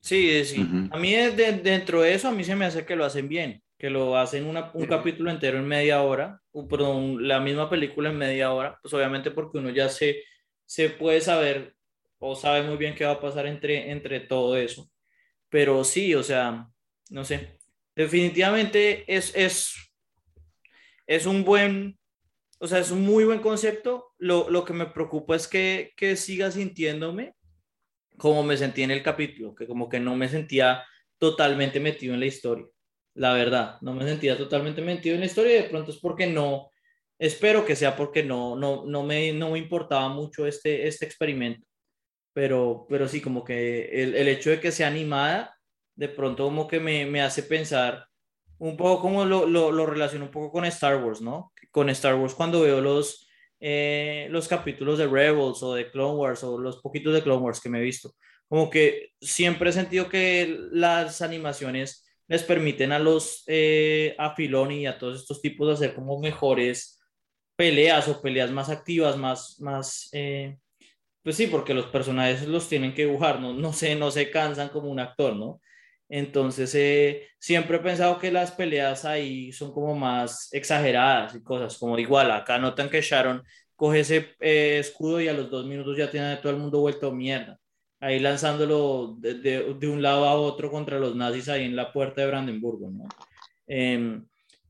Sí, 0.00 0.44
sí. 0.44 0.60
Ujú. 0.62 0.88
A 0.90 0.98
mí 0.98 1.12
de- 1.12 1.30
de- 1.32 1.52
dentro 1.60 2.02
de 2.02 2.14
eso, 2.14 2.28
a 2.28 2.32
mí 2.32 2.44
se 2.44 2.54
me 2.54 2.66
hace 2.66 2.84
que 2.84 2.94
lo 2.96 3.04
hacen 3.04 3.28
bien, 3.28 3.62
que 3.78 3.88
lo 3.90 4.16
hacen 4.18 4.44
una- 4.46 4.70
un 4.74 4.86
capítulo 4.86 5.30
entero 5.30 5.58
en 5.58 5.66
media 5.66 6.02
hora, 6.02 6.40
o, 6.52 6.68
perdón, 6.68 7.26
la 7.26 7.40
misma 7.40 7.70
película 7.70 8.10
en 8.10 8.18
media 8.18 8.52
hora, 8.52 8.78
pues 8.82 8.92
obviamente 8.94 9.30
porque 9.30 9.58
uno 9.58 9.70
ya 9.70 9.88
se, 9.88 10.22
se 10.66 10.90
puede 10.90 11.20
saber 11.20 11.74
o 12.18 12.34
sabe 12.36 12.62
muy 12.62 12.76
bien 12.76 12.94
qué 12.94 13.04
va 13.04 13.12
a 13.12 13.20
pasar 13.20 13.46
entre, 13.46 13.90
entre 13.90 14.20
todo 14.20 14.56
eso. 14.56 14.90
Pero 15.48 15.84
sí, 15.84 16.14
o 16.14 16.22
sea, 16.22 16.68
no 17.10 17.24
sé, 17.24 17.58
definitivamente 17.96 19.04
es, 19.12 19.34
es, 19.34 19.74
es 21.06 21.26
un 21.26 21.44
buen, 21.44 21.98
o 22.58 22.66
sea, 22.66 22.78
es 22.78 22.90
un 22.90 23.02
muy 23.02 23.24
buen 23.24 23.40
concepto. 23.40 24.12
Lo, 24.18 24.50
lo 24.50 24.64
que 24.64 24.72
me 24.72 24.86
preocupa 24.86 25.36
es 25.36 25.48
que, 25.48 25.92
que 25.96 26.16
siga 26.16 26.50
sintiéndome 26.50 27.34
como 28.16 28.42
me 28.42 28.56
sentí 28.56 28.82
en 28.82 28.90
el 28.90 29.02
capítulo, 29.02 29.54
que 29.54 29.66
como 29.66 29.88
que 29.88 30.00
no 30.00 30.16
me 30.16 30.28
sentía 30.28 30.84
totalmente 31.18 31.80
metido 31.80 32.14
en 32.14 32.20
la 32.20 32.26
historia. 32.26 32.66
La 33.14 33.32
verdad, 33.32 33.78
no 33.80 33.94
me 33.94 34.04
sentía 34.04 34.36
totalmente 34.36 34.82
metido 34.82 35.14
en 35.14 35.20
la 35.20 35.26
historia 35.26 35.58
y 35.58 35.62
de 35.62 35.68
pronto 35.68 35.90
es 35.90 35.98
porque 35.98 36.26
no, 36.26 36.70
espero 37.18 37.64
que 37.64 37.76
sea 37.76 37.96
porque 37.96 38.22
no, 38.22 38.56
no, 38.56 38.84
no, 38.86 39.02
me, 39.02 39.32
no 39.32 39.50
me 39.50 39.58
importaba 39.58 40.08
mucho 40.08 40.46
este, 40.46 40.86
este 40.86 41.04
experimento. 41.04 41.66
Pero, 42.32 42.86
pero 42.88 43.06
sí, 43.06 43.20
como 43.20 43.44
que 43.44 43.84
el, 44.02 44.16
el 44.16 44.28
hecho 44.28 44.50
de 44.50 44.60
que 44.60 44.72
sea 44.72 44.88
animada, 44.88 45.56
de 45.96 46.08
pronto 46.08 46.44
como 46.44 46.66
que 46.66 46.80
me, 46.80 47.06
me 47.06 47.22
hace 47.22 47.44
pensar 47.44 48.06
un 48.58 48.76
poco 48.76 49.02
como 49.02 49.24
lo, 49.24 49.46
lo, 49.46 49.86
relaciono 49.86 50.26
un 50.26 50.30
poco 50.30 50.52
con 50.52 50.64
Star 50.66 51.02
Wars, 51.02 51.20
¿no? 51.20 51.52
Con 51.70 51.90
Star 51.90 52.14
Wars 52.14 52.34
cuando 52.34 52.60
veo 52.60 52.80
los, 52.80 53.28
eh, 53.60 54.28
los 54.30 54.48
capítulos 54.48 54.98
de 54.98 55.06
Rebels 55.06 55.62
o 55.62 55.74
de 55.74 55.90
Clone 55.90 56.18
Wars 56.18 56.44
o 56.44 56.58
los 56.58 56.80
poquitos 56.80 57.14
de 57.14 57.22
Clone 57.22 57.42
Wars 57.42 57.60
que 57.60 57.68
me 57.68 57.78
he 57.78 57.82
visto. 57.82 58.14
Como 58.48 58.70
que 58.70 59.10
siempre 59.20 59.70
he 59.70 59.72
sentido 59.72 60.08
que 60.08 60.58
las 60.70 61.22
animaciones 61.22 62.04
les 62.26 62.42
permiten 62.42 62.92
a 62.92 62.98
los, 62.98 63.44
eh, 63.46 64.14
a 64.18 64.34
Filoni 64.34 64.80
y 64.80 64.86
a 64.86 64.98
todos 64.98 65.20
estos 65.20 65.42
tipos 65.42 65.68
de 65.68 65.74
hacer 65.74 65.94
como 65.94 66.18
mejores 66.20 67.00
peleas 67.56 68.08
o 68.08 68.20
peleas 68.20 68.50
más 68.50 68.68
activas, 68.68 69.16
más, 69.16 69.60
más, 69.60 70.08
eh, 70.12 70.56
pues 71.22 71.36
sí, 71.36 71.46
porque 71.46 71.74
los 71.74 71.86
personajes 71.86 72.46
los 72.46 72.68
tienen 72.68 72.94
que 72.94 73.06
dibujar, 73.06 73.40
no, 73.40 73.52
no, 73.52 73.72
se, 73.72 73.94
no 73.94 74.10
se 74.10 74.30
cansan 74.30 74.68
como 74.70 74.88
un 74.90 75.00
actor, 75.00 75.36
¿no? 75.36 75.60
Entonces, 76.16 76.72
eh, 76.76 77.26
siempre 77.40 77.76
he 77.76 77.80
pensado 77.80 78.20
que 78.20 78.30
las 78.30 78.52
peleas 78.52 79.04
ahí 79.04 79.50
son 79.50 79.72
como 79.72 79.96
más 79.96 80.48
exageradas 80.52 81.34
y 81.34 81.42
cosas, 81.42 81.76
como 81.76 81.98
igual, 81.98 82.30
acá 82.30 82.56
notan 82.56 82.88
que 82.88 83.00
Sharon 83.00 83.42
coge 83.74 83.98
ese 83.98 84.28
eh, 84.38 84.78
escudo 84.78 85.20
y 85.20 85.26
a 85.26 85.32
los 85.32 85.50
dos 85.50 85.66
minutos 85.66 85.96
ya 85.98 86.08
tiene 86.08 86.34
a 86.34 86.40
todo 86.40 86.52
el 86.52 86.58
mundo 86.60 86.78
vuelto 86.78 87.10
mierda, 87.10 87.58
ahí 87.98 88.20
lanzándolo 88.20 89.16
de, 89.18 89.34
de, 89.34 89.74
de 89.74 89.88
un 89.88 90.00
lado 90.02 90.26
a 90.26 90.34
otro 90.36 90.70
contra 90.70 91.00
los 91.00 91.16
nazis 91.16 91.48
ahí 91.48 91.64
en 91.64 91.74
la 91.74 91.92
puerta 91.92 92.20
de 92.20 92.28
Brandenburgo, 92.28 92.92
¿no? 92.92 93.08
Eh, 93.66 94.20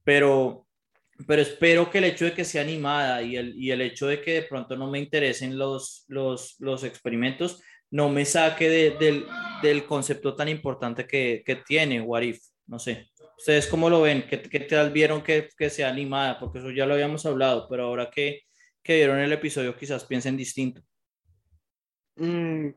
pero, 0.02 0.66
pero 1.26 1.42
espero 1.42 1.90
que 1.90 1.98
el 1.98 2.04
hecho 2.04 2.24
de 2.24 2.32
que 2.32 2.46
sea 2.46 2.62
animada 2.62 3.20
y 3.20 3.36
el, 3.36 3.54
y 3.54 3.70
el 3.70 3.82
hecho 3.82 4.06
de 4.06 4.22
que 4.22 4.32
de 4.32 4.42
pronto 4.44 4.78
no 4.78 4.90
me 4.90 4.98
interesen 4.98 5.58
los, 5.58 6.06
los, 6.08 6.56
los 6.58 6.84
experimentos, 6.84 7.60
no 7.94 8.08
me 8.08 8.24
saque 8.24 8.68
de, 8.68 8.90
del, 8.98 9.24
del, 9.62 9.86
concepto 9.86 10.34
tan 10.34 10.48
importante 10.48 11.06
que, 11.06 11.44
que, 11.46 11.54
tiene 11.54 12.00
What 12.00 12.22
If. 12.22 12.40
No 12.66 12.80
sé. 12.80 13.08
¿Ustedes 13.38 13.68
cómo 13.68 13.88
lo 13.88 14.02
ven? 14.02 14.26
¿Qué, 14.28 14.42
qué 14.42 14.58
tal 14.58 14.90
vieron 14.90 15.22
que, 15.22 15.48
que, 15.56 15.70
sea 15.70 15.90
animada? 15.90 16.40
Porque 16.40 16.58
eso 16.58 16.72
ya 16.72 16.86
lo 16.86 16.94
habíamos 16.94 17.24
hablado, 17.24 17.68
pero 17.70 17.84
ahora 17.84 18.10
que, 18.10 18.40
que 18.82 18.96
vieron 18.96 19.20
el 19.20 19.32
episodio 19.32 19.76
quizás 19.76 20.04
piensen 20.04 20.36
distinto. 20.36 20.82
Mm, 22.16 22.70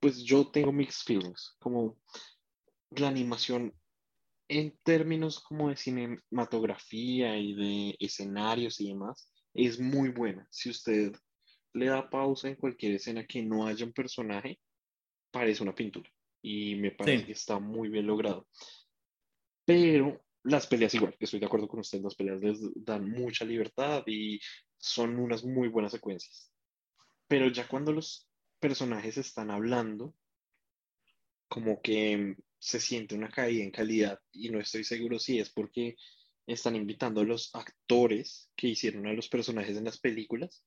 pues 0.00 0.24
yo 0.24 0.50
tengo 0.50 0.72
mixed 0.72 1.04
feelings. 1.04 1.56
Como 1.58 1.98
la 2.92 3.08
animación 3.08 3.70
en 4.48 4.74
términos 4.82 5.40
como 5.40 5.68
de 5.68 5.76
cinematografía 5.76 7.36
y 7.36 7.54
de 7.54 7.96
escenarios 8.00 8.80
y 8.80 8.88
demás, 8.88 9.30
es 9.52 9.78
muy 9.78 10.08
buena. 10.08 10.48
Si 10.50 10.70
usted 10.70 11.12
le 11.74 11.86
da 11.86 12.08
pausa 12.08 12.48
en 12.48 12.56
cualquier 12.56 12.94
escena 12.94 13.26
que 13.26 13.42
no 13.42 13.66
haya 13.66 13.84
un 13.84 13.92
personaje, 13.92 14.58
parece 15.30 15.62
una 15.62 15.74
pintura. 15.74 16.10
Y 16.40 16.76
me 16.76 16.90
parece 16.90 17.20
sí. 17.20 17.26
que 17.26 17.32
está 17.32 17.58
muy 17.58 17.88
bien 17.88 18.06
logrado. 18.06 18.48
Pero 19.64 20.24
las 20.44 20.66
peleas 20.66 20.94
igual, 20.94 21.16
estoy 21.18 21.40
de 21.40 21.46
acuerdo 21.46 21.68
con 21.68 21.80
usted, 21.80 22.00
las 22.00 22.14
peleas 22.14 22.40
les 22.40 22.58
dan 22.74 23.10
mucha 23.10 23.44
libertad 23.44 24.04
y 24.06 24.38
son 24.78 25.18
unas 25.18 25.44
muy 25.44 25.68
buenas 25.68 25.92
secuencias. 25.92 26.50
Pero 27.26 27.48
ya 27.48 27.66
cuando 27.66 27.92
los 27.92 28.28
personajes 28.60 29.16
están 29.16 29.50
hablando, 29.50 30.14
como 31.48 31.80
que 31.80 32.36
se 32.58 32.80
siente 32.80 33.14
una 33.14 33.30
caída 33.30 33.64
en 33.64 33.70
calidad 33.70 34.18
y 34.32 34.50
no 34.50 34.60
estoy 34.60 34.84
seguro 34.84 35.18
si 35.18 35.38
es 35.38 35.50
porque 35.50 35.96
están 36.46 36.76
invitando 36.76 37.22
a 37.22 37.24
los 37.24 37.54
actores 37.54 38.50
que 38.54 38.68
hicieron 38.68 39.06
a 39.06 39.12
los 39.12 39.28
personajes 39.28 39.76
en 39.76 39.84
las 39.84 39.98
películas 39.98 40.62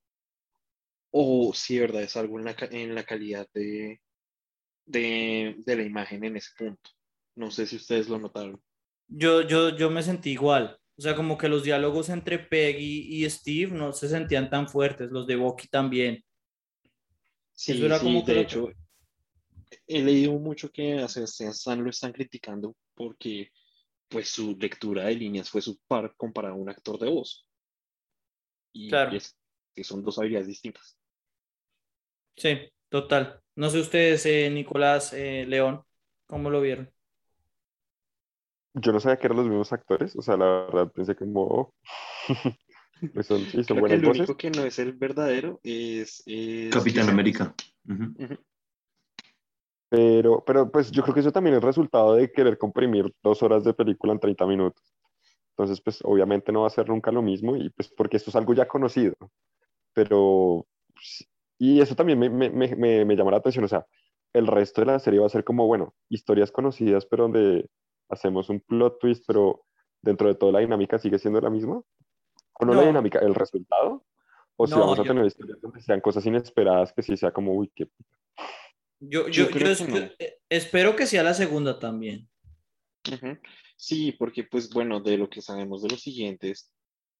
o 1.10 1.52
si 1.54 1.74
de 1.74 1.80
verdad 1.82 2.02
es 2.02 2.16
algo 2.16 2.38
en 2.38 2.44
la, 2.44 2.56
en 2.70 2.94
la 2.94 3.04
calidad 3.04 3.46
de, 3.54 4.00
de, 4.84 5.56
de, 5.58 5.76
la 5.76 5.82
imagen 5.82 6.24
en 6.24 6.36
ese 6.36 6.50
punto. 6.56 6.90
No 7.36 7.50
sé 7.50 7.66
si 7.66 7.76
ustedes 7.76 8.08
lo 8.08 8.18
notaron. 8.18 8.60
Yo, 9.06 9.42
yo, 9.42 9.76
yo 9.76 9.90
me 9.90 10.02
sentí 10.02 10.30
igual. 10.30 10.78
O 10.96 11.00
sea, 11.00 11.14
como 11.14 11.38
que 11.38 11.48
los 11.48 11.62
diálogos 11.62 12.08
entre 12.08 12.38
Peggy 12.38 13.06
y 13.08 13.30
Steve 13.30 13.72
no 13.72 13.92
se 13.92 14.08
sentían 14.08 14.50
tan 14.50 14.68
fuertes, 14.68 15.10
los 15.10 15.26
de 15.26 15.36
Bucky 15.36 15.68
también. 15.68 16.24
Sí, 17.52 17.72
Eso 17.72 17.86
era 17.86 17.98
sí, 17.98 18.04
como 18.04 18.22
de 18.22 18.34
que... 18.34 18.40
hecho, 18.40 18.68
he 19.86 20.02
leído 20.02 20.32
mucho 20.32 20.70
que 20.70 20.94
a 20.94 21.08
Sebastián 21.08 21.50
Stan 21.50 21.82
lo 21.82 21.90
están 21.90 22.12
criticando 22.12 22.74
porque 22.94 23.50
pues 24.08 24.28
su 24.28 24.56
lectura 24.56 25.04
de 25.04 25.14
líneas 25.14 25.50
fue 25.50 25.60
su 25.60 25.78
par 25.86 26.14
comparado 26.16 26.54
a 26.54 26.58
un 26.58 26.68
actor 26.68 26.98
de 26.98 27.08
voz. 27.08 27.46
Y 28.72 28.88
claro. 28.88 29.16
es, 29.16 29.36
que 29.78 29.84
son 29.84 30.02
dos 30.02 30.18
habilidades 30.18 30.48
distintas. 30.48 30.98
Sí, 32.36 32.58
total. 32.88 33.40
No 33.54 33.70
sé 33.70 33.80
ustedes, 33.80 34.26
eh, 34.26 34.50
Nicolás, 34.50 35.12
eh, 35.12 35.44
León, 35.46 35.82
¿cómo 36.26 36.50
lo 36.50 36.60
vieron? 36.60 36.92
Yo 38.74 38.92
no 38.92 39.00
sabía 39.00 39.18
que 39.18 39.26
eran 39.26 39.38
los 39.38 39.46
mismos 39.46 39.72
actores, 39.72 40.16
o 40.16 40.22
sea, 40.22 40.36
la 40.36 40.46
verdad 40.46 40.92
pensé 40.92 41.14
que 41.14 41.24
como... 41.24 41.42
oh. 41.42 41.74
pues 43.14 43.26
son, 43.26 43.46
sí, 43.46 43.62
son 43.64 43.76
Creo 43.76 43.80
buenas 43.80 44.00
que 44.00 44.06
el 44.06 44.08
voces. 44.08 44.20
único 44.20 44.36
que 44.36 44.50
no 44.50 44.64
es 44.64 44.78
el 44.78 44.92
verdadero 44.94 45.60
es... 45.62 46.22
es 46.26 46.74
Capitán 46.74 47.08
América. 47.08 47.54
Pero, 49.90 50.44
pero 50.44 50.70
pues 50.70 50.90
yo 50.90 51.02
creo 51.02 51.14
que 51.14 51.20
eso 51.20 51.32
también 51.32 51.56
es 51.56 51.62
resultado 51.62 52.14
de 52.14 52.30
querer 52.30 52.58
comprimir 52.58 53.14
dos 53.22 53.42
horas 53.42 53.64
de 53.64 53.74
película 53.74 54.12
en 54.12 54.20
30 54.20 54.46
minutos. 54.46 54.94
Entonces, 55.50 55.80
pues 55.80 56.00
obviamente 56.04 56.52
no 56.52 56.62
va 56.62 56.66
a 56.68 56.70
ser 56.70 56.88
nunca 56.88 57.10
lo 57.10 57.22
mismo 57.22 57.56
y 57.56 57.70
pues 57.70 57.88
porque 57.88 58.16
esto 58.18 58.30
es 58.30 58.36
algo 58.36 58.54
ya 58.54 58.68
conocido. 58.68 59.14
Pero, 59.98 60.64
pues, 60.94 61.28
y 61.58 61.80
eso 61.80 61.96
también 61.96 62.20
me, 62.20 62.30
me, 62.30 62.50
me, 62.50 62.76
me, 62.76 63.04
me 63.04 63.16
llamó 63.16 63.32
la 63.32 63.38
atención, 63.38 63.64
o 63.64 63.68
sea, 63.68 63.84
el 64.32 64.46
resto 64.46 64.80
de 64.80 64.86
la 64.86 65.00
serie 65.00 65.18
va 65.18 65.26
a 65.26 65.30
ser 65.30 65.42
como, 65.42 65.66
bueno, 65.66 65.92
historias 66.08 66.52
conocidas, 66.52 67.04
pero 67.04 67.24
donde 67.24 67.68
hacemos 68.08 68.48
un 68.48 68.60
plot 68.60 69.00
twist, 69.00 69.24
pero 69.26 69.64
dentro 70.00 70.28
de 70.28 70.36
toda 70.36 70.52
la 70.52 70.60
dinámica 70.60 71.00
sigue 71.00 71.18
siendo 71.18 71.40
la 71.40 71.50
misma. 71.50 71.82
¿O 72.60 72.64
no, 72.64 72.74
No. 72.74 72.80
la 72.80 72.86
dinámica, 72.86 73.18
el 73.18 73.34
resultado? 73.34 74.04
O 74.56 74.66
si 74.68 74.74
No, 74.74 74.80
vamos 74.80 75.00
a 75.00 75.02
yo- 75.02 75.08
tener 75.08 75.26
historias 75.26 75.60
donde 75.60 75.80
sean 75.80 76.00
cosas 76.00 76.24
inesperadas 76.26 76.92
que 76.92 77.02
sí 77.02 77.16
sea 77.16 77.32
como, 77.32 77.52
uy, 77.54 77.72
qué 77.74 77.88
Yo, 79.00 79.26
Yo 79.26 79.46
yo, 79.46 79.50
creo 79.50 79.72
yo 79.72 79.76
que 79.86 79.92
espe- 79.92 80.00
no. 80.10 80.14
eh, 80.20 80.38
espero 80.48 80.94
que 80.94 81.06
sea 81.06 81.24
la 81.24 81.34
segunda 81.34 81.78
también. 81.80 82.28
Sí, 83.76 84.12
porque 84.12 84.44
pues 84.44 84.70
bueno, 84.70 85.00
de 85.00 85.16
lo 85.18 85.28
que 85.28 85.40
sabemos 85.42 85.82
de 85.82 85.88
los 85.88 86.00
siguientes, 86.02 86.72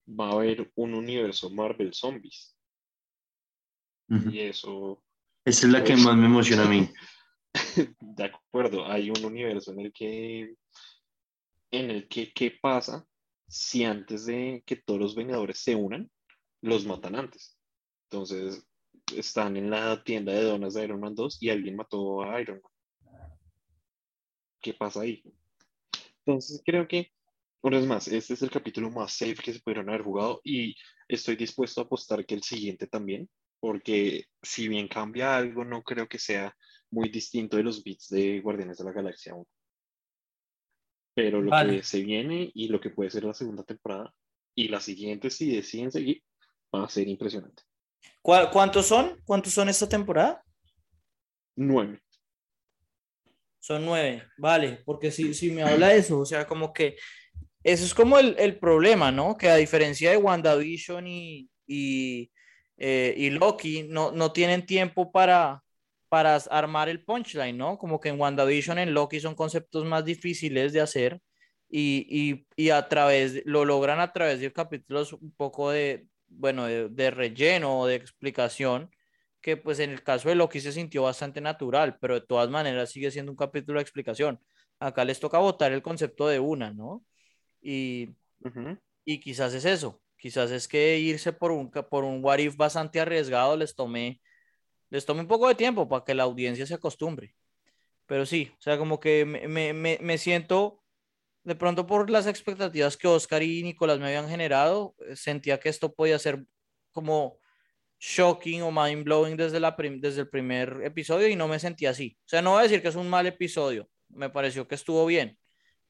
va 0.08 0.28
a 0.30 0.32
haber 0.32 0.70
un 0.74 0.94
universo 0.94 1.50
Marvel 1.50 1.92
Zombies. 1.94 2.56
Y 4.08 4.40
eso, 4.40 5.02
Esa 5.44 5.66
es 5.66 5.72
la 5.72 5.84
que 5.84 5.96
más 5.96 6.16
me 6.16 6.26
emociona 6.26 6.64
a 6.64 6.68
mí. 6.68 6.88
de 8.00 8.24
acuerdo, 8.24 8.86
hay 8.86 9.10
un 9.10 9.24
universo 9.24 9.72
en 9.72 9.80
el 9.80 9.92
que, 9.92 10.54
en 11.70 11.90
el 11.90 12.08
que, 12.08 12.32
¿qué 12.32 12.58
pasa 12.60 13.06
si 13.46 13.84
antes 13.84 14.26
de 14.26 14.62
que 14.64 14.76
todos 14.76 15.00
los 15.00 15.14
Vengadores 15.14 15.58
se 15.58 15.74
unan, 15.74 16.10
los 16.62 16.86
matan 16.86 17.16
antes? 17.16 17.58
Entonces, 18.10 18.66
están 19.14 19.56
en 19.56 19.70
la 19.70 20.02
tienda 20.02 20.32
de 20.32 20.42
donas 20.42 20.74
de 20.74 20.84
Iron 20.84 21.00
Man 21.00 21.14
2 21.14 21.42
y 21.42 21.50
alguien 21.50 21.76
mató 21.76 22.22
a 22.22 22.40
Iron 22.40 22.60
Man. 22.62 22.72
¿Qué 24.60 24.74
pasa 24.74 25.02
ahí? 25.02 25.22
Entonces, 26.24 26.62
creo 26.64 26.86
que, 26.88 27.12
una 27.62 27.78
vez 27.78 27.86
más, 27.86 28.08
este 28.08 28.34
es 28.34 28.42
el 28.42 28.50
capítulo 28.50 28.90
más 28.90 29.12
safe 29.12 29.36
que 29.36 29.52
se 29.52 29.60
pudieron 29.60 29.88
haber 29.88 30.02
jugado 30.02 30.40
y 30.44 30.74
estoy 31.08 31.36
dispuesto 31.36 31.80
a 31.80 31.84
apostar 31.84 32.24
que 32.24 32.34
el 32.34 32.42
siguiente 32.42 32.86
también, 32.86 33.28
porque 33.60 34.24
si 34.42 34.68
bien 34.68 34.88
cambia 34.88 35.36
algo, 35.36 35.64
no 35.64 35.82
creo 35.82 36.08
que 36.08 36.18
sea 36.18 36.54
muy 36.90 37.08
distinto 37.10 37.56
de 37.56 37.62
los 37.64 37.82
beats 37.82 38.08
de 38.08 38.40
Guardianes 38.40 38.78
de 38.78 38.84
la 38.84 38.92
Galaxia 38.92 39.34
1. 39.34 39.46
Pero 41.14 41.40
lo 41.42 41.50
Vale. 41.50 41.76
que 41.76 41.82
se 41.82 42.00
viene 42.02 42.50
y 42.54 42.68
lo 42.68 42.80
que 42.80 42.90
puede 42.90 43.10
ser 43.10 43.24
la 43.24 43.34
segunda 43.34 43.64
temporada 43.64 44.14
y 44.54 44.68
la 44.68 44.80
siguiente, 44.80 45.30
si 45.30 45.54
deciden 45.54 45.90
seguir, 45.90 46.22
va 46.74 46.84
a 46.84 46.88
ser 46.88 47.08
impresionante. 47.08 47.62
¿Cuá- 48.22 48.50
¿Cuántos 48.50 48.86
son? 48.86 49.20
¿Cuántos 49.24 49.52
son 49.52 49.68
esta 49.68 49.88
temporada? 49.88 50.44
Nueve. 51.56 52.00
Son 53.60 53.84
nueve, 53.84 54.22
vale, 54.38 54.80
porque 54.86 55.10
si, 55.10 55.34
si 55.34 55.50
me 55.50 55.62
habla 55.62 55.88
de 55.88 55.98
eso, 55.98 56.20
o 56.20 56.24
sea, 56.24 56.46
como 56.46 56.72
que 56.72 56.96
eso 57.62 57.84
es 57.84 57.92
como 57.92 58.18
el, 58.18 58.34
el 58.38 58.58
problema, 58.58 59.10
¿no? 59.10 59.36
Que 59.36 59.48
a 59.50 59.56
diferencia 59.56 60.10
de 60.10 60.16
WandaVision 60.16 61.06
y, 61.06 61.50
y, 61.66 62.30
eh, 62.78 63.14
y 63.16 63.30
Loki, 63.30 63.84
no, 63.84 64.12
no 64.12 64.32
tienen 64.32 64.66
tiempo 64.66 65.12
para, 65.12 65.64
para 66.08 66.36
armar 66.36 66.88
el 66.88 67.04
punchline, 67.04 67.56
¿no? 67.56 67.78
Como 67.78 68.00
que 68.00 68.08
en 68.10 68.20
WandaVision, 68.20 68.78
en 68.78 68.94
Loki 68.94 69.20
son 69.20 69.34
conceptos 69.34 69.84
más 69.84 70.04
difíciles 70.04 70.72
de 70.72 70.80
hacer 70.80 71.20
y, 71.68 72.06
y, 72.08 72.46
y 72.56 72.70
a 72.70 72.88
través, 72.88 73.42
lo 73.44 73.64
logran 73.64 74.00
a 74.00 74.12
través 74.12 74.40
de 74.40 74.52
capítulos 74.52 75.12
un 75.12 75.32
poco 75.32 75.70
de, 75.70 76.06
bueno, 76.28 76.66
de, 76.66 76.88
de 76.88 77.10
relleno 77.10 77.80
o 77.80 77.86
de 77.86 77.96
explicación, 77.96 78.90
que 79.40 79.56
pues 79.56 79.78
en 79.80 79.90
el 79.90 80.02
caso 80.02 80.28
de 80.28 80.34
Loki 80.34 80.60
se 80.60 80.72
sintió 80.72 81.02
bastante 81.02 81.40
natural, 81.40 81.98
pero 82.00 82.14
de 82.14 82.26
todas 82.26 82.48
maneras 82.50 82.90
sigue 82.90 83.10
siendo 83.10 83.32
un 83.32 83.36
capítulo 83.36 83.78
de 83.78 83.82
explicación. 83.82 84.40
Acá 84.80 85.04
les 85.04 85.20
toca 85.20 85.38
votar 85.38 85.72
el 85.72 85.82
concepto 85.82 86.28
de 86.28 86.38
una, 86.40 86.72
¿no? 86.72 87.04
Y, 87.60 88.10
Ujú. 88.44 88.78
y 89.04 89.20
quizás 89.20 89.54
es 89.54 89.64
eso, 89.64 90.00
quizás 90.18 90.50
es 90.50 90.68
que 90.68 90.98
irse 90.98 91.32
por 91.32 91.52
un, 91.52 91.70
por 91.70 92.04
un 92.04 92.24
what 92.24 92.38
if 92.38 92.56
bastante 92.56 93.00
arriesgado 93.00 93.56
les 93.56 93.74
tome, 93.74 94.20
les 94.90 95.06
tome 95.06 95.22
un 95.22 95.28
poco 95.28 95.48
de 95.48 95.54
tiempo 95.54 95.88
para 95.88 96.04
que 96.04 96.14
la 96.14 96.24
audiencia 96.24 96.66
se 96.66 96.74
acostumbre. 96.74 97.34
Pero 98.06 98.26
sí, 98.26 98.50
o 98.58 98.62
sea, 98.62 98.78
como 98.78 99.00
que 99.00 99.24
me, 99.24 99.48
me, 99.48 99.98
me, 100.00 100.18
siento, 100.18 100.82
de 101.44 101.54
pronto 101.56 101.86
por 101.86 102.10
las 102.10 102.26
expectativas 102.26 102.96
que 102.96 103.08
Oscar 103.08 103.42
y 103.42 103.62
Nicolás 103.62 103.98
me 104.00 104.06
habían 104.06 104.28
generado, 104.28 104.96
eh, 105.08 105.16
sentía 105.16 105.60
que 105.60 105.68
esto 105.68 105.94
podía 105.94 106.18
ser 106.18 106.44
como 106.92 107.38
shocking 108.00 108.62
o 108.62 108.72
mind 108.72 109.04
blowing 109.04 109.36
desde, 109.36 109.60
la 109.60 109.76
desde 109.98 110.22
el 110.22 110.28
primer 110.28 110.80
episodio 110.84 111.28
y 111.28 111.36
no 111.36 111.48
me 111.48 111.58
sentí 111.58 111.86
así. 111.86 112.18
O 112.24 112.28
sea, 112.28 112.42
no 112.42 112.52
voy 112.52 112.60
a 112.60 112.62
decir 112.64 112.82
que 112.82 112.88
es 112.88 112.96
un 112.96 113.10
mal 113.10 113.26
episodio, 113.26 113.88
me 114.08 114.30
pareció 114.30 114.66
que 114.68 114.76
estuvo 114.76 115.04
bien, 115.06 115.38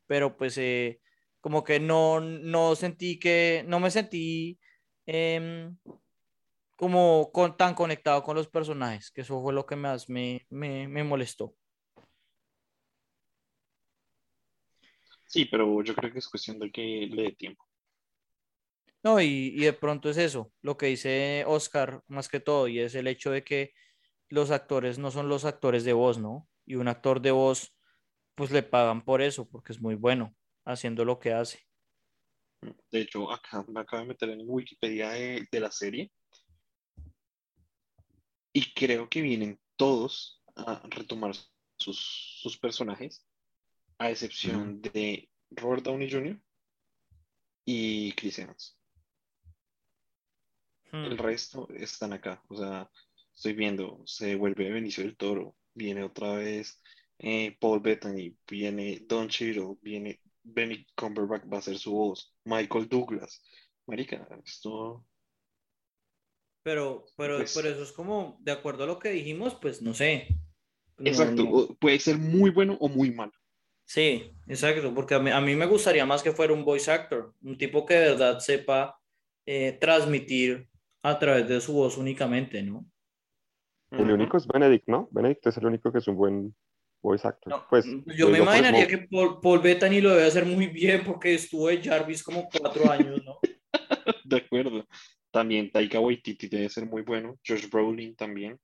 pero 0.06 0.36
pues 0.36 0.58
eh, 0.58 1.00
como 1.40 1.64
que 1.64 1.80
no, 1.80 2.20
no 2.20 2.74
sentí 2.76 3.18
que, 3.18 3.64
no 3.66 3.80
me 3.80 3.90
sentí 3.90 4.58
em, 5.06 5.76
como 6.76 7.30
con, 7.32 7.56
tan 7.56 7.74
conectado 7.74 8.22
con 8.22 8.36
los 8.36 8.48
personajes, 8.48 9.10
que 9.10 9.22
eso 9.22 9.40
fue 9.42 9.52
lo 9.52 9.66
que 9.66 9.76
más 9.76 10.08
me, 10.08 10.46
me, 10.50 10.88
me 10.88 11.04
molestó. 11.04 11.54
Sí, 15.26 15.44
pero 15.44 15.82
yo 15.82 15.94
creo 15.94 16.12
que 16.12 16.20
es 16.20 16.28
cuestión 16.28 16.58
de 16.58 16.70
que 16.70 17.08
le 17.10 17.22
dé 17.24 17.32
tiempo. 17.32 17.64
No, 19.02 19.20
y, 19.20 19.54
y 19.54 19.64
de 19.64 19.72
pronto 19.72 20.10
es 20.10 20.16
eso, 20.16 20.52
lo 20.60 20.76
que 20.76 20.86
dice 20.86 21.44
Oscar 21.46 22.02
más 22.08 22.28
que 22.28 22.40
todo, 22.40 22.66
y 22.68 22.80
es 22.80 22.94
el 22.94 23.06
hecho 23.06 23.30
de 23.30 23.44
que 23.44 23.72
los 24.28 24.50
actores 24.50 24.98
no 24.98 25.10
son 25.10 25.28
los 25.28 25.44
actores 25.44 25.84
de 25.84 25.92
voz, 25.92 26.18
¿no? 26.18 26.48
Y 26.66 26.74
un 26.76 26.88
actor 26.88 27.20
de 27.20 27.30
voz, 27.30 27.76
pues 28.34 28.50
le 28.50 28.62
pagan 28.62 29.04
por 29.04 29.22
eso, 29.22 29.48
porque 29.48 29.72
es 29.72 29.80
muy 29.80 29.94
bueno 29.94 30.37
haciendo 30.68 31.04
lo 31.04 31.18
que 31.18 31.32
hace. 31.32 31.66
De 32.90 33.00
hecho, 33.00 33.30
acá 33.30 33.64
me 33.68 33.80
acabo 33.80 34.02
de 34.02 34.08
meter 34.08 34.30
en 34.30 34.42
Wikipedia 34.44 35.10
de, 35.10 35.46
de 35.50 35.60
la 35.60 35.70
serie 35.70 36.12
y 38.52 38.72
creo 38.74 39.08
que 39.08 39.22
vienen 39.22 39.58
todos 39.76 40.42
a 40.56 40.82
retomar 40.90 41.32
sus, 41.78 42.38
sus 42.42 42.58
personajes, 42.58 43.24
a 43.98 44.10
excepción 44.10 44.82
de 44.82 45.30
Robert 45.50 45.84
Downey 45.84 46.10
Jr. 46.10 46.40
y 47.64 48.12
Chris 48.12 48.38
Evans. 48.40 48.76
Hmm. 50.90 51.04
El 51.04 51.18
resto 51.18 51.68
están 51.70 52.12
acá. 52.12 52.42
O 52.48 52.56
sea, 52.56 52.90
estoy 53.34 53.52
viendo, 53.52 54.02
se 54.06 54.34
vuelve 54.34 54.70
Benicio 54.70 55.04
del 55.04 55.16
Toro, 55.16 55.56
viene 55.74 56.02
otra 56.02 56.34
vez 56.34 56.82
eh, 57.18 57.56
Paul 57.60 57.80
Bettany, 57.80 58.36
viene 58.48 59.04
Don 59.06 59.28
Cheadle, 59.28 59.76
viene 59.80 60.20
Benny 60.52 60.86
Cumberbatch 60.96 61.44
va 61.52 61.58
a 61.58 61.62
ser 61.62 61.78
su 61.78 61.92
voz, 61.92 62.34
Michael 62.44 62.88
Douglas. 62.88 63.42
Marica, 63.86 64.28
esto 64.44 65.04
Pero, 66.62 67.06
pero, 67.16 67.38
Pues- 67.38 67.54
pero 67.54 67.68
eso 67.68 67.82
es 67.82 67.92
como, 67.92 68.36
de 68.40 68.52
acuerdo 68.52 68.84
a 68.84 68.86
lo 68.86 68.98
que 68.98 69.10
dijimos, 69.10 69.54
pues 69.54 69.80
no 69.80 69.94
sé. 69.94 70.28
No, 70.98 71.08
Exacto, 71.08 71.44
no. 71.44 71.76
puede 71.78 71.98
ser 71.98 72.18
muy 72.18 72.50
bueno 72.50 72.76
o 72.80 72.88
muy 72.88 73.10
malo. 73.10 73.32
Sí, 73.84 74.36
exacto, 74.46 74.92
porque 74.94 75.14
a 75.14 75.18
mí, 75.18 75.30
a 75.30 75.40
mí 75.40 75.54
me 75.54 75.64
gustaría 75.64 76.04
más 76.04 76.22
que 76.22 76.32
fuera 76.32 76.52
un 76.52 76.64
voice 76.64 76.90
actor, 76.90 77.32
un 77.40 77.56
tipo 77.56 77.86
que 77.86 77.94
de 77.94 78.10
verdad 78.10 78.40
sepa 78.40 79.00
eh, 79.46 79.78
transmitir 79.80 80.68
a 81.02 81.18
través 81.18 81.48
de 81.48 81.58
su 81.62 81.72
voz 81.72 81.96
únicamente, 81.96 82.62
¿no? 82.62 82.84
El 83.90 84.10
único 84.10 84.36
es 84.36 84.46
Benedict, 84.46 84.88
¿no? 84.88 85.08
Benedict 85.10 85.46
es 85.46 85.56
el 85.56 85.64
único 85.64 85.90
que 85.90 85.98
es 85.98 86.08
un 86.08 86.16
buen 86.16 86.54
voice 87.02 87.26
actor. 87.26 87.52
No, 87.52 87.66
pues, 87.68 87.84
yo 87.84 88.28
me 88.28 88.38
por 88.38 88.46
imaginaría 88.46 88.86
que 88.86 88.98
Paul, 88.98 89.40
Paul 89.40 89.60
Bettany 89.60 90.00
lo 90.00 90.10
debe 90.10 90.26
hacer 90.26 90.44
muy 90.44 90.66
bien 90.66 91.02
porque 91.04 91.34
estuvo 91.34 91.68
de 91.68 91.82
Jarvis 91.82 92.22
como 92.22 92.48
cuatro 92.48 92.90
años, 92.90 93.22
¿no? 93.24 93.38
De 94.24 94.36
acuerdo. 94.36 94.86
También 95.30 95.70
Taika 95.70 96.00
Waititi 96.00 96.48
debe 96.48 96.68
ser 96.68 96.86
muy 96.86 97.02
bueno. 97.02 97.38
Josh 97.46 97.68
Brolin 97.68 98.16
también. 98.16 98.58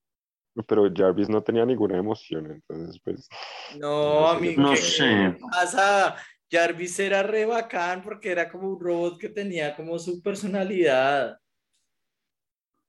Pero 0.66 0.90
Jarvis 0.94 1.28
no 1.28 1.42
tenía 1.42 1.66
ninguna 1.66 1.98
emoción, 1.98 2.50
entonces, 2.52 3.00
pues. 3.02 3.28
No, 3.76 4.28
a 4.28 4.38
mí, 4.38 4.54
No 4.56 4.70
¿qué 4.70 4.76
sé. 4.76 5.36
pasa? 5.50 6.16
Jarvis 6.50 6.98
era 7.00 7.22
re 7.24 7.44
bacán 7.44 8.02
porque 8.02 8.30
era 8.30 8.48
como 8.48 8.68
un 8.68 8.80
robot 8.80 9.18
que 9.18 9.28
tenía 9.28 9.74
como 9.74 9.98
su 9.98 10.22
personalidad. 10.22 11.32
O 11.32 11.38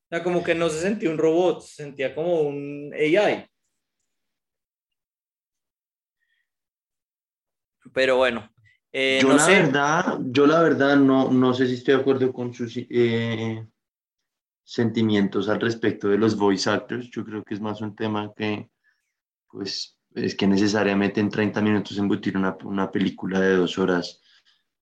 sea, 0.10 0.24
como 0.24 0.44
que 0.44 0.54
no 0.54 0.70
se 0.70 0.82
sentía 0.82 1.10
un 1.10 1.18
robot, 1.18 1.62
se 1.62 1.84
sentía 1.84 2.14
como 2.14 2.42
un 2.42 2.94
AI. 2.94 3.48
Pero 7.96 8.18
bueno, 8.18 8.52
eh, 8.92 9.20
yo 9.22 9.30
no 9.30 9.36
la 9.36 9.46
sé. 9.46 9.54
verdad, 9.54 10.20
yo 10.26 10.46
la 10.46 10.62
verdad 10.62 10.98
no, 10.98 11.32
no 11.32 11.54
sé 11.54 11.66
si 11.66 11.76
estoy 11.76 11.96
de 11.96 12.02
acuerdo 12.02 12.34
con 12.34 12.54
sus 12.54 12.74
eh, 12.78 13.66
sentimientos 14.66 15.48
al 15.48 15.62
respecto 15.62 16.10
de 16.10 16.18
los 16.18 16.36
voice 16.36 16.70
actors. 16.70 17.10
Yo 17.10 17.24
creo 17.24 17.42
que 17.42 17.54
es 17.54 17.62
más 17.62 17.80
un 17.80 17.96
tema 17.96 18.34
que, 18.36 18.70
pues, 19.50 19.98
es 20.14 20.36
que 20.36 20.46
necesariamente 20.46 21.22
en 21.22 21.30
30 21.30 21.62
minutos 21.62 21.98
embutir 21.98 22.36
una, 22.36 22.58
una 22.66 22.92
película 22.92 23.40
de 23.40 23.56
dos 23.56 23.78
horas, 23.80 24.22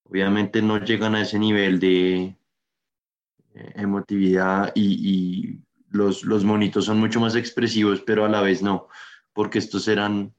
obviamente 0.05 0.63
no 0.63 0.83
llegan 0.83 1.13
a 1.13 1.21
ese 1.21 1.37
nivel 1.37 1.79
de 1.79 2.35
eh, 3.53 3.73
emotividad 3.75 4.71
y, 4.73 4.81
y 5.07 5.59
los, 5.91 6.23
los 6.23 6.43
monitos 6.43 6.85
son 6.85 6.99
mucho 6.99 7.19
más 7.19 7.35
expresivos, 7.35 8.01
pero 8.01 8.25
a 8.25 8.29
la 8.29 8.41
vez 8.41 8.63
no, 8.63 8.87
porque 9.33 9.59
estos 9.59 9.87
eran 9.87 10.33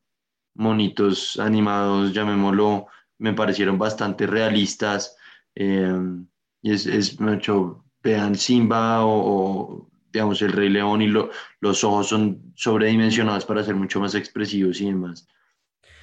monitos 0.54 1.38
animados, 1.38 2.12
llamémoslo, 2.12 2.86
me 3.18 3.32
parecieron 3.32 3.78
bastante 3.78 4.26
realistas. 4.26 5.16
eh, 5.54 5.92
y 6.62 6.72
es, 6.72 6.86
es 6.86 7.20
mucho, 7.20 7.84
vean 8.02 8.34
Simba 8.34 9.04
o, 9.04 9.10
o, 9.82 9.90
digamos, 10.12 10.40
el 10.42 10.52
Rey 10.52 10.68
León 10.70 11.02
y 11.02 11.08
lo- 11.08 11.30
los 11.60 11.84
ojos 11.84 12.08
son 12.08 12.52
sobredimensionados 12.56 13.44
para 13.44 13.62
ser 13.62 13.74
mucho 13.74 14.00
más 14.00 14.14
expresivos 14.14 14.80
y 14.80 14.86
demás. 14.86 15.28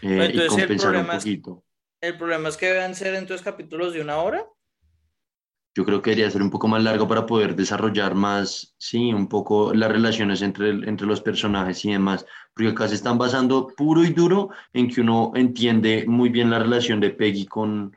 eh, 0.04 0.32
y 0.34 0.39
el 0.39 0.47
compensar 0.47 0.89
un 0.89 0.93
problema 0.95 1.14
es- 1.18 1.24
poquito. 1.24 1.64
El 2.02 2.18
problema 2.18 2.49
es 2.49 2.58
que 2.58 2.68
deben 2.68 2.95
ser 2.95 3.14
entonces 3.16 3.43
capítulos 3.43 3.93
de 3.93 4.02
una 4.02 4.18
hora. 4.18 4.45
Yo 5.74 5.86
creo 5.86 6.01
que 6.01 6.09
debería 6.11 6.30
ser 6.30 6.41
un 6.41 6.49
poco 6.49 6.67
más 6.67 6.84
largo 6.84 7.07
para 7.07 7.26
poder 7.26 7.55
desarrollar 7.55 8.13
más, 8.13 8.76
sí, 8.78 9.13
un 9.13 9.28
poco 9.28 9.74
las 9.74 9.89
relaciones 9.91 10.41
entre, 10.41 10.69
el- 10.69 10.88
entre 10.88 11.07
los 11.07 11.22
personajes 11.22 11.86
y 11.86 11.91
demás, 11.91 12.26
porque 12.53 12.72
acá 12.72 12.88
se 12.89 12.95
están 12.95 13.17
basando 13.17 13.67
puro 13.78 14.03
y 14.03 14.09
duro 14.11 14.49
en 14.74 14.89
que 14.89 14.99
uno 15.01 15.32
entiende 15.34 16.03
muy 16.07 16.30
bien 16.30 16.49
la 16.49 16.59
relación 16.59 16.99
de 16.99 17.11
Peggy 17.11 17.45
con, 17.45 17.95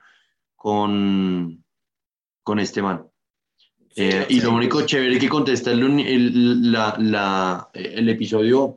con, 0.55 1.65
con 2.43 2.59
este 2.59 2.81
man. 2.83 3.07
Sí, 3.91 4.03
Eh, 4.03 4.27
o 4.29 4.33
y 4.33 4.41
lo 4.41 4.53
único 4.53 4.83
chévere 4.87 5.19
que 5.19 5.29
contesta 5.29 5.71
el, 5.73 5.83
el- 6.01 6.73
la, 6.73 6.97
la- 6.99 7.71
el 7.75 8.09
episodio, 8.09 8.77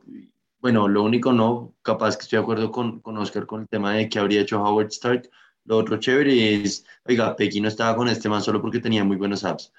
bueno, 0.60 0.88
lo 0.88 1.02
único 1.04 1.32
no, 1.32 1.74
capaz 1.82 2.16
que 2.16 2.22
estoy 2.24 2.38
de 2.38 2.42
acuerdo 2.42 2.70
con, 2.70 3.00
con 3.00 3.16
Oscar 3.18 3.46
con 3.46 3.62
el 3.62 3.68
tema 3.68 3.92
de 3.94 4.08
que 4.08 4.18
habría 4.18 4.40
hecho 4.40 4.60
Howard 4.62 4.88
Stark. 4.88 5.30
Lo 5.68 5.76
otro 5.76 5.98
chévere 5.98 6.54
es, 6.54 6.86
oiga, 7.04 7.36
Peggy 7.36 7.60
no 7.60 7.68
estaba 7.68 7.94
con 7.94 8.08
este 8.08 8.28
man 8.28 8.42
solo 8.42 8.62
porque 8.62 8.80
tenía 8.80 9.04
muy 9.04 9.16
buenos 9.16 9.44
apps, 9.44 9.70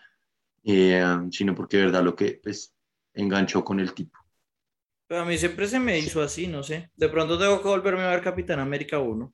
eh, 0.64 1.04
sino 1.32 1.56
porque 1.56 1.78
de 1.78 1.86
verdad 1.86 2.04
lo 2.04 2.16
que 2.16 2.40
pues 2.44 2.76
enganchó 3.14 3.64
con 3.64 3.80
el 3.80 3.94
tipo. 3.94 4.20
Pero 5.08 5.22
a 5.22 5.26
mí 5.26 5.38
siempre 5.38 5.68
se 5.68 5.80
me 5.80 5.98
hizo 5.98 6.22
así, 6.22 6.48
no 6.48 6.62
sé. 6.62 6.92
De 6.96 7.10
pronto 7.10 7.40
tengo 7.40 7.60
que 7.62 7.68
volverme 7.68 8.04
a 8.04 8.12
ver 8.12 8.22
Capitán 8.22 8.60
América 8.60 9.00
1. 9.00 9.34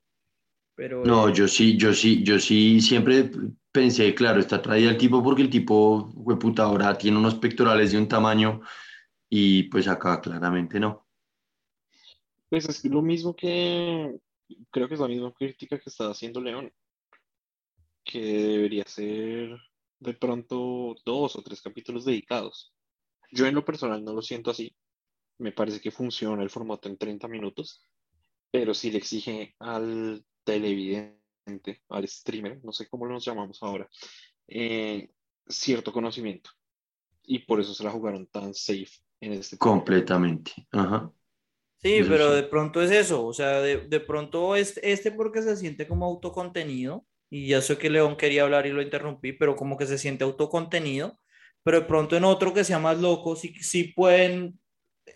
Pero 0.74 1.04
No, 1.04 1.28
eh, 1.28 1.34
yo 1.34 1.46
sí, 1.46 1.76
yo 1.76 1.92
sí, 1.92 2.22
yo 2.24 2.38
sí 2.38 2.80
siempre 2.80 3.30
pensé, 3.70 4.14
claro, 4.14 4.40
está 4.40 4.62
traído 4.62 4.90
el 4.90 4.96
tipo 4.98 5.22
porque 5.22 5.42
el 5.42 5.50
tipo, 5.50 6.10
puta, 6.40 6.64
ahora 6.64 6.96
tiene 6.96 7.18
unos 7.18 7.34
pectorales 7.36 7.92
de 7.92 7.98
un 7.98 8.08
tamaño 8.08 8.62
y 9.28 9.64
pues 9.64 9.88
acá 9.88 10.20
claramente 10.20 10.80
no. 10.80 11.06
Pues 12.48 12.68
es 12.68 12.84
lo 12.84 13.02
mismo 13.02 13.34
que, 13.34 14.18
creo 14.70 14.88
que 14.88 14.94
es 14.94 15.00
la 15.00 15.08
misma 15.08 15.32
crítica 15.32 15.78
que 15.78 15.90
está 15.90 16.10
haciendo 16.10 16.40
León, 16.40 16.72
que 18.04 18.20
debería 18.20 18.84
ser 18.86 19.56
de 19.98 20.14
pronto 20.14 20.94
dos 21.04 21.36
o 21.36 21.42
tres 21.42 21.60
capítulos 21.60 22.04
dedicados. 22.04 22.72
Yo 23.30 23.46
en 23.46 23.54
lo 23.54 23.64
personal 23.64 24.04
no 24.04 24.12
lo 24.12 24.22
siento 24.22 24.50
así. 24.50 24.74
Me 25.38 25.52
parece 25.52 25.80
que 25.80 25.90
funciona 25.90 26.42
el 26.42 26.50
formato 26.50 26.88
en 26.88 26.96
30 26.96 27.28
minutos, 27.28 27.84
pero 28.50 28.72
sí 28.72 28.90
le 28.90 28.98
exige 28.98 29.54
al 29.58 30.24
televidente, 30.44 31.82
al 31.88 32.08
streamer, 32.08 32.64
no 32.64 32.72
sé 32.72 32.88
cómo 32.88 33.06
nos 33.06 33.24
llamamos 33.24 33.62
ahora, 33.62 33.88
eh, 34.46 35.10
cierto 35.46 35.92
conocimiento. 35.92 36.50
Y 37.24 37.40
por 37.40 37.60
eso 37.60 37.74
se 37.74 37.84
la 37.84 37.90
jugaron 37.90 38.26
tan 38.28 38.54
safe 38.54 38.92
en 39.20 39.32
este. 39.32 39.58
Completamente. 39.58 40.52
Ajá. 40.70 41.12
Sí, 41.86 42.04
pero 42.08 42.30
sí. 42.30 42.36
de 42.36 42.42
pronto 42.42 42.82
es 42.82 42.90
eso, 42.90 43.24
o 43.24 43.32
sea, 43.32 43.60
de, 43.60 43.78
de 43.78 44.00
pronto 44.00 44.56
es 44.56 44.78
este 44.82 45.12
porque 45.12 45.42
se 45.42 45.56
siente 45.56 45.86
como 45.86 46.06
autocontenido, 46.06 47.06
y 47.30 47.48
ya 47.48 47.60
sé 47.60 47.78
que 47.78 47.90
León 47.90 48.16
quería 48.16 48.42
hablar 48.42 48.66
y 48.66 48.72
lo 48.72 48.82
interrumpí, 48.82 49.32
pero 49.32 49.56
como 49.56 49.76
que 49.76 49.86
se 49.86 49.98
siente 49.98 50.24
autocontenido, 50.24 51.18
pero 51.62 51.80
de 51.80 51.86
pronto 51.86 52.16
en 52.16 52.24
otro 52.24 52.54
que 52.54 52.64
sea 52.64 52.78
más 52.78 52.98
loco, 53.00 53.36
sí, 53.36 53.54
sí 53.60 53.84
pueden 53.84 54.58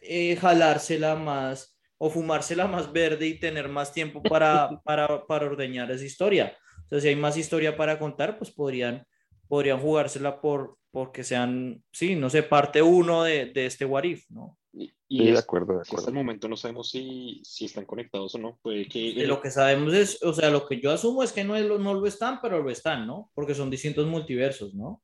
eh, 0.03 0.37
jalársela 0.37 1.17
más 1.17 1.79
o 1.99 2.11
fumársela 2.11 2.67
más 2.67 2.93
verde 2.93 3.27
y 3.27 3.39
tener 3.39 3.69
más 3.69 3.93
tiempo 3.93 4.23
para, 4.23 4.81
para, 4.85 5.27
para 5.27 5.47
ordeñar 5.47 5.91
esa 5.91 6.05
historia. 6.05 6.57
O 6.87 6.89
sea, 6.89 7.01
si 7.01 7.09
hay 7.09 7.17
más 7.17 7.37
historia 7.37 7.77
para 7.77 7.99
contar, 7.99 8.39
pues 8.39 8.51
podrían, 8.51 9.05
podrían 9.49 9.81
jugársela 9.81 10.41
por, 10.41 10.79
porque 10.91 11.25
sean, 11.25 11.83
sí, 11.93 12.17
no 12.17 12.31
sé, 12.31 12.43
parte 12.43 12.83
uno 12.83 13.25
de, 13.25 13.47
de 13.47 13.67
este 13.67 13.85
What 13.85 14.05
If, 14.05 14.31
¿no? 14.31 14.59
Y, 14.73 14.93
Sí, 15.17 15.25
y 15.25 15.31
de 15.33 15.33
es- 15.33 15.39
acuerdo, 15.39 15.75
de 15.75 15.83
hasta 15.83 16.11
el 16.11 16.15
acuerdo. 16.15 16.15
momento 16.17 16.49
no 16.49 16.57
sabemos 16.57 16.91
si, 16.91 17.41
si 17.45 17.65
están 17.67 17.87
conectados 17.87 18.35
o 18.35 18.39
no. 18.39 18.59
Puede 18.63 18.89
que 18.89 19.15
De 19.15 19.27
lo 19.27 19.41
que 19.41 19.51
sabemos 19.51 19.93
es, 19.95 20.23
o 20.23 20.33
sea, 20.33 20.51
lo 20.51 20.67
que 20.67 20.81
yo 20.81 20.91
asumo 20.93 21.23
es 21.23 21.33
que 21.33 21.45
no, 21.45 21.57
es 21.57 21.65
lo- 21.67 21.79
no 21.79 21.95
lo 21.95 22.07
están, 22.07 22.41
pero 22.41 22.63
lo 22.63 22.71
están, 22.71 23.07
¿no? 23.07 23.31
Porque 23.35 23.55
son 23.55 23.71
distintos 23.71 24.07
multiversos, 24.07 24.75
¿no? 24.75 25.03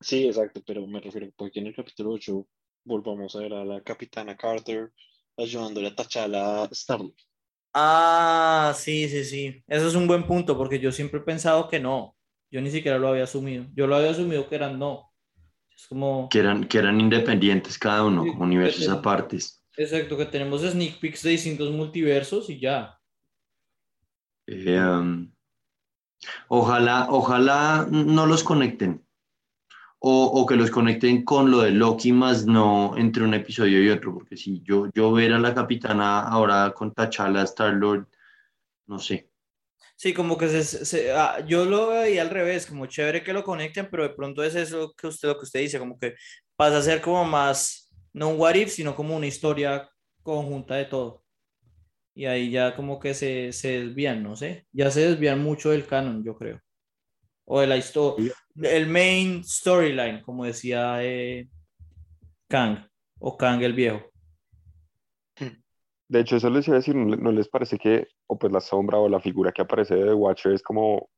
Sí, 0.00 0.26
exacto, 0.26 0.60
pero 0.66 0.86
me 0.86 1.00
refiero 1.00 1.28
porque 1.36 1.60
en 1.60 1.68
el 1.68 1.74
capítulo 1.76 2.10
8 2.12 2.46
volvamos 2.84 3.34
a 3.36 3.40
ver 3.40 3.52
a 3.54 3.64
la 3.64 3.80
capitana 3.82 4.36
Carter 4.36 4.92
ayudándole 5.36 5.88
a 5.88 5.94
T'Challa 5.94 6.64
a 6.64 6.68
Starlord. 6.72 7.14
Ah, 7.74 8.72
sí, 8.76 9.08
sí, 9.08 9.24
sí. 9.24 9.62
Eso 9.66 9.86
es 9.88 9.94
un 9.94 10.06
buen 10.08 10.26
punto, 10.26 10.56
porque 10.56 10.80
yo 10.80 10.90
siempre 10.92 11.20
he 11.20 11.22
pensado 11.22 11.68
que 11.68 11.78
no. 11.80 12.16
Yo 12.50 12.60
ni 12.60 12.70
siquiera 12.70 12.98
lo 12.98 13.08
había 13.08 13.24
asumido. 13.24 13.66
Yo 13.74 13.86
lo 13.86 13.96
había 13.96 14.10
asumido 14.10 14.48
que 14.48 14.54
eran 14.56 14.78
no. 14.78 15.07
Es 15.78 15.86
como, 15.86 16.28
Que 16.28 16.40
eran, 16.40 16.64
que 16.64 16.78
eran 16.78 17.00
independientes 17.00 17.78
cada 17.78 18.04
uno, 18.04 18.24
Sí, 18.24 18.30
como 18.32 18.42
universos 18.42 18.88
apartes. 18.88 19.62
exacto, 19.76 20.16
que 20.16 20.26
tenemos 20.26 20.62
sneak 20.62 20.98
peeks 20.98 21.22
de 21.22 21.30
distintos 21.30 21.70
multiversos 21.70 22.50
y 22.50 22.58
ya. 22.58 22.98
Eh, 24.48 24.80
um, 24.80 25.30
ojalá, 26.48 27.06
ojalá 27.10 27.86
no 27.90 28.26
los 28.26 28.42
conecten. 28.42 29.04
O, 30.00 30.24
o 30.24 30.46
que 30.46 30.56
los 30.56 30.70
conecten 30.70 31.24
con 31.24 31.50
lo 31.50 31.60
de 31.60 31.70
Loki, 31.70 32.12
más 32.12 32.44
no 32.46 32.96
entre 32.96 33.22
un 33.22 33.34
episodio 33.34 33.80
y 33.82 33.90
otro. 33.90 34.14
Porque 34.14 34.36
si 34.36 34.60
yo, 34.62 34.88
yo 34.94 35.12
ver 35.12 35.32
a 35.32 35.38
la 35.38 35.54
capitana 35.54 36.22
ahora 36.22 36.72
con 36.72 36.92
T'Challa, 36.92 37.42
Star-Lord, 37.42 38.08
no 38.86 38.98
sé. 38.98 39.27
Sí, 40.00 40.14
como 40.14 40.38
que 40.38 40.48
se, 40.48 40.62
se- 40.84 41.10
ah, 41.12 41.44
yo 41.46 41.64
lo 41.64 41.88
veía 41.88 42.22
al 42.22 42.30
revés, 42.30 42.66
como 42.66 42.86
chévere 42.86 43.24
que 43.24 43.32
lo 43.32 43.42
conecten, 43.42 43.88
pero 43.90 44.04
de 44.04 44.10
pronto 44.14 44.44
es 44.44 44.54
eso 44.54 44.92
que 44.96 45.08
usted, 45.08 45.26
lo 45.28 45.36
que 45.38 45.44
usted 45.44 45.58
dice, 45.60 45.78
como 45.80 45.98
que 45.98 46.14
pasa 46.56 46.78
a 46.78 46.82
ser 46.82 47.00
como 47.02 47.24
más, 47.24 47.90
no 48.12 48.28
un 48.28 48.38
what 48.40 48.54
if, 48.54 48.70
sino 48.70 48.94
como 48.94 49.16
una 49.16 49.26
historia 49.26 49.90
conjunta 50.22 50.76
de 50.76 50.84
todo. 50.84 51.24
Y 52.14 52.26
ahí 52.26 52.50
ya 52.50 52.76
como 52.76 53.00
que 53.00 53.14
se, 53.14 53.52
se 53.52 53.80
desvían, 53.86 54.22
no 54.22 54.36
sé, 54.36 54.66
ya 54.72 54.90
se 54.90 55.02
desvían 55.10 55.40
mucho 55.42 55.70
del 55.70 55.86
canon, 55.86 56.24
yo 56.24 56.36
creo. 56.36 56.60
O 57.46 57.60
de 57.60 57.66
la 57.68 57.76
historia, 57.78 58.32
el 58.62 58.86
main 58.88 59.44
storyline, 59.44 60.22
como 60.22 60.44
decía 60.46 60.98
eh, 61.04 61.48
Kang, 62.48 62.86
o 63.20 63.36
Kang 63.36 63.62
el 63.62 63.72
viejo. 63.72 64.02
De 66.08 66.20
hecho, 66.20 66.36
eso 66.36 66.50
les 66.50 66.66
iba 66.68 66.76
a 66.76 66.80
decir, 66.80 66.94
¿no, 66.96 67.06
le- 67.10 67.16
no 67.22 67.32
les 67.32 67.48
parece 67.48 67.78
que, 67.78 68.08
o 68.26 68.38
pues 68.38 68.52
la 68.52 68.60
sombra 68.60 68.98
o 68.98 69.08
la 69.08 69.20
figura 69.20 69.52
que 69.52 69.62
aparece 69.62 69.94
de 69.94 70.06
The 70.06 70.14
Watcher 70.14 70.52
es 70.54 70.62
como 70.62 71.10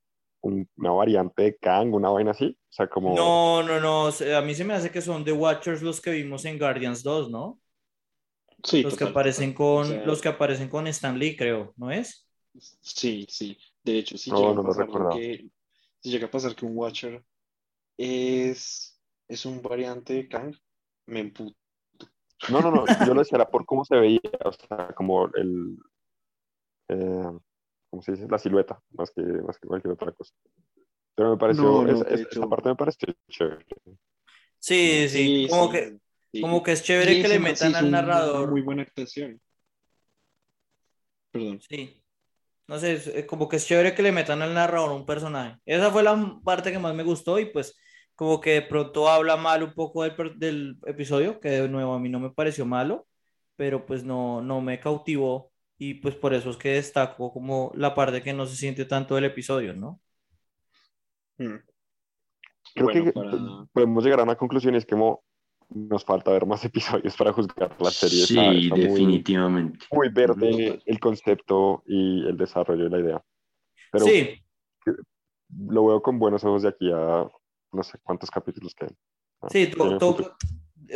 un- 0.43 0.69
una 0.77 0.93
variante 0.93 1.43
de 1.45 1.57
Kang, 1.59 1.95
una 1.95 2.11
vaina 2.11 2.33
así? 2.33 2.57
O 2.71 2.73
sea, 2.73 2.89
como... 2.89 3.45
No, 3.45 3.63
no, 3.63 3.79
no, 3.81 4.07
a 4.37 4.43
mí 4.43 4.55
se 4.55 4.65
me 4.65 4.75
hace 4.75 4.91
que 4.91 5.01
son 5.03 5.25
The 5.25 5.33
Watchers 5.33 5.83
los 5.83 6.01
que 6.01 6.13
vimos 6.13 6.45
en 6.45 6.59
Guardians 6.59 7.03
2, 7.03 7.31
¿no? 7.31 7.61
Sí, 8.65 8.81
Los 8.83 8.97
que 8.97 9.05
aparecen. 9.05 9.55
O 9.73 9.83
con, 9.83 9.85
sea, 9.85 10.03
los 10.05 10.21
que 10.21 10.29
aparecen 10.29 10.69
con 10.69 10.87
Stan 10.89 11.19
Lee, 11.19 11.37
creo, 11.37 11.73
¿no 11.77 11.91
es? 11.91 12.27
Sí, 12.83 13.27
sí. 13.29 13.57
De 13.83 13.99
hecho, 13.99 14.19
si 14.19 14.33
No, 14.33 14.35
llega 14.35 14.55
a 14.55 14.55
no 14.55 14.63
lo 14.63 14.75
pasar 14.75 14.89
que, 15.09 15.51
si 16.03 16.11
llega 16.11 16.27
a 16.27 16.31
pasar 16.31 16.55
que 16.57 16.67
un 16.67 16.77
Watcher 16.77 17.25
es, 17.99 19.01
es 19.29 19.47
un 19.47 19.63
variante 19.63 20.15
de 20.15 20.29
Kang, 20.29 20.57
me 21.07 21.21
emputo. 21.21 21.57
No, 22.49 22.61
no, 22.61 22.71
no, 22.71 22.85
yo 23.07 23.15
lo 23.15 23.21
decía 23.21 23.37
era 23.37 23.51
por 23.51 23.67
cómo 23.67 23.85
se 23.85 23.97
veía, 23.97 24.21
o 24.45 24.53
sea, 24.53 24.89
como 24.95 25.27
el... 25.35 25.77
eh, 26.89 27.31
¿cómo 27.91 28.03
se 28.03 28.13
dice? 28.13 28.27
La 28.29 28.39
silueta, 28.39 28.81
más 28.93 29.11
que, 29.11 29.23
más 29.23 29.59
que 29.59 29.69
cualquier 29.69 29.93
otra 29.93 30.13
cosa. 30.13 30.35
Pero 31.15 31.31
me 31.33 31.37
pareció, 31.37 31.63
No, 31.65 31.83
no, 31.85 32.03
esa- 32.07 32.49
parte 32.49 32.69
me 32.71 32.77
pareció 32.77 33.13
chévere. 33.29 33.67
Sí, 34.59 35.09
sí, 35.09 35.47
como 35.51 35.71
que, 35.71 35.99
sí. 36.33 36.41
como 36.41 36.63
que 36.63 36.73
es 36.73 36.83
chévere 36.83 37.21
que 37.21 37.29
le 37.29 37.35
sí 37.35 37.41
metan 37.41 37.75
al 37.75 37.91
narrador. 37.91 38.51
Muy 38.51 38.63
buena 38.63 38.83
actuación. 38.83 39.41
Perdón. 41.31 41.61
Sí. 41.61 42.03
No 42.67 42.79
sé, 42.79 42.93
es 42.93 43.27
como 43.27 43.49
que 43.49 43.57
es 43.57 43.67
chévere 43.67 43.95
que 43.95 44.03
le 44.03 44.13
metan 44.13 44.43
al 44.43 44.55
narrador 44.55 44.93
un 44.93 45.05
personaje. 45.05 45.59
Esa 45.65 45.91
fue 45.91 46.03
la 46.03 46.41
parte 46.45 46.71
que 46.71 46.79
más 46.79 46.95
me 46.95 47.03
gustó 47.03 47.39
y 47.39 47.47
pues 47.47 47.77
como 48.21 48.39
que 48.39 48.51
de 48.51 48.61
pronto 48.63 49.09
habla 49.09 49.39
mal 49.39 49.63
un 49.63 49.73
poco 49.73 50.03
del, 50.03 50.39
del 50.39 50.77
episodio, 50.85 51.41
que 51.41 51.49
de 51.49 51.69
nuevo 51.71 51.95
a 51.95 51.99
mí 51.99 52.11
no 52.11 52.21
me 52.21 52.29
pareció 52.29 52.67
malo, 52.67 53.07
pero 53.57 53.87
pues 53.87 54.05
no, 54.05 54.43
no 54.43 54.61
me 54.61 54.79
cautivó 54.79 55.51
y 55.79 55.95
pues 55.95 56.17
por 56.17 56.35
eso 56.35 56.51
es 56.51 56.59
que 56.59 56.73
destaco 56.75 57.33
como 57.33 57.73
la 57.75 57.95
parte 57.95 58.21
que 58.23 58.35
no 58.35 58.45
se 58.45 58.57
siente 58.57 58.85
tanto 58.85 59.15
del 59.15 59.25
episodio, 59.25 59.73
¿no? 59.73 60.03
Hmm. 61.39 61.57
Creo 62.75 62.85
Bueno, 62.85 63.05
que 63.05 63.13
para- 63.13 63.67
podemos 63.73 64.05
llegar 64.05 64.21
a 64.21 64.25
una 64.25 64.37
conclusión 64.37 64.75
y 64.75 64.77
es 64.77 64.85
que 64.85 64.91
como 64.97 65.25
nos 65.71 66.05
falta 66.05 66.31
ver 66.31 66.45
más 66.45 66.63
episodios 67.03 67.17
para 67.17 67.33
juzgar 67.33 67.75
la 67.81 67.91
serie. 67.91 68.27
Sí, 68.27 68.39
está- 68.39 68.53
está 68.53 68.75
muy- 68.75 68.85
definitivamente. 68.85 69.87
muy 69.91 70.11
verde 70.11 70.79
el 70.85 71.01
concepto 71.01 71.83
y 71.87 72.27
el 72.29 72.37
desarrollo 72.37 72.85
de 72.85 72.91
la 72.91 72.99
idea. 72.99 73.25
Pero 73.91 74.05
sí, 74.05 74.45
lo 75.57 75.87
veo 75.87 76.03
con 76.03 76.19
buenos 76.19 76.45
ojos 76.45 76.65
de 76.65 76.69
aquí 76.69 76.93
a 76.93 77.27
no 77.73 77.83
sé 77.83 77.99
cuántos 78.03 78.31
capítulos 78.31 78.75
quedan. 78.75 78.97
Ah, 79.41 79.49
Sí, 79.51 79.69
to- 79.69 79.99
to- 79.99 80.37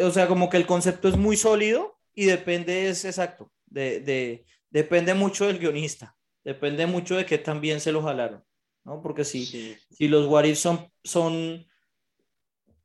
o 0.03 0.11
sea, 0.11 0.27
como 0.29 0.49
que 0.51 0.57
el 0.57 0.66
concepto 0.66 1.09
es 1.09 1.16
muy 1.16 1.37
sólido 1.37 1.99
y 2.14 2.25
depende, 2.27 2.89
es 2.89 3.05
exacto, 3.05 3.53
de, 3.66 4.01
de- 4.01 4.47
depende 4.70 5.14
mucho 5.14 5.47
del 5.47 5.59
guionista, 5.59 6.16
depende 6.45 6.87
mucho 6.87 7.16
de 7.16 7.27
que 7.27 7.39
también 7.39 7.81
se 7.81 7.93
lo 7.93 8.03
jalaron, 8.03 8.45
¿no? 8.85 9.01
Porque 9.03 9.25
si, 9.25 9.47
Sí. 9.47 9.77
si 9.91 10.09
los 10.09 10.27
what 10.27 10.45
if 10.45 10.59
son, 10.59 10.91
son 11.05 11.66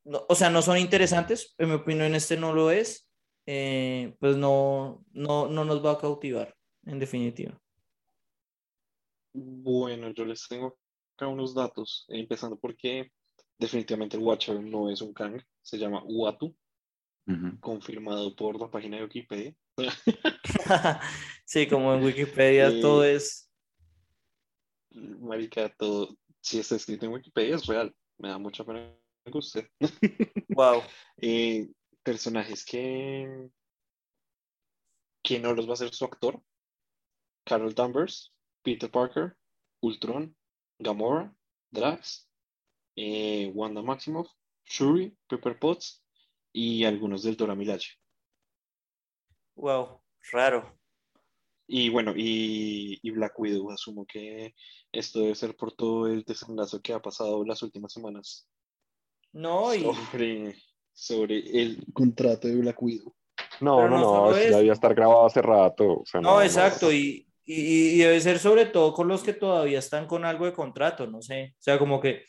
no- 0.03 0.25
o 0.29 0.35
sea, 0.35 0.49
no 0.49 0.61
son 0.61 0.77
interesantes, 0.77 1.55
en 1.57 1.69
mi 1.69 1.75
opinión 1.75 2.15
este 2.15 2.37
no 2.37 2.53
lo 2.53 2.71
es, 2.71 3.07
eh, 3.45 4.15
pues 4.19 4.37
no, 4.37 5.03
no, 5.11 5.47
no 5.47 5.65
nos 5.65 5.83
va 5.83 5.91
a 5.93 5.97
cautivar, 5.97 6.55
en 6.85 6.99
definitiva. 6.99 7.59
Bueno, 9.33 10.09
yo 10.11 10.25
les 10.25 10.47
tengo 10.47 10.77
acá 11.15 11.27
unos 11.27 11.53
datos, 11.53 12.05
empezando 12.09 12.57
porque 12.57 13.11
definitivamente 13.59 14.17
el 14.17 14.23
Watcher 14.23 14.59
no 14.61 14.89
es 14.89 15.01
un 15.01 15.13
Kang, 15.13 15.43
se 15.61 15.77
llama 15.77 16.01
Uatu, 16.05 16.55
confirmado 17.59 18.35
por 18.35 18.59
la 18.59 18.71
página 18.71 18.97
de 18.97 19.03
Wikipedia. 19.03 19.55
sí, 21.45 21.67
como 21.67 21.93
en 21.93 22.03
Wikipedia 22.03 22.69
Eh, 22.69 22.81
todo 22.81 23.03
es... 23.03 23.51
Marica, 24.91 25.71
todo, 25.77 26.17
si 26.41 26.59
está 26.59 26.75
escrito 26.75 27.05
en 27.05 27.11
Wikipedia 27.11 27.55
es 27.55 27.67
real, 27.67 27.93
me 28.17 28.29
da 28.29 28.39
mucha 28.39 28.63
pena 28.63 28.97
que 29.23 29.37
usted. 29.37 29.67
Wow. 30.49 30.81
Eh, 31.17 31.69
personajes 32.01 32.65
que, 32.65 33.49
que 35.23 35.39
no 35.39 35.53
los 35.53 35.67
va 35.67 35.71
a 35.71 35.73
hacer 35.73 35.93
su 35.93 36.05
actor. 36.05 36.41
Carol 37.45 37.73
Danvers, 37.73 38.33
Peter 38.63 38.89
Parker, 38.89 39.37
Ultron, 39.81 40.35
Gamora, 40.79 41.33
Drax, 41.71 42.28
eh, 43.01 43.49
Wanda 43.55 43.81
Maximoff, 43.81 44.29
Shuri, 44.65 45.15
Pepper 45.29 45.57
Potts 45.57 46.03
y 46.51 46.83
algunos 46.83 47.23
del 47.23 47.37
Dora 47.37 47.55
Milaje. 47.55 47.91
Wow, 49.55 50.01
raro. 50.33 50.77
Y 51.65 51.89
bueno, 51.89 52.13
y, 52.13 52.99
y 53.01 53.11
Black 53.11 53.39
Widow, 53.39 53.71
asumo 53.71 54.05
que 54.05 54.53
esto 54.91 55.19
debe 55.19 55.35
ser 55.35 55.55
por 55.55 55.71
todo 55.71 56.07
el 56.07 56.23
desenlace 56.23 56.81
que 56.81 56.91
ha 56.93 57.01
pasado 57.01 57.45
las 57.45 57.61
últimas 57.63 57.93
semanas 57.93 58.49
No, 59.31 59.73
y... 59.73 59.81
sobre, 59.81 60.55
sobre 60.91 61.37
el 61.37 61.85
contrato 61.93 62.49
de 62.49 62.57
Black 62.57 62.81
Widow. 62.81 63.15
No, 63.61 63.77
Pero 63.77 63.89
no, 63.89 63.97
no 63.97 64.31
no, 64.31 64.37
ya 64.37 64.57
debía 64.57 64.73
estar 64.73 64.93
grabado 64.93 65.25
hace 65.25 65.41
rato. 65.41 66.01
o 66.01 66.05
sea, 66.05 66.19
No, 66.19 66.41
exacto, 66.41 66.91
y, 66.91 67.25
y, 67.45 67.93
y 67.93 67.97
debe 67.99 68.19
ser 68.19 68.39
sobre 68.39 68.65
todo 68.65 68.93
con 68.93 69.07
los 69.07 69.23
que 69.23 69.33
todavía 69.33 69.79
están 69.79 70.05
con 70.05 70.25
algo 70.25 70.45
de 70.45 70.53
contrato, 70.53 71.07
no 71.07 71.21
sé. 71.21 71.53
O 71.59 71.61
sea, 71.61 71.79
como 71.79 72.01
que 72.01 72.23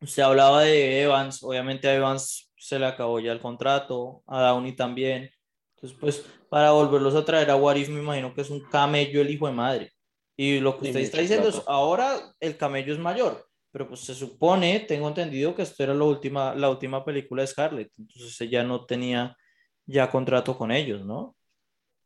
usted 0.00 0.22
hablaba 0.22 0.62
de 0.62 1.02
Evans, 1.02 1.42
obviamente 1.42 1.88
a 1.88 1.94
Evans 1.94 2.50
se 2.56 2.78
le 2.78 2.86
acabó 2.86 3.20
ya 3.20 3.32
el 3.32 3.40
contrato, 3.40 4.22
a 4.26 4.42
Downey 4.42 4.74
también, 4.74 5.30
Entonces, 5.76 5.98
pues, 5.98 6.26
para 6.48 6.72
volverlos 6.72 7.14
a 7.14 7.24
traer 7.24 7.50
a 7.50 7.56
What 7.56 7.76
If, 7.76 7.88
me 7.88 8.00
imagino 8.00 8.34
que 8.34 8.40
es 8.40 8.50
un 8.50 8.60
camello 8.60 9.20
el 9.20 9.30
hijo 9.30 9.46
de 9.46 9.52
madre. 9.52 9.92
Y 10.36 10.60
lo 10.60 10.78
que 10.78 10.88
usted 10.88 11.00
está 11.00 11.20
diciendo 11.20 11.48
es, 11.48 11.62
ahora 11.66 12.16
el 12.40 12.56
camello 12.56 12.92
es 12.92 12.98
mayor, 12.98 13.48
pero 13.72 13.88
pues 13.88 14.00
se 14.00 14.14
supone, 14.14 14.80
tengo 14.80 15.08
entendido 15.08 15.54
que 15.54 15.62
esto 15.62 15.82
era 15.82 15.94
la 15.94 16.04
última, 16.04 16.54
la 16.54 16.70
última 16.70 17.04
película 17.04 17.42
de 17.42 17.48
Scarlett, 17.48 17.92
entonces 17.98 18.40
ella 18.40 18.62
no 18.62 18.84
tenía 18.86 19.36
ya 19.84 20.10
contrato 20.10 20.56
con 20.56 20.70
ellos, 20.70 21.04
¿no? 21.04 21.34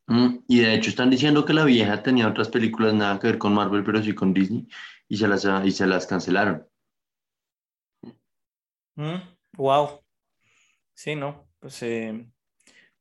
Mm, 0.07 0.39
y 0.49 0.61
de 0.61 0.75
hecho 0.75 0.91
están 0.91 1.11
diciendo 1.11 1.45
que 1.45 1.53
la 1.53 1.65
vieja 1.65 2.03
tenía 2.03 2.29
otras 2.29 2.49
películas 2.49 2.95
nada 2.95 3.21
que 3.21 3.29
ver 3.29 3.39
con 3.39 3.55
Marvel, 3.55 3.85
pero 3.85 4.03
sí 4.03 4.15
con 4.15 4.33
Disney, 4.33 4.67
y 5.09 5.17
se 5.17 5.29
las, 5.29 5.47
y 5.65 5.71
se 5.71 5.87
las 5.87 6.07
cancelaron. 6.07 6.67
Wow. 9.57 10.01
Sí, 10.95 11.15
¿no? 11.15 11.49
Pues, 11.59 11.83
eh, 11.83 12.27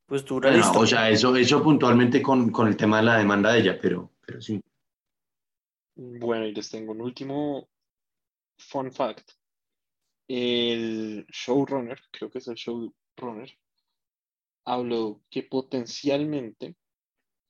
pues 0.06 0.26
dura 0.26 0.56
historia. 0.56 0.80
o 0.80 0.86
sea, 0.86 1.10
eso, 1.10 1.36
eso 1.36 1.64
puntualmente 1.64 2.22
con, 2.22 2.52
con 2.52 2.68
el 2.68 2.78
tema 2.78 2.98
de 2.98 3.04
la 3.04 3.18
demanda 3.18 3.52
de 3.54 3.60
ella, 3.60 3.80
pero, 3.82 4.12
pero 4.26 4.42
sí. 4.42 4.62
Bueno, 5.96 6.46
y 6.46 6.54
les 6.54 6.70
tengo 6.70 6.92
un 6.94 7.02
último 7.02 7.70
fun 8.58 8.92
fact. 8.92 9.32
El 10.28 11.26
showrunner, 11.28 12.00
creo 12.12 12.30
que 12.32 12.40
es 12.40 12.48
el 12.48 12.56
showrunner, 12.56 13.52
habló 14.66 15.22
que 15.30 15.44
potencialmente 15.44 16.76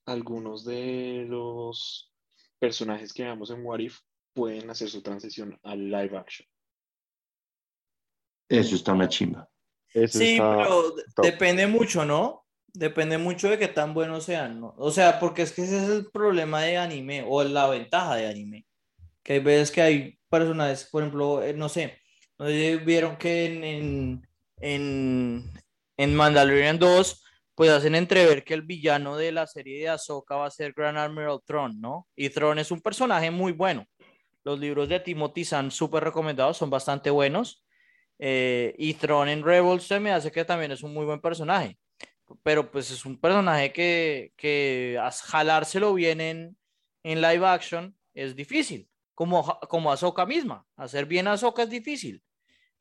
algunos 0.05 0.65
de 0.65 1.25
los 1.27 2.11
personajes 2.59 3.13
que 3.13 3.23
veamos 3.23 3.51
en 3.51 3.65
What 3.65 3.79
If 3.79 3.99
pueden 4.33 4.69
hacer 4.69 4.89
su 4.89 5.01
transición 5.01 5.59
al 5.63 5.89
live 5.89 6.17
action. 6.17 6.47
Eso 8.59 8.75
está 8.75 8.93
una 8.93 9.07
chimba. 9.09 9.47
Eso 9.93 10.19
Sí, 10.19 10.33
está 10.33 10.57
pero 10.57 10.95
top. 11.15 11.25
depende 11.25 11.67
mucho, 11.67 12.05
¿no? 12.05 12.45
Depende 12.73 13.17
mucho 13.17 13.49
de 13.49 13.57
qué 13.57 13.67
tan 13.67 13.93
buenos 13.93 14.23
sean, 14.23 14.59
¿no? 14.61 14.73
O 14.77 14.91
sea, 14.91 15.19
porque 15.19 15.41
es 15.41 15.51
que 15.51 15.63
ese 15.63 15.77
es 15.83 15.89
el 15.89 16.09
problema 16.11 16.61
de 16.61 16.77
anime 16.77 17.25
o 17.27 17.43
la 17.43 17.67
ventaja 17.67 18.15
de 18.15 18.27
anime. 18.27 18.65
Que 19.23 19.33
hay 19.33 19.39
veces 19.39 19.71
que 19.71 19.81
hay 19.81 20.19
personajes, 20.29 20.87
por 20.89 21.03
ejemplo, 21.03 21.43
eh, 21.43 21.53
no 21.53 21.67
sé, 21.69 21.97
no 22.39 22.45
sé 22.47 22.79
si 22.79 22.85
vieron 22.85 23.17
que 23.17 23.45
en, 23.45 23.63
en, 23.63 24.27
en, 24.61 25.51
en 25.97 26.15
Mandalorian 26.15 26.79
2, 26.79 27.23
pues 27.55 27.69
hacen 27.71 27.95
entrever 27.95 28.43
que 28.45 28.53
el 28.53 28.61
villano 28.61 29.17
de 29.17 29.31
la 29.33 29.45
serie 29.47 29.79
de 29.81 29.89
Ahsoka 29.89 30.35
va 30.37 30.47
a 30.47 30.51
ser 30.51 30.71
Grand 30.73 30.97
Admiral 30.97 31.39
Thrawn, 31.45 31.79
¿no? 31.81 32.07
Y 32.15 32.29
Thrawn 32.29 32.59
es 32.59 32.71
un 32.71 32.81
personaje 32.81 33.29
muy 33.31 33.51
bueno. 33.51 33.85
Los 34.43 34.57
libros 34.59 34.87
de 34.89 34.99
Timothy 35.01 35.43
Zahn 35.45 35.69
súper 35.69 36.03
recomendados, 36.03 36.57
son 36.57 36.69
bastante 36.69 37.09
buenos. 37.09 37.63
Eh, 38.23 38.75
y 38.77 38.93
Thrawn 38.93 39.29
en 39.29 39.43
Rebels 39.43 39.87
se 39.87 39.99
me 39.99 40.11
hace 40.11 40.31
que 40.31 40.45
también 40.45 40.71
es 40.71 40.83
un 40.83 40.93
muy 40.93 41.05
buen 41.05 41.19
personaje. 41.19 41.79
Pero 42.43 42.69
pues 42.69 42.91
es 42.91 43.03
un 43.03 43.19
personaje 43.19 43.73
que, 43.73 44.31
que 44.37 44.97
jalárselo 45.25 45.93
bien 45.95 46.21
en, 46.21 46.55
en 47.03 47.19
live 47.19 47.45
action 47.45 47.97
es 48.13 48.35
difícil. 48.35 48.87
Como, 49.15 49.59
como 49.67 49.91
Ahsoka 49.91 50.25
misma. 50.25 50.65
Hacer 50.77 51.07
bien 51.07 51.27
a 51.27 51.33
Ahsoka 51.33 51.63
es 51.63 51.69
difícil. 51.69 52.23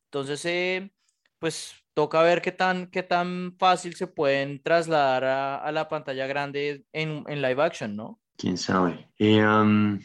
Entonces, 0.04 0.44
eh, 0.44 0.92
pues 1.38 1.74
toca 1.94 2.22
ver 2.22 2.42
qué 2.42 2.52
tan, 2.52 2.86
qué 2.88 3.02
tan 3.02 3.56
fácil 3.58 3.94
se 3.96 4.06
pueden 4.06 4.62
trasladar 4.62 5.24
a, 5.24 5.56
a 5.56 5.72
la 5.72 5.88
pantalla 5.88 6.26
grande 6.26 6.84
en, 6.92 7.24
en 7.26 7.42
live 7.42 7.62
action, 7.62 7.96
¿no? 7.96 8.20
Quién 8.36 8.56
sabe. 8.58 9.10
Eh, 9.18 9.42
um, 9.42 9.98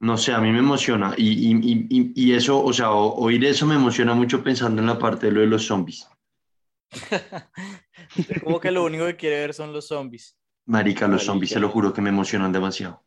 no 0.00 0.16
sé, 0.16 0.32
a 0.32 0.40
mí 0.40 0.50
me 0.52 0.58
emociona. 0.58 1.14
Y, 1.16 1.52
y, 1.52 1.86
y, 1.90 2.12
y- 2.14 2.32
eso, 2.34 2.62
o 2.62 2.72
sea, 2.72 2.90
o- 2.92 3.14
oír 3.16 3.44
eso 3.44 3.66
me 3.66 3.74
emociona 3.76 4.14
mucho 4.14 4.42
pensando 4.42 4.80
en 4.82 4.86
la 4.88 4.98
parte 4.98 5.26
de 5.26 5.32
lo 5.32 5.40
de 5.40 5.46
los 5.46 5.64
zombies. 5.66 6.06
Como 8.44 8.60
que 8.60 8.70
lo 8.70 8.84
único 8.84 9.06
que 9.06 9.16
quiere 9.16 9.40
ver 9.40 9.54
son 9.54 9.72
los 9.72 9.86
zombies. 9.88 10.36
Marica, 10.66 11.02
los 11.06 11.10
Marica. 11.18 11.24
zombies, 11.26 11.50
se 11.50 11.60
lo 11.60 11.68
juro 11.68 11.92
que 11.92 12.00
me 12.02 12.10
emocionan 12.10 12.52
demasiado. 12.52 13.02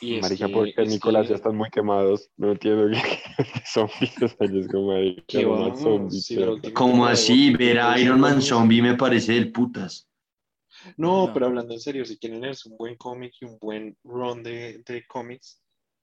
Y 0.00 0.20
Marica, 0.20 0.46
que- 0.46 0.52
porque 0.52 0.84
Nicolás 0.86 1.22
que- 1.24 1.28
ya 1.30 1.34
están 1.36 1.56
muy 1.56 1.70
quemados. 1.70 2.30
No 2.36 2.52
entiendo 2.52 2.88
qué 2.90 3.02
qué 3.54 3.62
zombies. 3.66 4.22
O 4.22 4.28
sea, 4.28 4.46
yo 4.50 4.58
es 4.60 4.68
como, 4.68 4.88
marica, 4.88 5.22
¿Qué 5.26 5.42
no 5.44 5.50
va? 5.50 5.68
más 5.68 5.80
zombies. 5.80 6.24
Sí, 6.24 6.34
pero- 6.34 6.46
la 6.46 6.52
última 6.54 6.74
Como 6.74 7.06
así, 7.06 7.54
ver 7.54 7.78
a 7.80 7.98
Iron 8.00 8.20
Man 8.20 8.42
zombie 8.42 8.82
me 8.82 8.94
parece 8.96 9.32
del 9.32 9.52
putas. 9.52 10.08
No, 10.96 11.26
No. 11.28 11.32
pero 11.32 11.46
hablando 11.46 11.74
en 11.74 11.80
serio, 11.80 12.04
si 12.04 12.18
quieren 12.18 12.40
leerse 12.40 12.68
un 12.68 12.76
buen 12.76 12.96
cómic 12.96 13.34
y 13.40 13.44
un 13.44 13.58
buen 13.60 13.96
run 14.02 14.42
de, 14.42 14.82
de 14.84 15.06
cómics, 15.06 15.60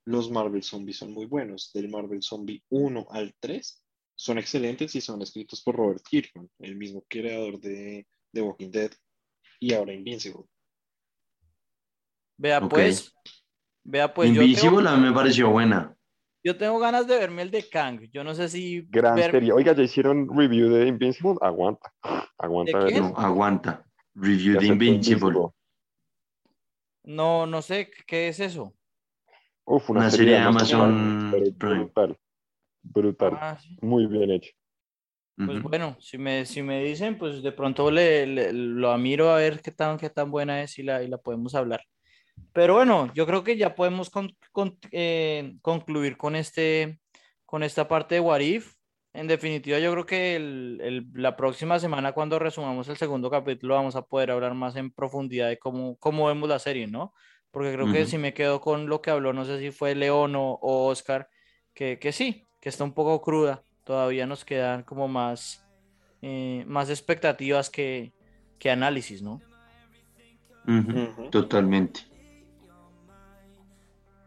los 0.10 0.32
Marvel 0.32 0.64
Zombies 0.64 0.98
son 0.98 1.14
muy 1.14 1.28
buenos. 1.28 1.72
Del 1.72 1.88
Marvel 1.88 2.24
Zombie 2.24 2.64
1 2.70 3.08
al 3.12 3.36
3 3.40 3.84
son 4.16 4.40
excelentes 4.40 4.96
y 4.96 5.02
son 5.02 5.22
escritos 5.22 5.62
por 5.62 5.76
Robert 5.76 6.02
Kirkman, 6.04 6.50
el 6.60 6.76
mismo 6.76 7.04
creador 7.08 7.60
de, 7.60 8.08
de 8.32 8.42
Walking 8.42 8.72
Dead 8.72 8.92
y 9.60 9.74
ahora 9.74 9.94
Invincible. 9.94 10.46
Vea 12.38 12.68
pues, 12.68 13.14
vea 13.84 14.12
pues, 14.12 14.30
yo 14.30 14.36
tengo, 14.36 14.46
Invisible 14.48 14.90
a 14.90 14.96
mí 14.98 15.08
me 15.08 15.14
pareció 15.14 15.52
buena. 15.52 15.96
yo 16.44 16.58
tengo 16.58 16.80
ganas 16.80 17.06
de 17.06 17.18
verme 17.20 17.44
el 17.44 17.52
de 17.52 17.70
Kang. 17.70 18.10
Yo 18.12 18.24
no 18.24 18.34
sé 18.34 18.50
si 18.50 18.82
Gran 18.90 19.16
ver- 19.16 19.30
serie. 19.32 19.52
Oiga, 19.52 19.76
¿ya 19.76 19.84
hicieron 19.84 20.28
review 20.36 20.70
de 20.70 20.88
Invincible? 20.88 21.36
Aguanta. 21.42 21.94
Aguanta 22.38 22.80
¿De. 22.86 23.00
No, 23.00 23.14
aguanta. 23.16 23.86
Review 24.16 24.60
de 24.60 24.66
Invincible. 24.66 25.50
no, 27.04 27.46
no 27.46 27.62
sé 27.62 27.92
qué 28.08 28.30
es 28.30 28.40
eso. 28.40 28.74
Uf, 29.72 29.88
una, 29.92 30.00
Una 30.02 30.10
serie 30.10 30.34
de 30.34 30.40
Amazon 30.40 31.30
Prime, 31.60 31.84
brutal. 31.86 32.18
Brutal. 32.82 33.38
Ah, 33.40 33.58
sí. 33.62 33.78
Muy 33.82 34.08
bien 34.08 34.32
hecho. 34.32 34.52
Pues 35.36 35.60
Ujú. 35.60 35.70
bueno, 35.70 35.96
si 36.00 36.18
me, 36.18 36.46
si 36.48 36.64
me 36.64 36.84
dicen, 36.84 37.18
pues 37.20 37.44
de 37.44 37.52
pronto 37.52 37.92
le, 37.92 38.26
le- 38.26 38.52
lo 38.52 38.98
miro 38.98 39.30
a 39.30 39.36
ver 39.38 39.62
qué 39.62 39.72
tan, 39.72 39.98
qué 40.00 40.10
tan 40.10 40.32
buena 40.32 40.64
es 40.64 40.80
y 40.80 40.84
la, 40.84 41.04
y 41.04 41.08
la 41.08 41.20
podemos 41.20 41.54
hablar. 41.54 41.82
Pero 42.52 42.74
bueno, 42.74 43.12
yo 43.14 43.28
creo 43.28 43.44
que 43.44 43.58
ya 43.58 43.76
podemos 43.76 44.10
con- 44.10 44.36
con- 44.52 44.78
eh, 44.92 45.56
concluir 45.62 46.18
con, 46.18 46.36
este, 46.36 47.00
con 47.46 47.62
esta 47.62 47.88
parte 47.88 48.16
de 48.16 48.22
What 48.22 48.40
If. 48.40 48.74
En 49.14 49.28
definitiva, 49.28 49.78
yo 49.78 49.92
creo 49.92 50.06
que 50.08 50.36
el- 50.36 50.80
el- 50.82 51.08
la 51.14 51.36
próxima 51.38 51.78
semana, 51.80 52.12
cuando 52.14 52.40
resumamos 52.40 52.90
el 52.90 52.98
segundo 52.98 53.30
capítulo, 53.30 53.76
vamos 53.76 53.96
a 53.96 54.02
poder 54.02 54.32
hablar 54.32 54.56
más 54.56 54.76
en 54.78 54.90
profundidad 54.92 55.48
de 55.48 55.60
cómo, 55.60 55.96
cómo 55.98 56.26
vemos 56.28 56.50
la 56.50 56.58
serie, 56.60 56.88
¿no? 56.88 57.14
Porque 57.52 57.74
creo 57.74 57.92
que 57.92 58.06
si 58.06 58.18
me 58.18 58.34
quedo 58.34 58.62
con 58.62 58.88
lo 58.88 59.02
que 59.02 59.10
habló, 59.10 59.34
no 59.34 59.44
sé 59.44 59.60
si 59.60 59.72
fue 59.72 59.96
León 59.96 60.36
o, 60.36 60.54
o 60.62 60.88
Oscar, 60.88 61.30
que, 61.74 61.98
que 61.98 62.12
sí, 62.12 62.48
que 62.60 62.70
está 62.70 62.84
un 62.84 62.94
poco 62.94 63.22
cruda. 63.22 63.64
Todavía 63.84 64.28
nos 64.28 64.46
quedan 64.46 64.84
como 64.84 65.08
más, 65.08 65.66
eh, 66.22 66.64
más 66.68 66.90
expectativas 66.90 67.70
que, 67.70 68.14
que 68.60 68.70
análisis, 68.70 69.24
¿no? 69.24 69.42
Totalmente. 71.32 72.02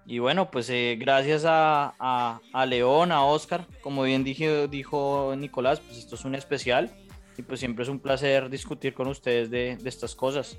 Y 0.04 0.18
bueno, 0.18 0.50
pues 0.50 0.68
eh, 0.68 0.96
gracias 0.98 1.44
a, 1.44 1.94
a, 2.00 2.40
a 2.52 2.66
León, 2.66 3.12
a 3.12 3.24
Oscar, 3.24 3.68
como 3.82 4.02
bien 4.02 4.24
dije, 4.24 4.66
dijo 4.66 5.32
Nicolás, 5.38 5.78
pues 5.78 5.98
esto 5.98 6.16
es 6.16 6.24
un 6.24 6.34
especial 6.34 6.90
y 7.38 7.42
pues 7.42 7.60
siempre 7.60 7.84
es 7.84 7.88
un 7.88 8.00
placer 8.00 8.50
discutir 8.50 8.94
con 8.94 9.06
ustedes 9.06 9.48
de, 9.48 9.76
de 9.76 9.88
estas 9.88 10.16
cosas. 10.16 10.58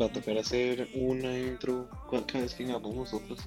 Va 0.00 0.06
a 0.06 0.08
tocar 0.08 0.36
hacer 0.38 0.88
una 0.94 1.36
intro 1.38 1.88
cada 2.10 2.42
vez 2.42 2.54
que 2.54 2.64
hagamos 2.64 2.94
nosotros. 2.94 3.40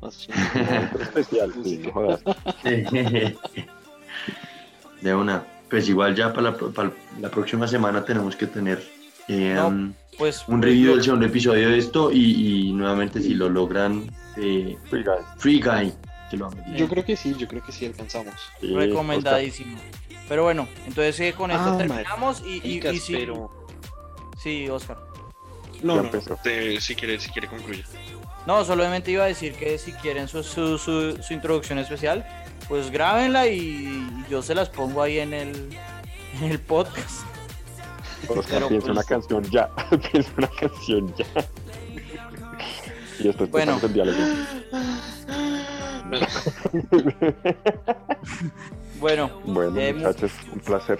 Más 0.00 0.28
especial, 1.00 1.52
sí, 1.64 1.78
no 1.78 1.92
jodas. 1.92 2.20
De 5.00 5.14
una. 5.14 5.44
Pues 5.70 5.88
igual 5.88 6.14
ya 6.14 6.32
para 6.32 6.50
la, 6.50 6.56
para 6.56 6.92
la 7.20 7.30
próxima 7.30 7.66
semana 7.66 8.04
tenemos 8.04 8.36
que 8.36 8.46
tener 8.46 8.82
eh, 9.26 9.52
No, 9.56 9.68
um, 9.68 9.92
Pues, 10.16 10.44
un 10.46 10.60
pues, 10.60 10.70
review 10.70 10.92
del 10.94 11.02
segundo 11.02 11.26
episodio 11.26 11.70
de 11.70 11.78
esto 11.78 12.12
y, 12.12 12.68
y 12.68 12.72
nuevamente 12.72 13.20
si 13.20 13.34
lo 13.34 13.48
logran 13.48 14.08
eh, 14.36 14.76
Free 14.88 15.02
Guy. 15.02 15.16
Free 15.38 15.60
Guy. 15.60 15.92
que 16.30 16.36
lo 16.36 16.50
Yo 16.76 16.88
creo 16.88 17.04
que 17.04 17.16
sí, 17.16 17.34
yo 17.36 17.48
creo 17.48 17.64
que 17.64 17.72
sí 17.72 17.86
alcanzamos. 17.86 18.34
Sí, 18.60 18.72
recomendadísimo. 18.74 19.76
Pero 20.28 20.44
bueno, 20.44 20.68
entonces 20.86 21.18
eh, 21.20 21.34
con 21.36 21.50
esto 21.50 21.72
Ah, 21.72 21.78
terminamos 21.78 22.42
y, 22.46 22.60
y, 22.64 22.86
y 22.86 22.98
sí, 22.98 23.12
pero... 23.14 23.66
sí, 24.40 24.68
Oscar. 24.68 24.98
No, 25.82 25.96
Ya 25.96 26.00
no, 26.02 26.06
empezó. 26.06 26.36
te- 26.42 26.80
si 26.80 26.94
quiere, 26.94 27.18
si 27.20 27.30
quiere 27.30 27.48
concluir. 27.48 27.84
No, 28.46 28.64
solamente 28.64 29.10
iba 29.10 29.24
a 29.24 29.26
decir 29.26 29.54
que 29.54 29.76
si 29.78 29.92
quieren 29.92 30.28
su, 30.28 30.42
su, 30.42 30.78
su, 30.78 31.20
su 31.22 31.32
introducción 31.34 31.78
especial, 31.78 32.24
pues 32.68 32.90
grábenla 32.90 33.46
y 33.48 34.06
yo 34.30 34.40
se 34.42 34.54
las 34.54 34.68
pongo 34.68 35.02
ahí 35.02 35.18
en 35.18 35.34
el, 35.34 35.76
en 36.40 36.44
el 36.50 36.60
podcast. 36.60 37.22
Oscar, 38.28 38.66
piensa 38.68 38.86
pues- 38.86 38.96
una 38.98 39.02
canción 39.04 39.42
ya. 39.50 39.68
piensa 40.12 40.30
una 40.36 40.48
canción 40.48 41.14
ya. 41.16 41.24
Y 43.18 43.24
después 43.24 43.50
Bueno. 43.50 43.80
el 43.82 43.92
diálogo. 43.92 44.18
Bueno, 49.00 49.30
Bueno, 49.44 49.78
Eh, 49.80 49.92
mu- 49.92 49.98
muchachos, 50.00 50.32
un 50.52 50.60
placer. 50.60 50.98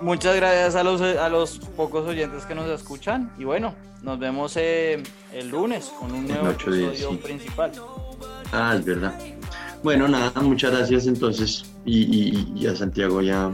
Muchas 0.00 0.36
gracias 0.36 0.74
a 0.74 0.82
los, 0.82 1.00
a 1.00 1.28
los 1.28 1.58
pocos 1.76 2.06
oyentes 2.06 2.44
que 2.44 2.54
nos 2.54 2.68
escuchan 2.68 3.32
y 3.38 3.44
bueno, 3.44 3.74
nos 4.02 4.18
vemos 4.18 4.56
eh, 4.56 5.02
el 5.32 5.48
lunes 5.48 5.92
con 5.98 6.12
un 6.12 6.26
nuevo 6.26 6.46
días, 6.48 6.62
episodio 6.62 7.10
sí. 7.10 7.16
principal. 7.22 7.72
Ah, 8.52 8.74
es 8.78 8.84
verdad. 8.84 9.14
Bueno, 9.82 10.08
nada, 10.08 10.32
muchas 10.40 10.72
gracias 10.72 11.06
entonces. 11.06 11.64
Y, 11.84 12.02
y- 12.02 12.52
y 12.56 12.66
a 12.66 12.74
Santiago 12.76 13.22
y 13.22 13.30
a 13.30 13.50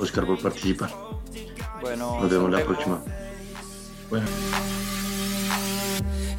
Oscar 0.00 0.26
por 0.26 0.38
participar. 0.40 0.90
Bueno, 1.80 2.18
Nos 2.20 2.30
vemos 2.30 2.50
la 2.50 2.64
próxima. 2.64 3.02
Bueno, 4.10 4.26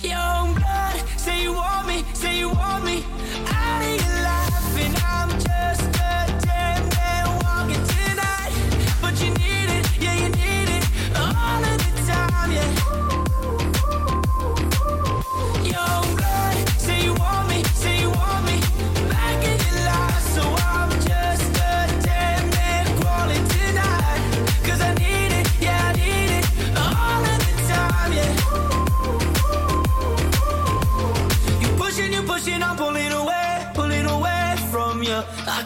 Young 0.02 0.54
blood, 0.56 1.18
say 1.18 1.44
you 1.44 1.54
want 1.54 1.88
me, 1.88 2.04
say 2.14 2.40
you 2.40 2.50
want 2.50 2.84
me. 2.84 3.04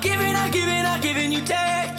giving, 0.08 0.36
I'm 0.36 0.52
giving, 0.52 0.86
I'm 0.86 1.02
giving 1.02 1.32
you 1.32 1.42
take. 1.42 1.97